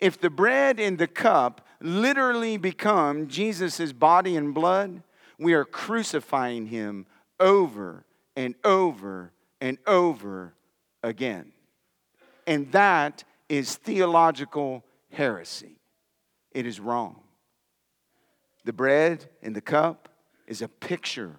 if 0.00 0.20
the 0.20 0.30
bread 0.30 0.80
and 0.80 0.98
the 0.98 1.06
cup 1.06 1.66
literally 1.84 2.56
become 2.56 3.28
Jesus' 3.28 3.92
body 3.92 4.36
and 4.36 4.54
blood, 4.54 5.02
we 5.38 5.54
are 5.54 5.64
crucifying 5.64 6.66
him 6.66 7.06
over 7.40 8.04
and 8.36 8.54
over 8.64 9.32
and 9.60 9.78
over 9.86 10.54
again. 11.02 11.52
And 12.46 12.70
that 12.72 13.24
is 13.48 13.76
theological 13.76 14.84
heresy. 15.10 15.76
It 16.52 16.66
is 16.66 16.80
wrong. 16.80 17.20
The 18.64 18.72
bread 18.72 19.28
and 19.42 19.54
the 19.54 19.60
cup 19.60 20.08
is 20.46 20.62
a 20.62 20.68
picture, 20.68 21.36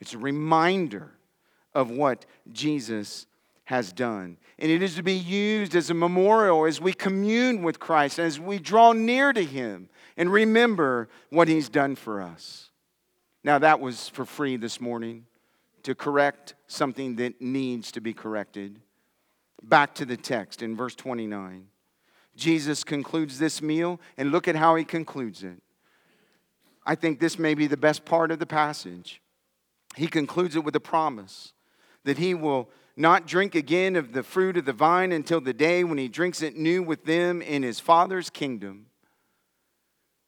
it's 0.00 0.14
a 0.14 0.18
reminder 0.18 1.12
of 1.74 1.90
what 1.90 2.24
Jesus 2.52 3.26
has 3.64 3.92
done. 3.92 4.38
And 4.58 4.70
it 4.70 4.82
is 4.82 4.94
to 4.94 5.02
be 5.02 5.12
used 5.12 5.74
as 5.74 5.90
a 5.90 5.94
memorial 5.94 6.64
as 6.64 6.80
we 6.80 6.92
commune 6.92 7.62
with 7.62 7.78
Christ, 7.78 8.18
as 8.18 8.40
we 8.40 8.58
draw 8.58 8.92
near 8.92 9.32
to 9.32 9.44
Him 9.44 9.90
and 10.16 10.32
remember 10.32 11.08
what 11.30 11.48
He's 11.48 11.68
done 11.68 11.94
for 11.94 12.22
us. 12.22 12.70
Now, 13.44 13.58
that 13.58 13.80
was 13.80 14.08
for 14.08 14.24
free 14.24 14.56
this 14.56 14.80
morning 14.80 15.26
to 15.82 15.94
correct 15.94 16.54
something 16.66 17.16
that 17.16 17.40
needs 17.40 17.92
to 17.92 18.00
be 18.00 18.12
corrected. 18.12 18.80
Back 19.62 19.94
to 19.96 20.04
the 20.04 20.16
text 20.16 20.62
in 20.62 20.74
verse 20.74 20.94
29. 20.94 21.68
Jesus 22.34 22.84
concludes 22.84 23.38
this 23.38 23.62
meal, 23.62 24.00
and 24.16 24.30
look 24.30 24.46
at 24.46 24.56
how 24.56 24.74
he 24.74 24.84
concludes 24.84 25.42
it. 25.42 25.62
I 26.84 26.94
think 26.94 27.18
this 27.18 27.38
may 27.38 27.54
be 27.54 27.66
the 27.66 27.76
best 27.76 28.04
part 28.04 28.30
of 28.30 28.38
the 28.38 28.46
passage. 28.46 29.20
He 29.96 30.06
concludes 30.06 30.54
it 30.56 30.64
with 30.64 30.76
a 30.76 30.80
promise 30.80 31.52
that 32.04 32.18
he 32.18 32.34
will 32.34 32.68
not 32.96 33.26
drink 33.26 33.54
again 33.54 33.94
of 33.94 34.12
the 34.12 34.22
fruit 34.22 34.56
of 34.56 34.64
the 34.64 34.72
vine 34.72 35.12
until 35.12 35.40
the 35.40 35.52
day 35.52 35.84
when 35.84 35.98
he 35.98 36.08
drinks 36.08 36.40
it 36.42 36.56
new 36.56 36.82
with 36.82 37.04
them 37.04 37.42
in 37.42 37.62
his 37.62 37.78
Father's 37.78 38.30
kingdom. 38.30 38.86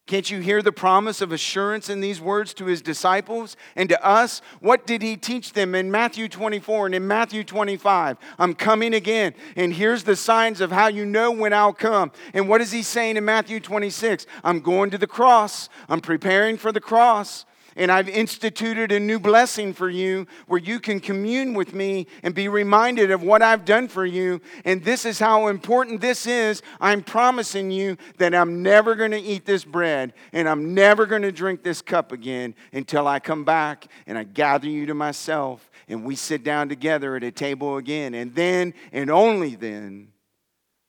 Can't 0.08 0.30
you 0.30 0.40
hear 0.40 0.62
the 0.62 0.72
promise 0.72 1.20
of 1.20 1.32
assurance 1.32 1.90
in 1.90 2.00
these 2.00 2.18
words 2.18 2.54
to 2.54 2.64
his 2.64 2.80
disciples 2.80 3.58
and 3.76 3.90
to 3.90 4.02
us? 4.02 4.40
What 4.60 4.86
did 4.86 5.02
he 5.02 5.18
teach 5.18 5.52
them 5.52 5.74
in 5.74 5.90
Matthew 5.90 6.30
24 6.30 6.86
and 6.86 6.94
in 6.94 7.06
Matthew 7.06 7.44
25? 7.44 8.16
I'm 8.38 8.54
coming 8.54 8.94
again, 8.94 9.34
and 9.54 9.74
here's 9.74 10.04
the 10.04 10.16
signs 10.16 10.62
of 10.62 10.72
how 10.72 10.86
you 10.86 11.04
know 11.04 11.30
when 11.30 11.52
I'll 11.52 11.74
come. 11.74 12.10
And 12.32 12.48
what 12.48 12.62
is 12.62 12.72
he 12.72 12.82
saying 12.82 13.18
in 13.18 13.24
Matthew 13.26 13.60
26? 13.60 14.24
I'm 14.42 14.60
going 14.60 14.88
to 14.90 14.98
the 14.98 15.06
cross, 15.06 15.68
I'm 15.90 16.00
preparing 16.00 16.56
for 16.56 16.72
the 16.72 16.80
cross 16.80 17.44
and 17.78 17.92
I've 17.92 18.08
instituted 18.08 18.90
a 18.90 18.98
new 18.98 19.20
blessing 19.20 19.72
for 19.72 19.88
you 19.88 20.26
where 20.48 20.60
you 20.60 20.80
can 20.80 20.98
commune 20.98 21.54
with 21.54 21.72
me 21.72 22.08
and 22.24 22.34
be 22.34 22.48
reminded 22.48 23.12
of 23.12 23.22
what 23.22 23.40
I've 23.40 23.64
done 23.64 23.86
for 23.86 24.04
you. 24.04 24.40
And 24.64 24.84
this 24.84 25.04
is 25.04 25.20
how 25.20 25.46
important 25.46 26.00
this 26.00 26.26
is. 26.26 26.60
I'm 26.80 27.02
promising 27.02 27.70
you 27.70 27.96
that 28.18 28.34
I'm 28.34 28.64
never 28.64 28.96
going 28.96 29.12
to 29.12 29.20
eat 29.20 29.46
this 29.46 29.64
bread 29.64 30.12
and 30.32 30.48
I'm 30.48 30.74
never 30.74 31.06
going 31.06 31.22
to 31.22 31.30
drink 31.30 31.62
this 31.62 31.80
cup 31.80 32.10
again 32.10 32.56
until 32.72 33.06
I 33.06 33.20
come 33.20 33.44
back 33.44 33.86
and 34.08 34.18
I 34.18 34.24
gather 34.24 34.68
you 34.68 34.84
to 34.86 34.94
myself 34.94 35.70
and 35.86 36.04
we 36.04 36.16
sit 36.16 36.42
down 36.42 36.68
together 36.68 37.14
at 37.14 37.22
a 37.22 37.30
table 37.30 37.76
again. 37.76 38.12
And 38.12 38.34
then 38.34 38.74
and 38.92 39.08
only 39.08 39.54
then 39.54 40.08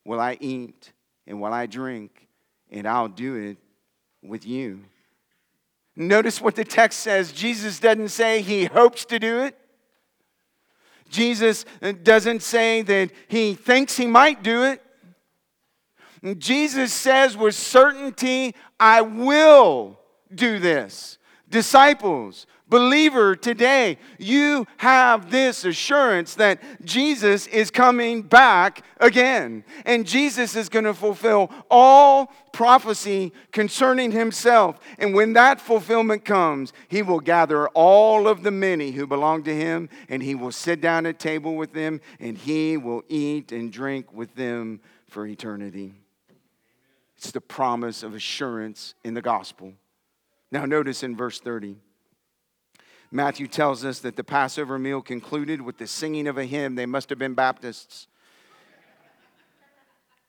will 0.06 0.20
I 0.20 0.38
eat 0.42 0.92
and 1.28 1.40
will 1.40 1.54
I 1.54 1.68
drink 1.68 2.28
and 2.72 2.88
I'll 2.88 3.10
do 3.10 3.36
it 3.36 3.58
with 4.24 4.44
you. 4.48 4.82
Notice 5.96 6.40
what 6.42 6.56
the 6.56 6.64
text 6.64 7.00
says. 7.00 7.32
Jesus 7.32 7.80
doesn't 7.80 8.10
say 8.10 8.42
he 8.42 8.66
hopes 8.66 9.06
to 9.06 9.20
do 9.20 9.42
it. 9.42 9.58
Jesus 11.10 11.66
doesn't 12.04 12.44
say 12.44 12.82
that 12.84 13.12
he 13.28 13.56
thinks 13.56 13.98
he 13.98 14.08
might 14.08 14.44
do 14.44 14.64
it. 14.64 14.82
Jesus 16.38 16.94
says 16.94 17.36
with 17.36 17.56
certainty, 17.56 18.54
I 18.80 19.02
will 19.02 20.00
do 20.34 20.60
this. 20.60 21.18
Disciples, 21.50 22.46
Believer, 22.70 23.36
today, 23.36 23.98
you 24.20 24.68
have 24.78 25.32
this 25.32 25.66
assurance 25.66 26.36
that 26.36 26.62
Jesus 26.86 27.48
is 27.48 27.72
coming 27.72 28.22
back 28.22 28.86
again. 29.00 29.64
And 29.86 30.06
Jesus 30.06 30.56
is 30.56 30.70
going 30.70 30.86
to 30.86 30.94
fulfill 30.94 31.52
all 31.70 32.32
prophecy 32.54 33.34
concerning 33.52 34.12
himself. 34.12 34.80
And 35.00 35.16
when 35.16 35.34
that 35.34 35.60
fulfillment 35.60 36.26
comes, 36.26 36.72
he 36.88 37.02
will 37.02 37.20
gather 37.20 37.68
all 37.70 38.28
of 38.28 38.44
the 38.44 38.52
many 38.52 38.92
who 38.92 39.08
belong 39.08 39.44
to 39.44 39.56
him, 39.56 39.90
and 40.08 40.22
he 40.22 40.36
will 40.36 40.52
sit 40.52 40.80
down 40.80 41.08
at 41.08 41.18
table 41.18 41.56
with 41.56 41.74
them, 41.74 42.02
and 42.20 42.38
he 42.38 42.78
will 42.78 43.04
eat 43.10 43.52
and 43.52 43.72
drink 43.72 44.14
with 44.14 44.36
them 44.36 44.80
for 45.08 45.26
eternity. 45.26 45.94
It's 47.18 47.32
the 47.32 47.42
promise 47.42 48.04
of 48.04 48.14
assurance 48.14 48.94
in 49.04 49.16
the 49.16 49.22
gospel. 49.22 49.74
Now, 50.52 50.66
notice 50.66 51.02
in 51.04 51.16
verse 51.18 51.40
30. 51.40 51.76
Matthew 53.12 53.48
tells 53.48 53.84
us 53.84 54.00
that 54.00 54.16
the 54.16 54.24
Passover 54.24 54.78
meal 54.78 55.02
concluded 55.02 55.62
with 55.62 55.78
the 55.78 55.88
singing 55.88 56.28
of 56.28 56.38
a 56.38 56.46
hymn. 56.46 56.76
They 56.76 56.86
must 56.86 57.10
have 57.10 57.18
been 57.18 57.34
Baptists. 57.34 58.08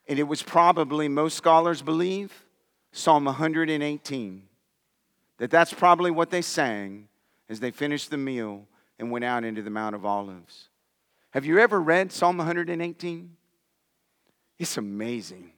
And 0.08 0.18
it 0.18 0.24
was 0.24 0.42
probably, 0.42 1.08
most 1.08 1.36
scholars 1.36 1.82
believe, 1.82 2.44
Psalm 2.92 3.26
118. 3.26 4.42
That 5.38 5.50
that's 5.50 5.72
probably 5.72 6.10
what 6.10 6.30
they 6.30 6.42
sang 6.42 7.08
as 7.48 7.60
they 7.60 7.70
finished 7.70 8.10
the 8.10 8.16
meal 8.16 8.66
and 8.98 9.10
went 9.10 9.24
out 9.24 9.44
into 9.44 9.62
the 9.62 9.70
Mount 9.70 9.94
of 9.94 10.04
Olives. 10.04 10.68
Have 11.30 11.46
you 11.46 11.58
ever 11.58 11.80
read 11.80 12.12
Psalm 12.12 12.38
118? 12.38 13.36
It's 14.58 14.76
amazing. 14.76 15.52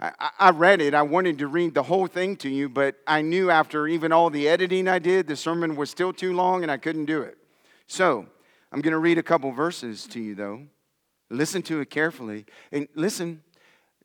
I, 0.00 0.30
I 0.38 0.50
read 0.50 0.80
it. 0.80 0.94
I 0.94 1.02
wanted 1.02 1.38
to 1.38 1.46
read 1.46 1.74
the 1.74 1.82
whole 1.82 2.06
thing 2.06 2.36
to 2.36 2.48
you, 2.48 2.68
but 2.68 2.96
I 3.06 3.20
knew 3.20 3.50
after 3.50 3.86
even 3.86 4.12
all 4.12 4.30
the 4.30 4.48
editing 4.48 4.88
I 4.88 4.98
did, 4.98 5.26
the 5.26 5.36
sermon 5.36 5.76
was 5.76 5.90
still 5.90 6.12
too 6.12 6.32
long 6.32 6.62
and 6.62 6.72
I 6.72 6.78
couldn't 6.78 7.04
do 7.04 7.22
it. 7.22 7.36
So 7.86 8.26
I'm 8.72 8.80
going 8.80 8.92
to 8.92 8.98
read 8.98 9.18
a 9.18 9.22
couple 9.22 9.52
verses 9.52 10.06
to 10.08 10.20
you, 10.20 10.34
though. 10.34 10.62
Listen 11.28 11.60
to 11.62 11.80
it 11.80 11.90
carefully. 11.90 12.46
And 12.72 12.88
listen, 12.94 13.42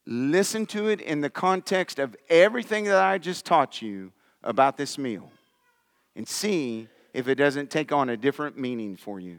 listen 0.06 0.66
to 0.68 0.90
it 0.90 1.00
in 1.02 1.22
the 1.22 1.30
context 1.30 1.98
of 1.98 2.16
everything 2.30 2.84
that 2.86 3.02
I 3.02 3.18
just 3.18 3.46
taught 3.46 3.82
you 3.82 4.12
about 4.44 4.78
this 4.78 4.98
meal 4.98 5.32
and 6.16 6.28
see 6.28 6.88
if 7.14 7.28
it 7.30 7.36
doesn't 7.36 7.70
take 7.70 7.92
on 7.92 8.10
a 8.10 8.18
different 8.18 8.58
meaning 8.58 8.98
for 8.98 9.20
you. 9.20 9.38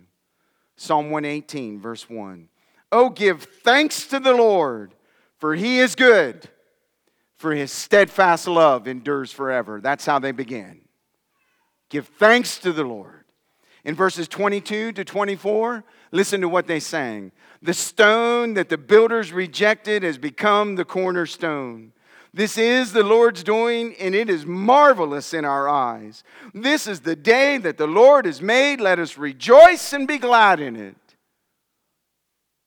Psalm 0.76 1.10
118, 1.10 1.80
verse 1.80 2.08
1. 2.08 2.48
Oh, 2.92 3.10
give 3.10 3.42
thanks 3.42 4.06
to 4.06 4.18
the 4.18 4.32
Lord 4.32 4.94
for 5.38 5.54
he 5.54 5.80
is 5.80 5.94
good, 5.94 6.48
for 7.36 7.52
his 7.52 7.70
steadfast 7.70 8.48
love 8.48 8.88
endures 8.88 9.30
forever. 9.30 9.80
That's 9.80 10.06
how 10.06 10.18
they 10.18 10.32
begin. 10.32 10.80
Give 11.90 12.06
thanks 12.06 12.58
to 12.58 12.72
the 12.72 12.84
Lord. 12.84 13.24
In 13.84 13.94
verses 13.94 14.26
22 14.26 14.92
to 14.92 15.04
24, 15.04 15.84
listen 16.10 16.40
to 16.40 16.48
what 16.48 16.66
they 16.66 16.80
sang. 16.80 17.30
The 17.62 17.74
stone 17.74 18.54
that 18.54 18.68
the 18.68 18.78
builders 18.78 19.32
rejected 19.32 20.02
has 20.02 20.18
become 20.18 20.74
the 20.74 20.84
cornerstone. 20.84 21.92
This 22.34 22.58
is 22.58 22.92
the 22.92 23.04
Lord's 23.04 23.44
doing, 23.44 23.94
and 24.00 24.14
it 24.14 24.28
is 24.28 24.44
marvelous 24.44 25.32
in 25.32 25.44
our 25.44 25.68
eyes. 25.68 26.24
This 26.52 26.86
is 26.86 27.00
the 27.00 27.16
day 27.16 27.58
that 27.58 27.78
the 27.78 27.86
Lord 27.86 28.26
has 28.26 28.42
made. 28.42 28.80
Let 28.80 28.98
us 28.98 29.16
rejoice 29.16 29.92
and 29.92 30.08
be 30.08 30.18
glad 30.18 30.60
in 30.60 30.76
it. 30.76 30.96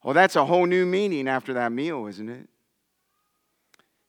Well, 0.04 0.14
that's 0.14 0.36
a 0.36 0.46
whole 0.46 0.66
new 0.66 0.86
meaning 0.86 1.28
after 1.28 1.54
that 1.54 1.72
meal, 1.72 2.08
isn't 2.08 2.30
it? 2.30 2.48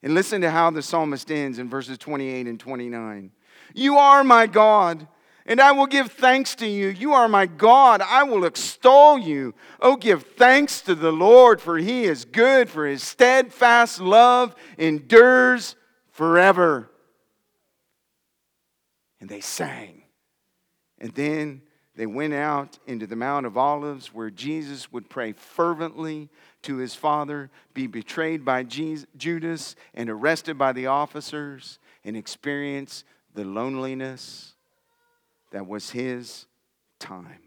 And 0.03 0.14
listen 0.14 0.40
to 0.40 0.51
how 0.51 0.70
the 0.70 0.82
psalmist 0.82 1.30
ends 1.30 1.59
in 1.59 1.68
verses 1.68 1.98
28 1.98 2.46
and 2.46 2.59
29. 2.59 3.32
You 3.74 3.98
are 3.98 4.24
my 4.24 4.46
God, 4.46 5.07
and 5.46 5.61
I 5.61 5.72
will 5.72 5.86
give 5.86 6.12
thanks 6.12 6.55
to 6.57 6.66
you. 6.66 6.88
You 6.88 7.12
are 7.12 7.28
my 7.28 7.46
God, 7.46 8.01
I 8.01 8.22
will 8.22 8.44
extol 8.44 9.18
you. 9.18 9.55
Oh, 9.80 9.96
give 9.96 10.22
thanks 10.22 10.80
to 10.82 10.94
the 10.94 11.12
Lord, 11.12 11.61
for 11.61 11.76
he 11.76 12.05
is 12.05 12.24
good, 12.24 12.70
for 12.70 12.86
his 12.86 13.03
steadfast 13.03 14.01
love 14.01 14.55
endures 14.78 15.76
forever. 16.12 16.90
And 19.20 19.28
they 19.28 19.40
sang. 19.40 20.05
And 20.98 21.12
then 21.14 21.62
they 21.94 22.07
went 22.07 22.32
out 22.32 22.78
into 22.86 23.07
the 23.07 23.16
Mount 23.16 23.44
of 23.44 23.59
Olives 23.59 24.14
where 24.14 24.30
Jesus 24.30 24.90
would 24.92 25.11
pray 25.11 25.32
fervently 25.32 26.30
to 26.63 26.77
his 26.77 26.95
Father, 26.95 27.51
be 27.75 27.87
betrayed 27.87 28.45
by 28.45 28.63
Judas 28.63 29.77
and 29.95 30.11
arrested 30.11 30.59
by 30.59 30.73
the 30.73 30.87
officers, 30.87 31.79
and 32.05 32.17
experience 32.17 33.05
the 33.35 33.45
loneliness 33.45 34.55
that 35.53 35.67
was 35.67 35.91
his 35.91 36.47
time. 36.99 37.41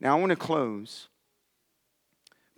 Now, 0.00 0.16
I 0.16 0.20
want 0.20 0.30
to 0.30 0.36
close 0.36 1.08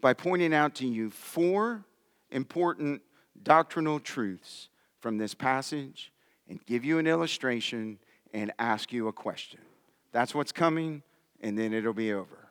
by 0.01 0.13
pointing 0.13 0.55
out 0.55 0.75
to 0.77 0.87
you 0.87 1.11
four 1.11 1.85
important 2.31 3.03
doctrinal 3.43 4.01
truths 4.01 4.69
from 5.01 5.19
this 5.19 5.35
passage 5.35 6.13
and 6.49 6.65
give 6.67 6.85
you 6.85 6.99
an 6.99 7.07
illustration 7.07 7.99
and 8.33 8.53
ask 8.59 8.93
you 8.93 9.09
a 9.09 9.13
question. 9.13 9.61
That's 10.13 10.35
what's 10.35 10.53
coming, 10.53 11.03
and 11.41 11.59
then 11.59 11.73
it'll 11.73 11.93
be 11.93 12.13
over. 12.13 12.47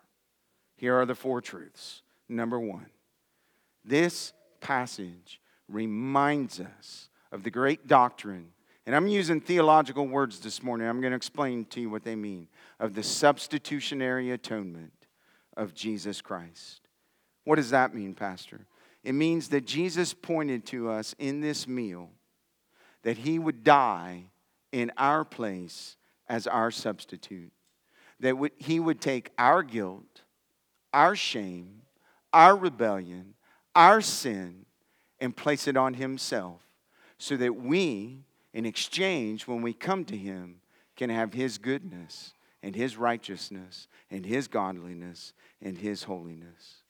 Here 0.78 0.96
are 0.96 1.06
the 1.06 1.16
four 1.16 1.42
truths. 1.42 2.02
Number 2.30 2.60
one, 2.60 2.88
this 3.84 4.34
passage 4.62 5.42
reminds 5.68 6.60
us 6.60 7.10
of 7.32 7.44
the 7.44 7.52
great 7.52 7.88
doctrine, 7.88 8.52
and 8.86 8.96
I'm 8.96 9.08
using 9.08 9.42
theological 9.42 10.08
words 10.08 10.40
this 10.40 10.64
morning. 10.64 10.88
I'm 10.88 11.02
going 11.02 11.12
to 11.12 11.18
explain 11.18 11.66
to 11.66 11.82
you 11.82 11.90
what 11.90 12.04
they 12.04 12.16
mean 12.16 12.48
of 12.80 12.94
the 12.94 13.04
substitutionary 13.04 14.32
atonement 14.32 14.94
of 15.58 15.74
Jesus 15.74 16.22
Christ. 16.22 16.82
What 17.44 17.56
does 17.56 17.72
that 17.72 17.94
mean, 17.94 18.14
Pastor? 18.14 18.66
It 19.04 19.14
means 19.14 19.50
that 19.50 19.66
Jesus 19.66 20.14
pointed 20.14 20.66
to 20.68 20.90
us 20.90 21.16
in 21.18 21.42
this 21.42 21.68
meal 21.68 22.10
that 23.04 23.20
he 23.20 23.40
would 23.40 23.64
die 23.64 24.26
in 24.72 24.92
our 24.98 25.24
place 25.24 25.96
as 26.28 26.46
our 26.46 26.72
substitute. 26.72 27.52
That 28.20 28.36
he 28.58 28.80
would 28.80 29.00
take 29.00 29.32
our 29.38 29.64
guilt, 29.64 30.24
our 30.94 31.16
shame, 31.16 31.82
our 32.34 32.56
rebellion, 32.56 33.34
our 33.76 34.02
sin, 34.02 34.66
and 35.20 35.36
place 35.36 35.68
it 35.68 35.78
on 35.78 35.96
himself 35.96 36.62
so 37.18 37.36
that 37.38 37.56
we, 37.56 38.20
in 38.54 38.66
exchange, 38.66 39.48
when 39.48 39.62
we 39.62 39.74
come 39.74 40.06
to 40.06 40.18
him, 40.18 40.62
can 40.96 41.10
have 41.10 41.34
his 41.34 41.58
goodness 41.58 42.34
and 42.62 42.76
his 42.76 42.98
righteousness 42.98 43.88
and 44.10 44.26
his 44.26 44.48
godliness 44.48 45.34
and 45.62 45.78
his 45.78 46.04
holiness. 46.04 46.84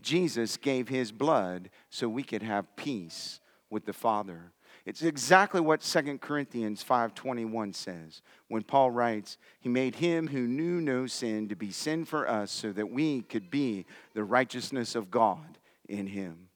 Jesus 0.00 0.56
gave 0.56 0.88
his 0.88 1.12
blood 1.12 1.70
so 1.90 2.08
we 2.08 2.22
could 2.22 2.42
have 2.42 2.74
peace 2.76 3.40
with 3.68 3.84
the 3.84 3.92
Father. 3.92 4.52
It's 4.86 5.02
exactly 5.02 5.60
what 5.60 5.82
2 5.82 6.20
Corinthians 6.20 6.82
5:21 6.82 7.72
says. 7.72 8.22
When 8.48 8.62
Paul 8.62 8.90
writes, 8.90 9.36
"He 9.60 9.68
made 9.68 9.96
him 9.96 10.28
who 10.28 10.46
knew 10.46 10.80
no 10.80 11.06
sin 11.06 11.48
to 11.48 11.56
be 11.56 11.70
sin 11.70 12.04
for 12.04 12.28
us 12.28 12.50
so 12.50 12.72
that 12.72 12.90
we 12.90 13.22
could 13.22 13.50
be 13.50 13.86
the 14.14 14.24
righteousness 14.24 14.94
of 14.94 15.10
God 15.10 15.58
in 15.88 16.08
him." 16.08 16.48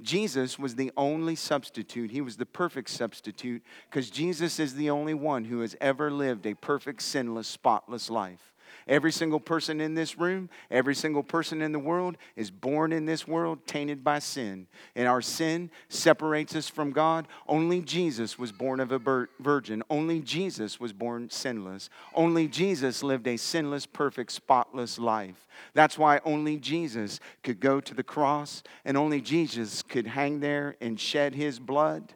Jesus 0.00 0.58
was 0.58 0.76
the 0.76 0.92
only 0.96 1.34
substitute. 1.34 2.10
He 2.10 2.22
was 2.22 2.38
the 2.38 2.46
perfect 2.46 2.88
substitute 2.88 3.62
because 3.88 4.10
Jesus 4.10 4.58
is 4.58 4.74
the 4.74 4.88
only 4.88 5.14
one 5.14 5.44
who 5.44 5.60
has 5.60 5.76
ever 5.80 6.10
lived 6.10 6.46
a 6.46 6.54
perfect, 6.54 7.02
sinless, 7.02 7.46
spotless 7.46 8.08
life. 8.08 8.49
Every 8.88 9.12
single 9.12 9.40
person 9.40 9.80
in 9.80 9.94
this 9.94 10.18
room, 10.18 10.50
every 10.70 10.94
single 10.94 11.22
person 11.22 11.62
in 11.62 11.72
the 11.72 11.78
world 11.78 12.16
is 12.36 12.50
born 12.50 12.92
in 12.92 13.06
this 13.06 13.26
world 13.26 13.66
tainted 13.66 14.02
by 14.02 14.18
sin. 14.18 14.66
And 14.94 15.06
our 15.06 15.20
sin 15.22 15.70
separates 15.88 16.56
us 16.56 16.68
from 16.68 16.90
God. 16.90 17.28
Only 17.46 17.80
Jesus 17.80 18.38
was 18.38 18.52
born 18.52 18.80
of 18.80 18.92
a 18.92 19.26
virgin. 19.38 19.82
Only 19.90 20.20
Jesus 20.20 20.80
was 20.80 20.92
born 20.92 21.30
sinless. 21.30 21.90
Only 22.14 22.48
Jesus 22.48 23.02
lived 23.02 23.26
a 23.26 23.36
sinless, 23.36 23.86
perfect, 23.86 24.32
spotless 24.32 24.98
life. 24.98 25.46
That's 25.74 25.98
why 25.98 26.20
only 26.24 26.56
Jesus 26.56 27.20
could 27.42 27.60
go 27.60 27.80
to 27.80 27.94
the 27.94 28.02
cross 28.02 28.62
and 28.84 28.96
only 28.96 29.20
Jesus 29.20 29.82
could 29.82 30.06
hang 30.06 30.40
there 30.40 30.76
and 30.80 30.98
shed 30.98 31.34
his 31.34 31.58
blood 31.58 32.14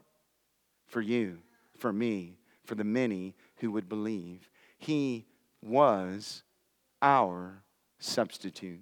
for 0.86 1.00
you, 1.00 1.38
for 1.78 1.92
me, 1.92 2.38
for 2.64 2.74
the 2.74 2.84
many 2.84 3.34
who 3.56 3.70
would 3.72 3.88
believe. 3.88 4.48
He 4.78 5.26
was 5.64 6.42
our 7.02 7.62
substitute. 7.98 8.80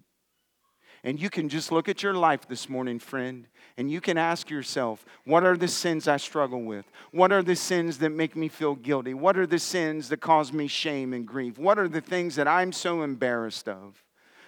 And 1.04 1.20
you 1.20 1.30
can 1.30 1.48
just 1.48 1.72
look 1.72 1.88
at 1.88 2.02
your 2.02 2.14
life 2.14 2.46
this 2.46 2.68
morning, 2.68 3.00
friend, 3.00 3.48
and 3.76 3.90
you 3.90 4.00
can 4.00 4.16
ask 4.16 4.48
yourself, 4.48 5.04
what 5.24 5.42
are 5.42 5.56
the 5.56 5.66
sins 5.66 6.06
I 6.06 6.16
struggle 6.16 6.62
with? 6.62 6.84
What 7.10 7.32
are 7.32 7.42
the 7.42 7.56
sins 7.56 7.98
that 7.98 8.10
make 8.10 8.36
me 8.36 8.46
feel 8.46 8.76
guilty? 8.76 9.12
What 9.12 9.36
are 9.36 9.46
the 9.46 9.58
sins 9.58 10.08
that 10.10 10.20
cause 10.20 10.52
me 10.52 10.68
shame 10.68 11.12
and 11.12 11.26
grief? 11.26 11.58
What 11.58 11.78
are 11.78 11.88
the 11.88 12.00
things 12.00 12.36
that 12.36 12.46
I'm 12.46 12.70
so 12.70 13.02
embarrassed 13.02 13.68
of? 13.68 14.04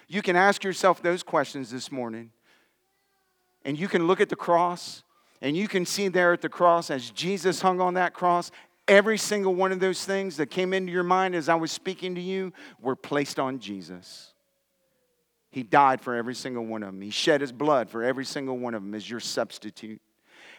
You 0.07 0.21
can 0.21 0.37
ask 0.37 0.63
yourself 0.63 1.01
those 1.01 1.23
questions 1.23 1.71
this 1.71 1.91
morning. 1.91 2.31
And 3.65 3.77
you 3.77 3.89
can 3.89 4.07
look 4.07 4.21
at 4.21 4.29
the 4.29 4.35
cross, 4.37 5.03
and 5.41 5.57
you 5.57 5.67
can 5.67 5.85
see 5.85 6.07
there 6.07 6.31
at 6.31 6.41
the 6.41 6.47
cross 6.47 6.89
as 6.89 7.09
Jesus 7.09 7.61
hung 7.61 7.81
on 7.81 7.95
that 7.95 8.13
cross, 8.13 8.49
Every 8.87 9.17
single 9.17 9.55
one 9.55 9.71
of 9.71 9.79
those 9.79 10.05
things 10.05 10.37
that 10.37 10.51
came 10.51 10.73
into 10.73 10.91
your 10.91 11.03
mind 11.03 11.33
as 11.35 11.49
I 11.49 11.55
was 11.55 11.71
speaking 11.71 12.15
to 12.15 12.21
you 12.21 12.53
were 12.79 12.95
placed 12.95 13.39
on 13.39 13.59
Jesus. 13.59 14.33
He 15.49 15.63
died 15.63 16.01
for 16.01 16.15
every 16.15 16.35
single 16.35 16.65
one 16.65 16.83
of 16.83 16.87
them. 16.87 17.01
He 17.01 17.09
shed 17.09 17.41
his 17.41 17.51
blood 17.51 17.89
for 17.89 18.03
every 18.03 18.25
single 18.25 18.57
one 18.57 18.73
of 18.75 18.83
them 18.83 18.93
as 18.93 19.09
your 19.09 19.19
substitute. 19.19 20.01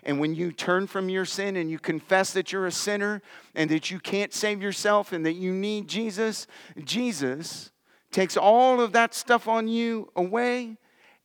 And 0.02 0.18
when 0.18 0.34
you 0.34 0.52
turn 0.52 0.86
from 0.86 1.08
your 1.08 1.24
sin 1.24 1.56
and 1.56 1.70
you 1.70 1.78
confess 1.78 2.32
that 2.32 2.52
you're 2.52 2.66
a 2.66 2.72
sinner 2.72 3.22
and 3.54 3.70
that 3.70 3.90
you 3.90 4.00
can't 4.00 4.32
save 4.32 4.62
yourself 4.62 5.12
and 5.12 5.26
that 5.26 5.34
you 5.34 5.52
need 5.52 5.88
Jesus, 5.88 6.46
Jesus 6.84 7.70
takes 8.10 8.36
all 8.36 8.80
of 8.80 8.92
that 8.92 9.14
stuff 9.14 9.48
on 9.48 9.68
you 9.68 10.10
away 10.16 10.78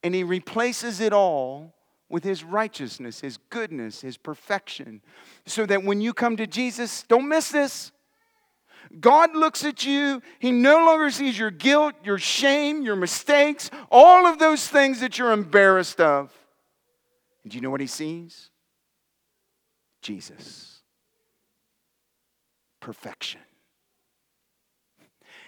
and 0.04 0.14
he 0.14 0.24
replaces 0.24 1.00
it 1.00 1.14
all 1.14 1.74
with 2.12 2.24
his 2.24 2.44
righteousness, 2.44 3.22
his 3.22 3.38
goodness, 3.50 4.02
his 4.02 4.18
perfection. 4.18 5.02
So 5.46 5.66
that 5.66 5.84
when 5.84 6.02
you 6.02 6.14
come 6.14 6.38
to 6.38 6.48
Jesus, 6.48 7.04
don't 7.04 7.28
miss 7.28 7.52
this. 7.52 7.92
God 9.00 9.36
looks 9.36 9.64
at 9.64 9.86
you, 9.86 10.22
he 10.40 10.52
no 10.52 10.86
longer 10.86 11.10
sees 11.12 11.38
your 11.40 11.52
guilt, 11.52 11.94
your 12.04 12.18
shame, 12.18 12.82
your 12.82 12.96
mistakes, 12.96 13.72
all 13.90 14.26
of 14.26 14.38
those 14.40 14.68
things 14.68 15.00
that 15.00 15.18
you're 15.18 15.32
embarrassed 15.32 16.02
of. 16.02 16.32
And 17.44 17.52
do 17.52 17.58
you 17.58 17.62
know 17.62 17.70
what 17.70 17.80
he 17.82 17.88
sees? 17.88 18.50
Jesus. 20.02 20.82
Perfection. 22.80 23.42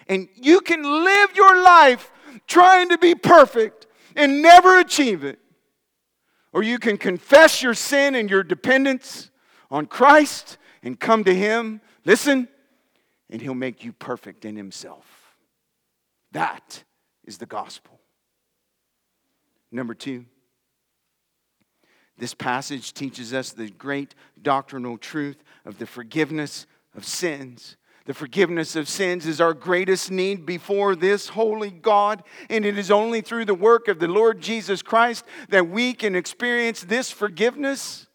And 0.08 0.28
you 0.34 0.60
can 0.60 0.82
live 0.82 1.34
your 1.34 1.62
life 1.62 2.10
trying 2.46 2.88
to 2.90 2.98
be 2.98 3.14
perfect 3.14 3.86
and 4.16 4.42
never 4.42 4.78
achieve 4.78 5.24
it. 5.24 5.38
Or 6.54 6.62
you 6.62 6.78
can 6.78 6.96
confess 6.96 7.62
your 7.62 7.74
sin 7.74 8.14
and 8.14 8.30
your 8.30 8.44
dependence 8.44 9.30
on 9.72 9.86
Christ 9.86 10.56
and 10.84 10.98
come 10.98 11.24
to 11.24 11.34
Him. 11.34 11.80
Listen, 12.04 12.48
and 13.28 13.42
He'll 13.42 13.54
make 13.54 13.84
you 13.84 13.92
perfect 13.92 14.44
in 14.44 14.54
Himself. 14.54 15.04
That 16.30 16.84
is 17.24 17.38
the 17.38 17.46
gospel. 17.46 17.98
Number 19.72 19.94
two, 19.94 20.26
this 22.16 22.34
passage 22.34 22.94
teaches 22.94 23.34
us 23.34 23.50
the 23.50 23.70
great 23.70 24.14
doctrinal 24.40 24.96
truth 24.96 25.42
of 25.64 25.78
the 25.78 25.86
forgiveness 25.86 26.66
of 26.94 27.04
sins 27.04 27.76
the 28.06 28.14
forgiveness 28.14 28.76
of 28.76 28.88
sins 28.88 29.26
is 29.26 29.40
our 29.40 29.54
greatest 29.54 30.10
need 30.10 30.44
before 30.44 30.94
this 30.94 31.28
holy 31.28 31.70
God, 31.70 32.22
and 32.50 32.66
it 32.66 32.76
is 32.76 32.90
only 32.90 33.22
through 33.22 33.46
the 33.46 33.54
work 33.54 33.88
of 33.88 33.98
the 33.98 34.08
Lord 34.08 34.40
Jesus 34.40 34.82
Christ 34.82 35.24
that 35.48 35.68
we 35.68 35.94
can 35.94 36.14
experience 36.14 36.82
this 36.82 37.10
forgiveness. 37.10 38.06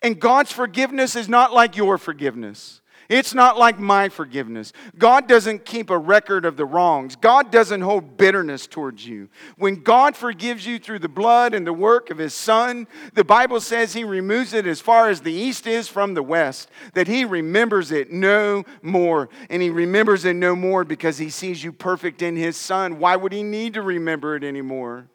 And 0.00 0.20
God's 0.20 0.52
forgiveness 0.52 1.16
is 1.16 1.28
not 1.28 1.52
like 1.52 1.76
your 1.76 1.98
forgiveness. 1.98 2.80
It's 3.10 3.34
not 3.34 3.58
like 3.58 3.80
my 3.80 4.08
forgiveness. 4.08 4.72
God 4.96 5.26
doesn't 5.26 5.64
keep 5.64 5.90
a 5.90 5.98
record 5.98 6.44
of 6.44 6.56
the 6.56 6.64
wrongs. 6.64 7.16
God 7.16 7.50
doesn't 7.50 7.80
hold 7.80 8.16
bitterness 8.16 8.68
towards 8.68 9.04
you. 9.04 9.28
When 9.58 9.82
God 9.82 10.14
forgives 10.14 10.64
you 10.64 10.78
through 10.78 11.00
the 11.00 11.08
blood 11.08 11.52
and 11.52 11.66
the 11.66 11.72
work 11.72 12.10
of 12.10 12.18
His 12.18 12.34
Son, 12.34 12.86
the 13.14 13.24
Bible 13.24 13.60
says 13.60 13.92
He 13.92 14.04
removes 14.04 14.52
it 14.52 14.64
as 14.64 14.80
far 14.80 15.10
as 15.10 15.22
the 15.22 15.32
east 15.32 15.66
is 15.66 15.88
from 15.88 16.14
the 16.14 16.22
west, 16.22 16.70
that 16.94 17.08
He 17.08 17.24
remembers 17.24 17.90
it 17.90 18.12
no 18.12 18.62
more. 18.80 19.28
And 19.50 19.60
He 19.60 19.70
remembers 19.70 20.24
it 20.24 20.36
no 20.36 20.54
more 20.54 20.84
because 20.84 21.18
He 21.18 21.30
sees 21.30 21.64
you 21.64 21.72
perfect 21.72 22.22
in 22.22 22.36
His 22.36 22.56
Son. 22.56 23.00
Why 23.00 23.16
would 23.16 23.32
He 23.32 23.42
need 23.42 23.74
to 23.74 23.82
remember 23.82 24.36
it 24.36 24.44
anymore? 24.44 25.08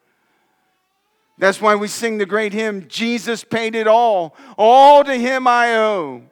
That's 1.38 1.62
why 1.62 1.74
we 1.76 1.88
sing 1.88 2.18
the 2.18 2.26
great 2.26 2.52
hymn 2.52 2.88
Jesus 2.88 3.42
paid 3.42 3.74
it 3.74 3.88
all. 3.88 4.36
All 4.58 5.02
to 5.02 5.14
Him 5.14 5.46
I 5.46 5.76
owe. 5.76 6.24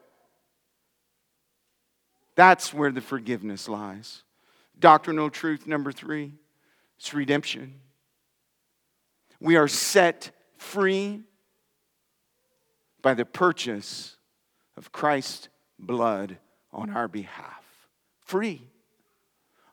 That's 2.34 2.74
where 2.74 2.90
the 2.90 3.00
forgiveness 3.00 3.68
lies. 3.68 4.22
Doctrinal 4.78 5.30
truth 5.30 5.66
number 5.66 5.92
three 5.92 6.32
it's 6.98 7.12
redemption. 7.12 7.74
We 9.40 9.56
are 9.56 9.68
set 9.68 10.30
free 10.56 11.22
by 13.02 13.14
the 13.14 13.24
purchase 13.24 14.16
of 14.76 14.90
Christ's 14.90 15.48
blood 15.78 16.38
on 16.72 16.90
our 16.90 17.08
behalf. 17.08 17.62
Free. 18.20 18.62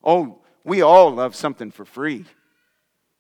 Oh, 0.03 0.39
we 0.64 0.82
all 0.82 1.12
love 1.12 1.36
something 1.36 1.72
for 1.72 1.86
free, 1.86 2.26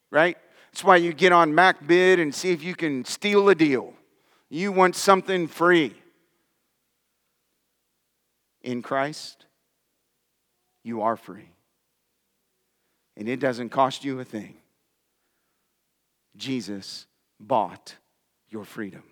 right? 0.09 0.37
That's 0.71 0.83
why 0.83 0.97
you 0.97 1.13
get 1.13 1.31
on 1.31 1.53
MacBid 1.53 2.19
and 2.19 2.33
see 2.33 2.51
if 2.51 2.63
you 2.63 2.75
can 2.75 3.05
steal 3.05 3.47
a 3.49 3.55
deal. 3.55 3.93
You 4.49 4.71
want 4.71 4.95
something 4.95 5.47
free 5.47 6.00
in 8.63 8.81
Christ, 8.81 9.45
you 10.83 11.01
are 11.01 11.15
free. 11.15 11.49
And 13.17 13.27
it 13.27 13.39
doesn't 13.39 13.69
cost 13.69 14.03
you 14.03 14.19
a 14.19 14.25
thing. 14.25 14.55
Jesus 16.35 17.07
bought 17.39 17.95
your 18.49 18.63
freedom. 18.63 19.03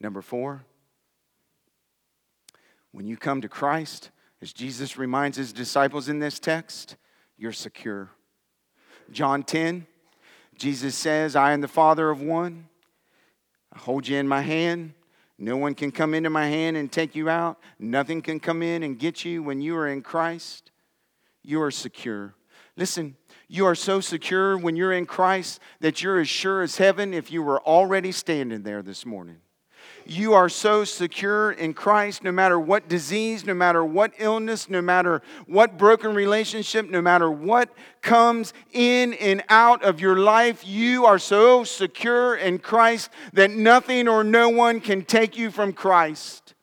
Number 0.00 0.22
four, 0.22 0.64
when 2.92 3.06
you 3.06 3.16
come 3.16 3.40
to 3.40 3.48
Christ, 3.48 4.10
as 4.40 4.52
Jesus 4.52 4.96
reminds 4.96 5.36
his 5.36 5.52
disciples 5.52 6.08
in 6.08 6.20
this 6.20 6.38
text, 6.38 6.96
you're 7.36 7.52
secure. 7.52 8.10
John 9.10 9.42
10, 9.42 9.86
Jesus 10.56 10.94
says, 10.94 11.34
I 11.34 11.52
am 11.52 11.60
the 11.60 11.68
Father 11.68 12.10
of 12.10 12.22
one. 12.22 12.68
I 13.72 13.78
hold 13.78 14.06
you 14.06 14.16
in 14.16 14.28
my 14.28 14.42
hand. 14.42 14.94
No 15.38 15.56
one 15.56 15.74
can 15.74 15.92
come 15.92 16.14
into 16.14 16.30
my 16.30 16.48
hand 16.48 16.76
and 16.76 16.90
take 16.90 17.14
you 17.14 17.28
out. 17.28 17.58
Nothing 17.78 18.22
can 18.22 18.40
come 18.40 18.62
in 18.62 18.82
and 18.82 18.98
get 18.98 19.24
you 19.24 19.42
when 19.42 19.60
you 19.60 19.76
are 19.76 19.86
in 19.86 20.02
Christ. 20.02 20.72
You 21.42 21.62
are 21.62 21.70
secure. 21.70 22.34
Listen, 22.76 23.16
you 23.48 23.64
are 23.64 23.74
so 23.74 24.00
secure 24.00 24.58
when 24.58 24.76
you're 24.76 24.92
in 24.92 25.06
Christ 25.06 25.60
that 25.80 26.02
you're 26.02 26.20
as 26.20 26.28
sure 26.28 26.62
as 26.62 26.76
heaven 26.76 27.14
if 27.14 27.30
you 27.30 27.42
were 27.42 27.60
already 27.62 28.12
standing 28.12 28.62
there 28.62 28.82
this 28.82 29.06
morning 29.06 29.38
you 30.10 30.34
are 30.34 30.48
so 30.48 30.84
secure 30.84 31.52
in 31.52 31.74
Christ 31.74 32.24
no 32.24 32.32
matter 32.32 32.58
what 32.58 32.88
disease, 32.88 33.44
no 33.44 33.54
matter 33.54 33.84
what 33.84 34.12
illness, 34.18 34.68
no 34.70 34.80
matter 34.80 35.22
what 35.46 35.76
broken 35.76 36.14
relationship, 36.14 36.88
no 36.88 37.02
matter 37.02 37.30
what 37.30 37.70
comes 38.00 38.52
in 38.72 39.14
and 39.14 39.42
out 39.48 39.82
of 39.84 40.00
your 40.00 40.16
life. 40.16 40.66
You 40.66 41.06
are 41.06 41.18
so 41.18 41.64
secure 41.64 42.36
in 42.36 42.58
Christ 42.58 43.10
that 43.32 43.50
nothing 43.50 44.08
or 44.08 44.24
no 44.24 44.48
one 44.48 44.80
can 44.80 45.04
take 45.04 45.36
you 45.36 45.50
from 45.50 45.72
Christ. 45.72 46.54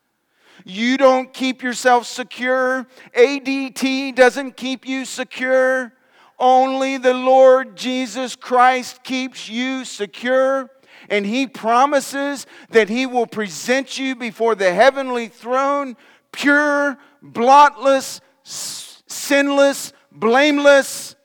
You 0.64 0.96
don't 0.96 1.32
keep 1.32 1.62
yourself 1.62 2.06
secure. 2.06 2.86
ADT 3.16 4.14
doesn't 4.16 4.56
keep 4.56 4.86
you 4.86 5.04
secure. 5.04 5.92
Only 6.38 6.98
the 6.98 7.14
Lord 7.14 7.76
Jesus 7.76 8.34
Christ 8.34 9.04
keeps 9.04 9.48
you 9.48 9.84
secure 9.84 10.70
and 11.08 11.26
He 11.26 11.46
promises 11.46 12.46
that 12.70 12.88
He 12.88 13.06
will 13.06 13.26
present 13.26 13.98
you 13.98 14.14
before 14.14 14.54
the 14.54 14.72
heavenly 14.72 15.28
throne, 15.28 15.96
pure, 16.32 16.98
blotless, 17.22 18.20
sinless, 18.42 19.92
blameless 20.12 21.16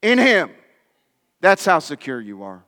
in 0.00 0.18
Him. 0.18 0.50
That's 1.40 1.64
how 1.64 1.80
secure 1.80 2.20
you 2.20 2.42
are. 2.42 2.64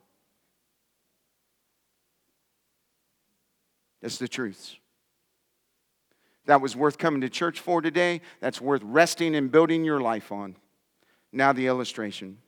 That's 4.03 4.19
the 4.19 4.29
truth. 4.29 4.75
That 6.47 6.61
was 6.61 6.77
worth 6.77 6.99
coming 6.99 7.23
to 7.23 7.31
church 7.31 7.61
for 7.61 7.81
today. 7.81 8.21
That's 8.41 8.61
worth 8.61 8.83
resting 8.85 9.35
and 9.35 9.51
building 9.51 9.85
your 9.85 10.01
life 10.01 10.31
on. 10.31 10.57
Now, 11.33 11.53
the 11.53 11.67
illustration. 11.67 12.39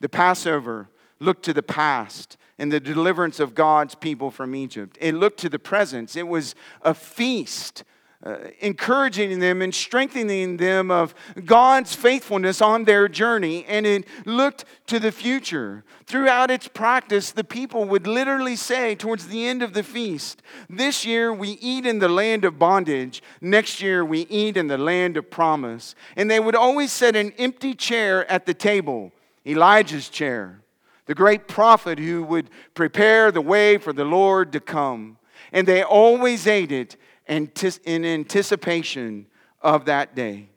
The 0.00 0.08
Passover 0.08 0.88
looked 1.20 1.44
to 1.44 1.52
the 1.52 1.62
past 1.62 2.36
and 2.58 2.72
the 2.72 2.80
deliverance 2.80 3.40
of 3.40 3.54
God's 3.54 3.94
people 3.94 4.30
from 4.30 4.54
Egypt. 4.54 4.98
It 5.00 5.14
looked 5.14 5.40
to 5.40 5.48
the 5.48 5.58
presence. 5.58 6.16
It 6.16 6.28
was 6.28 6.54
a 6.82 6.92
feast, 6.92 7.84
uh, 8.22 8.36
encouraging 8.60 9.38
them 9.40 9.62
and 9.62 9.74
strengthening 9.74 10.58
them 10.58 10.90
of 10.90 11.14
God's 11.46 11.94
faithfulness 11.94 12.60
on 12.60 12.84
their 12.84 13.08
journey. 13.08 13.64
And 13.66 13.86
it 13.86 14.06
looked 14.26 14.66
to 14.88 14.98
the 14.98 15.10
future. 15.10 15.84
Throughout 16.04 16.50
its 16.50 16.68
practice, 16.68 17.30
the 17.30 17.44
people 17.44 17.86
would 17.86 18.06
literally 18.06 18.56
say 18.56 18.94
towards 18.94 19.28
the 19.28 19.46
end 19.46 19.62
of 19.62 19.72
the 19.72 19.82
feast, 19.82 20.42
This 20.68 21.06
year 21.06 21.32
we 21.32 21.52
eat 21.62 21.86
in 21.86 21.98
the 21.98 22.10
land 22.10 22.44
of 22.44 22.58
bondage. 22.58 23.22
Next 23.40 23.80
year 23.80 24.04
we 24.04 24.20
eat 24.28 24.58
in 24.58 24.66
the 24.66 24.76
land 24.76 25.16
of 25.16 25.30
promise. 25.30 25.94
And 26.14 26.30
they 26.30 26.40
would 26.40 26.56
always 26.56 26.92
set 26.92 27.16
an 27.16 27.32
empty 27.38 27.74
chair 27.74 28.30
at 28.30 28.44
the 28.44 28.54
table, 28.54 29.12
Elijah's 29.46 30.10
chair 30.10 30.60
the 31.06 31.14
great 31.14 31.48
prophet 31.48 31.98
who 31.98 32.22
would 32.24 32.50
prepare 32.74 33.30
the 33.30 33.40
way 33.40 33.78
for 33.78 33.92
the 33.92 34.04
Lord 34.04 34.52
to 34.52 34.60
come. 34.60 35.18
And 35.52 35.66
they 35.66 35.82
always 35.82 36.46
ate 36.46 36.72
it 36.72 36.96
in 37.26 38.04
anticipation 38.04 39.26
of 39.60 39.84
that 39.86 40.14
day. 40.14 40.50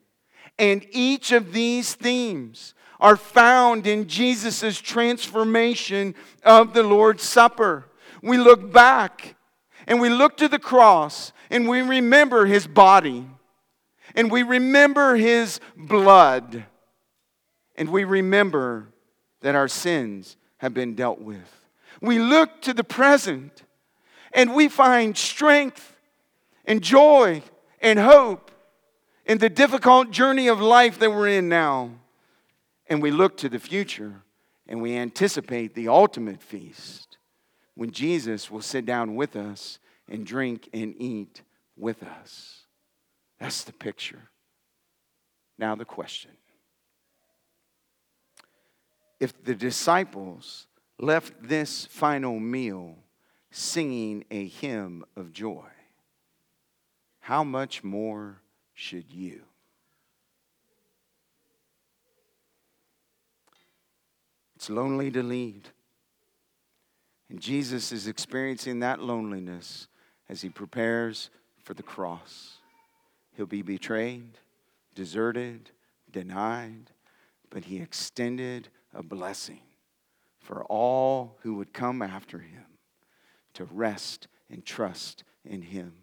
And 0.59 0.85
each 0.91 1.31
of 1.31 1.53
these 1.53 1.95
themes 1.95 2.73
are 2.99 3.17
found 3.17 3.87
in 3.87 4.07
Jesus' 4.07 4.79
transformation 4.79 6.15
of 6.43 6.73
the 6.73 6.83
Lord's 6.83 7.23
Supper. 7.23 7.85
We 8.21 8.37
look 8.37 8.71
back 8.71 9.35
and 9.87 9.99
we 9.99 10.09
look 10.09 10.37
to 10.37 10.47
the 10.47 10.59
cross 10.59 11.33
and 11.49 11.67
we 11.67 11.81
remember 11.81 12.45
his 12.45 12.67
body 12.67 13.27
and 14.15 14.31
we 14.31 14.43
remember 14.43 15.15
his 15.15 15.59
blood 15.75 16.65
and 17.75 17.89
we 17.89 18.03
remember 18.03 18.92
that 19.43 19.55
our 19.55 19.67
sins 19.67 20.37
have 20.57 20.73
been 20.73 20.95
dealt 20.95 21.21
with. 21.21 21.67
We 22.01 22.17
look 22.17 22.61
to 22.63 22.73
the 22.73 22.83
present 22.83 23.63
and 24.33 24.55
we 24.55 24.67
find 24.67 25.15
strength 25.15 25.95
and 26.65 26.81
joy 26.81 27.43
and 27.81 27.99
hope 27.99 28.51
in 29.25 29.37
the 29.37 29.49
difficult 29.49 30.11
journey 30.11 30.47
of 30.47 30.59
life 30.59 30.97
that 30.99 31.11
we're 31.11 31.27
in 31.27 31.49
now. 31.49 31.91
And 32.87 33.01
we 33.01 33.11
look 33.11 33.37
to 33.37 33.49
the 33.49 33.59
future 33.59 34.23
and 34.67 34.81
we 34.81 34.95
anticipate 34.95 35.75
the 35.75 35.89
ultimate 35.89 36.41
feast 36.41 37.17
when 37.75 37.91
Jesus 37.91 38.49
will 38.49 38.61
sit 38.61 38.85
down 38.85 39.15
with 39.15 39.35
us 39.35 39.79
and 40.09 40.25
drink 40.25 40.69
and 40.73 40.95
eat 40.97 41.41
with 41.75 42.01
us. 42.03 42.61
That's 43.39 43.63
the 43.63 43.73
picture. 43.73 44.29
Now, 45.57 45.75
the 45.75 45.85
question 45.85 46.31
if 49.23 49.41
the 49.41 49.55
disciples 49.55 50.67
left 50.99 51.31
this 51.41 51.85
final 51.85 52.41
meal 52.41 52.97
singing 53.51 54.25
a 54.29 54.47
hymn 54.49 55.05
of 55.15 55.31
joy, 55.31 55.69
how 57.21 57.41
much 57.41 57.85
more 57.85 58.41
should 58.73 59.09
you? 59.09 59.43
It's 64.57 64.69
lonely 64.69 65.09
to 65.11 65.23
lead. 65.23 65.69
And 67.29 67.39
Jesus 67.39 67.93
is 67.93 68.07
experiencing 68.07 68.81
that 68.81 68.99
loneliness 68.99 69.87
as 70.27 70.41
he 70.41 70.49
prepares 70.49 71.29
for 71.63 71.73
the 71.73 71.81
cross. 71.81 72.57
He'll 73.37 73.45
be 73.45 73.61
betrayed, 73.61 74.37
deserted, 74.93 75.71
denied, 76.11 76.91
but 77.49 77.63
he 77.63 77.77
extended 77.77 78.67
a 78.93 79.03
blessing 79.03 79.61
for 80.39 80.63
all 80.65 81.37
who 81.41 81.55
would 81.55 81.73
come 81.73 82.01
after 82.01 82.39
him 82.39 82.65
to 83.53 83.65
rest 83.65 84.27
and 84.49 84.65
trust 84.65 85.23
in 85.45 85.61
him. 85.61 85.93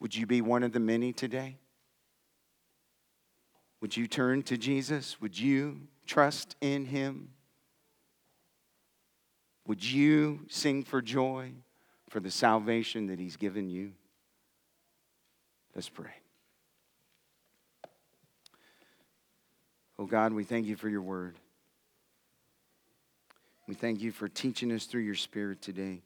Would 0.00 0.14
you 0.14 0.26
be 0.26 0.40
one 0.40 0.62
of 0.62 0.72
the 0.72 0.80
many 0.80 1.12
today? 1.12 1.58
Would 3.80 3.96
you 3.96 4.06
turn 4.06 4.42
to 4.44 4.56
Jesus? 4.56 5.20
Would 5.20 5.38
you 5.38 5.80
trust 6.06 6.56
in 6.60 6.86
him? 6.86 7.30
Would 9.66 9.84
you 9.84 10.40
sing 10.48 10.82
for 10.82 11.02
joy 11.02 11.52
for 12.08 12.20
the 12.20 12.30
salvation 12.30 13.06
that 13.06 13.18
he's 13.18 13.36
given 13.36 13.68
you? 13.68 13.92
Let's 15.74 15.88
pray. 15.88 16.12
Oh 19.98 20.06
God, 20.06 20.32
we 20.32 20.44
thank 20.44 20.66
you 20.66 20.76
for 20.76 20.88
your 20.88 21.02
word. 21.02 21.38
We 23.72 23.76
thank 23.76 24.02
you 24.02 24.12
for 24.12 24.28
teaching 24.28 24.70
us 24.70 24.84
through 24.84 25.00
your 25.00 25.14
spirit 25.14 25.62
today. 25.62 26.02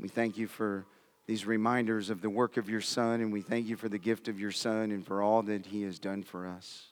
We 0.00 0.08
thank 0.08 0.36
you 0.36 0.48
for 0.48 0.84
these 1.28 1.46
reminders 1.46 2.10
of 2.10 2.22
the 2.22 2.28
work 2.28 2.56
of 2.56 2.68
your 2.68 2.80
Son, 2.80 3.20
and 3.20 3.32
we 3.32 3.40
thank 3.40 3.68
you 3.68 3.76
for 3.76 3.88
the 3.88 4.00
gift 4.00 4.26
of 4.26 4.40
your 4.40 4.50
Son 4.50 4.90
and 4.90 5.06
for 5.06 5.22
all 5.22 5.42
that 5.42 5.66
he 5.66 5.82
has 5.82 6.00
done 6.00 6.24
for 6.24 6.48
us. 6.48 6.88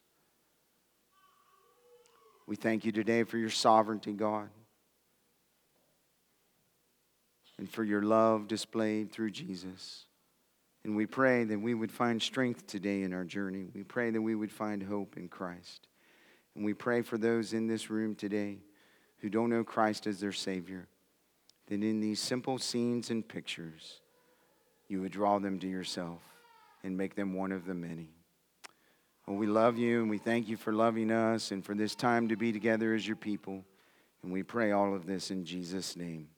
We 2.46 2.54
thank 2.54 2.84
you 2.84 2.92
today 2.92 3.24
for 3.24 3.36
your 3.36 3.50
sovereignty, 3.50 4.12
God, 4.12 4.48
and 7.58 7.68
for 7.68 7.82
your 7.82 8.02
love 8.02 8.46
displayed 8.46 9.10
through 9.10 9.32
Jesus. 9.32 10.04
And 10.84 10.94
we 10.94 11.04
pray 11.04 11.42
that 11.42 11.58
we 11.58 11.74
would 11.74 11.90
find 11.90 12.22
strength 12.22 12.68
today 12.68 13.02
in 13.02 13.12
our 13.12 13.24
journey. 13.24 13.66
We 13.74 13.82
pray 13.82 14.10
that 14.10 14.22
we 14.22 14.36
would 14.36 14.52
find 14.52 14.84
hope 14.84 15.16
in 15.16 15.26
Christ. 15.26 15.88
And 16.54 16.64
we 16.64 16.74
pray 16.74 17.02
for 17.02 17.18
those 17.18 17.54
in 17.54 17.66
this 17.66 17.90
room 17.90 18.14
today 18.14 18.58
who 19.20 19.28
don't 19.28 19.50
know 19.50 19.64
Christ 19.64 20.06
as 20.06 20.20
their 20.20 20.32
Savior, 20.32 20.86
that 21.66 21.82
in 21.82 22.00
these 22.00 22.20
simple 22.20 22.58
scenes 22.58 23.10
and 23.10 23.26
pictures, 23.26 24.00
you 24.88 25.00
would 25.00 25.12
draw 25.12 25.38
them 25.38 25.58
to 25.60 25.68
yourself 25.68 26.22
and 26.82 26.96
make 26.96 27.14
them 27.14 27.34
one 27.34 27.52
of 27.52 27.66
the 27.66 27.74
many. 27.74 28.10
Well, 29.26 29.36
we 29.36 29.46
love 29.46 29.76
you 29.76 30.00
and 30.00 30.08
we 30.08 30.18
thank 30.18 30.48
you 30.48 30.56
for 30.56 30.72
loving 30.72 31.10
us 31.10 31.50
and 31.50 31.62
for 31.64 31.74
this 31.74 31.94
time 31.94 32.28
to 32.28 32.36
be 32.36 32.52
together 32.52 32.94
as 32.94 33.06
your 33.06 33.16
people. 33.16 33.64
And 34.22 34.32
we 34.32 34.42
pray 34.42 34.72
all 34.72 34.94
of 34.94 35.06
this 35.06 35.30
in 35.30 35.44
Jesus' 35.44 35.96
name. 35.96 36.28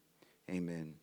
Amen. 0.50 0.99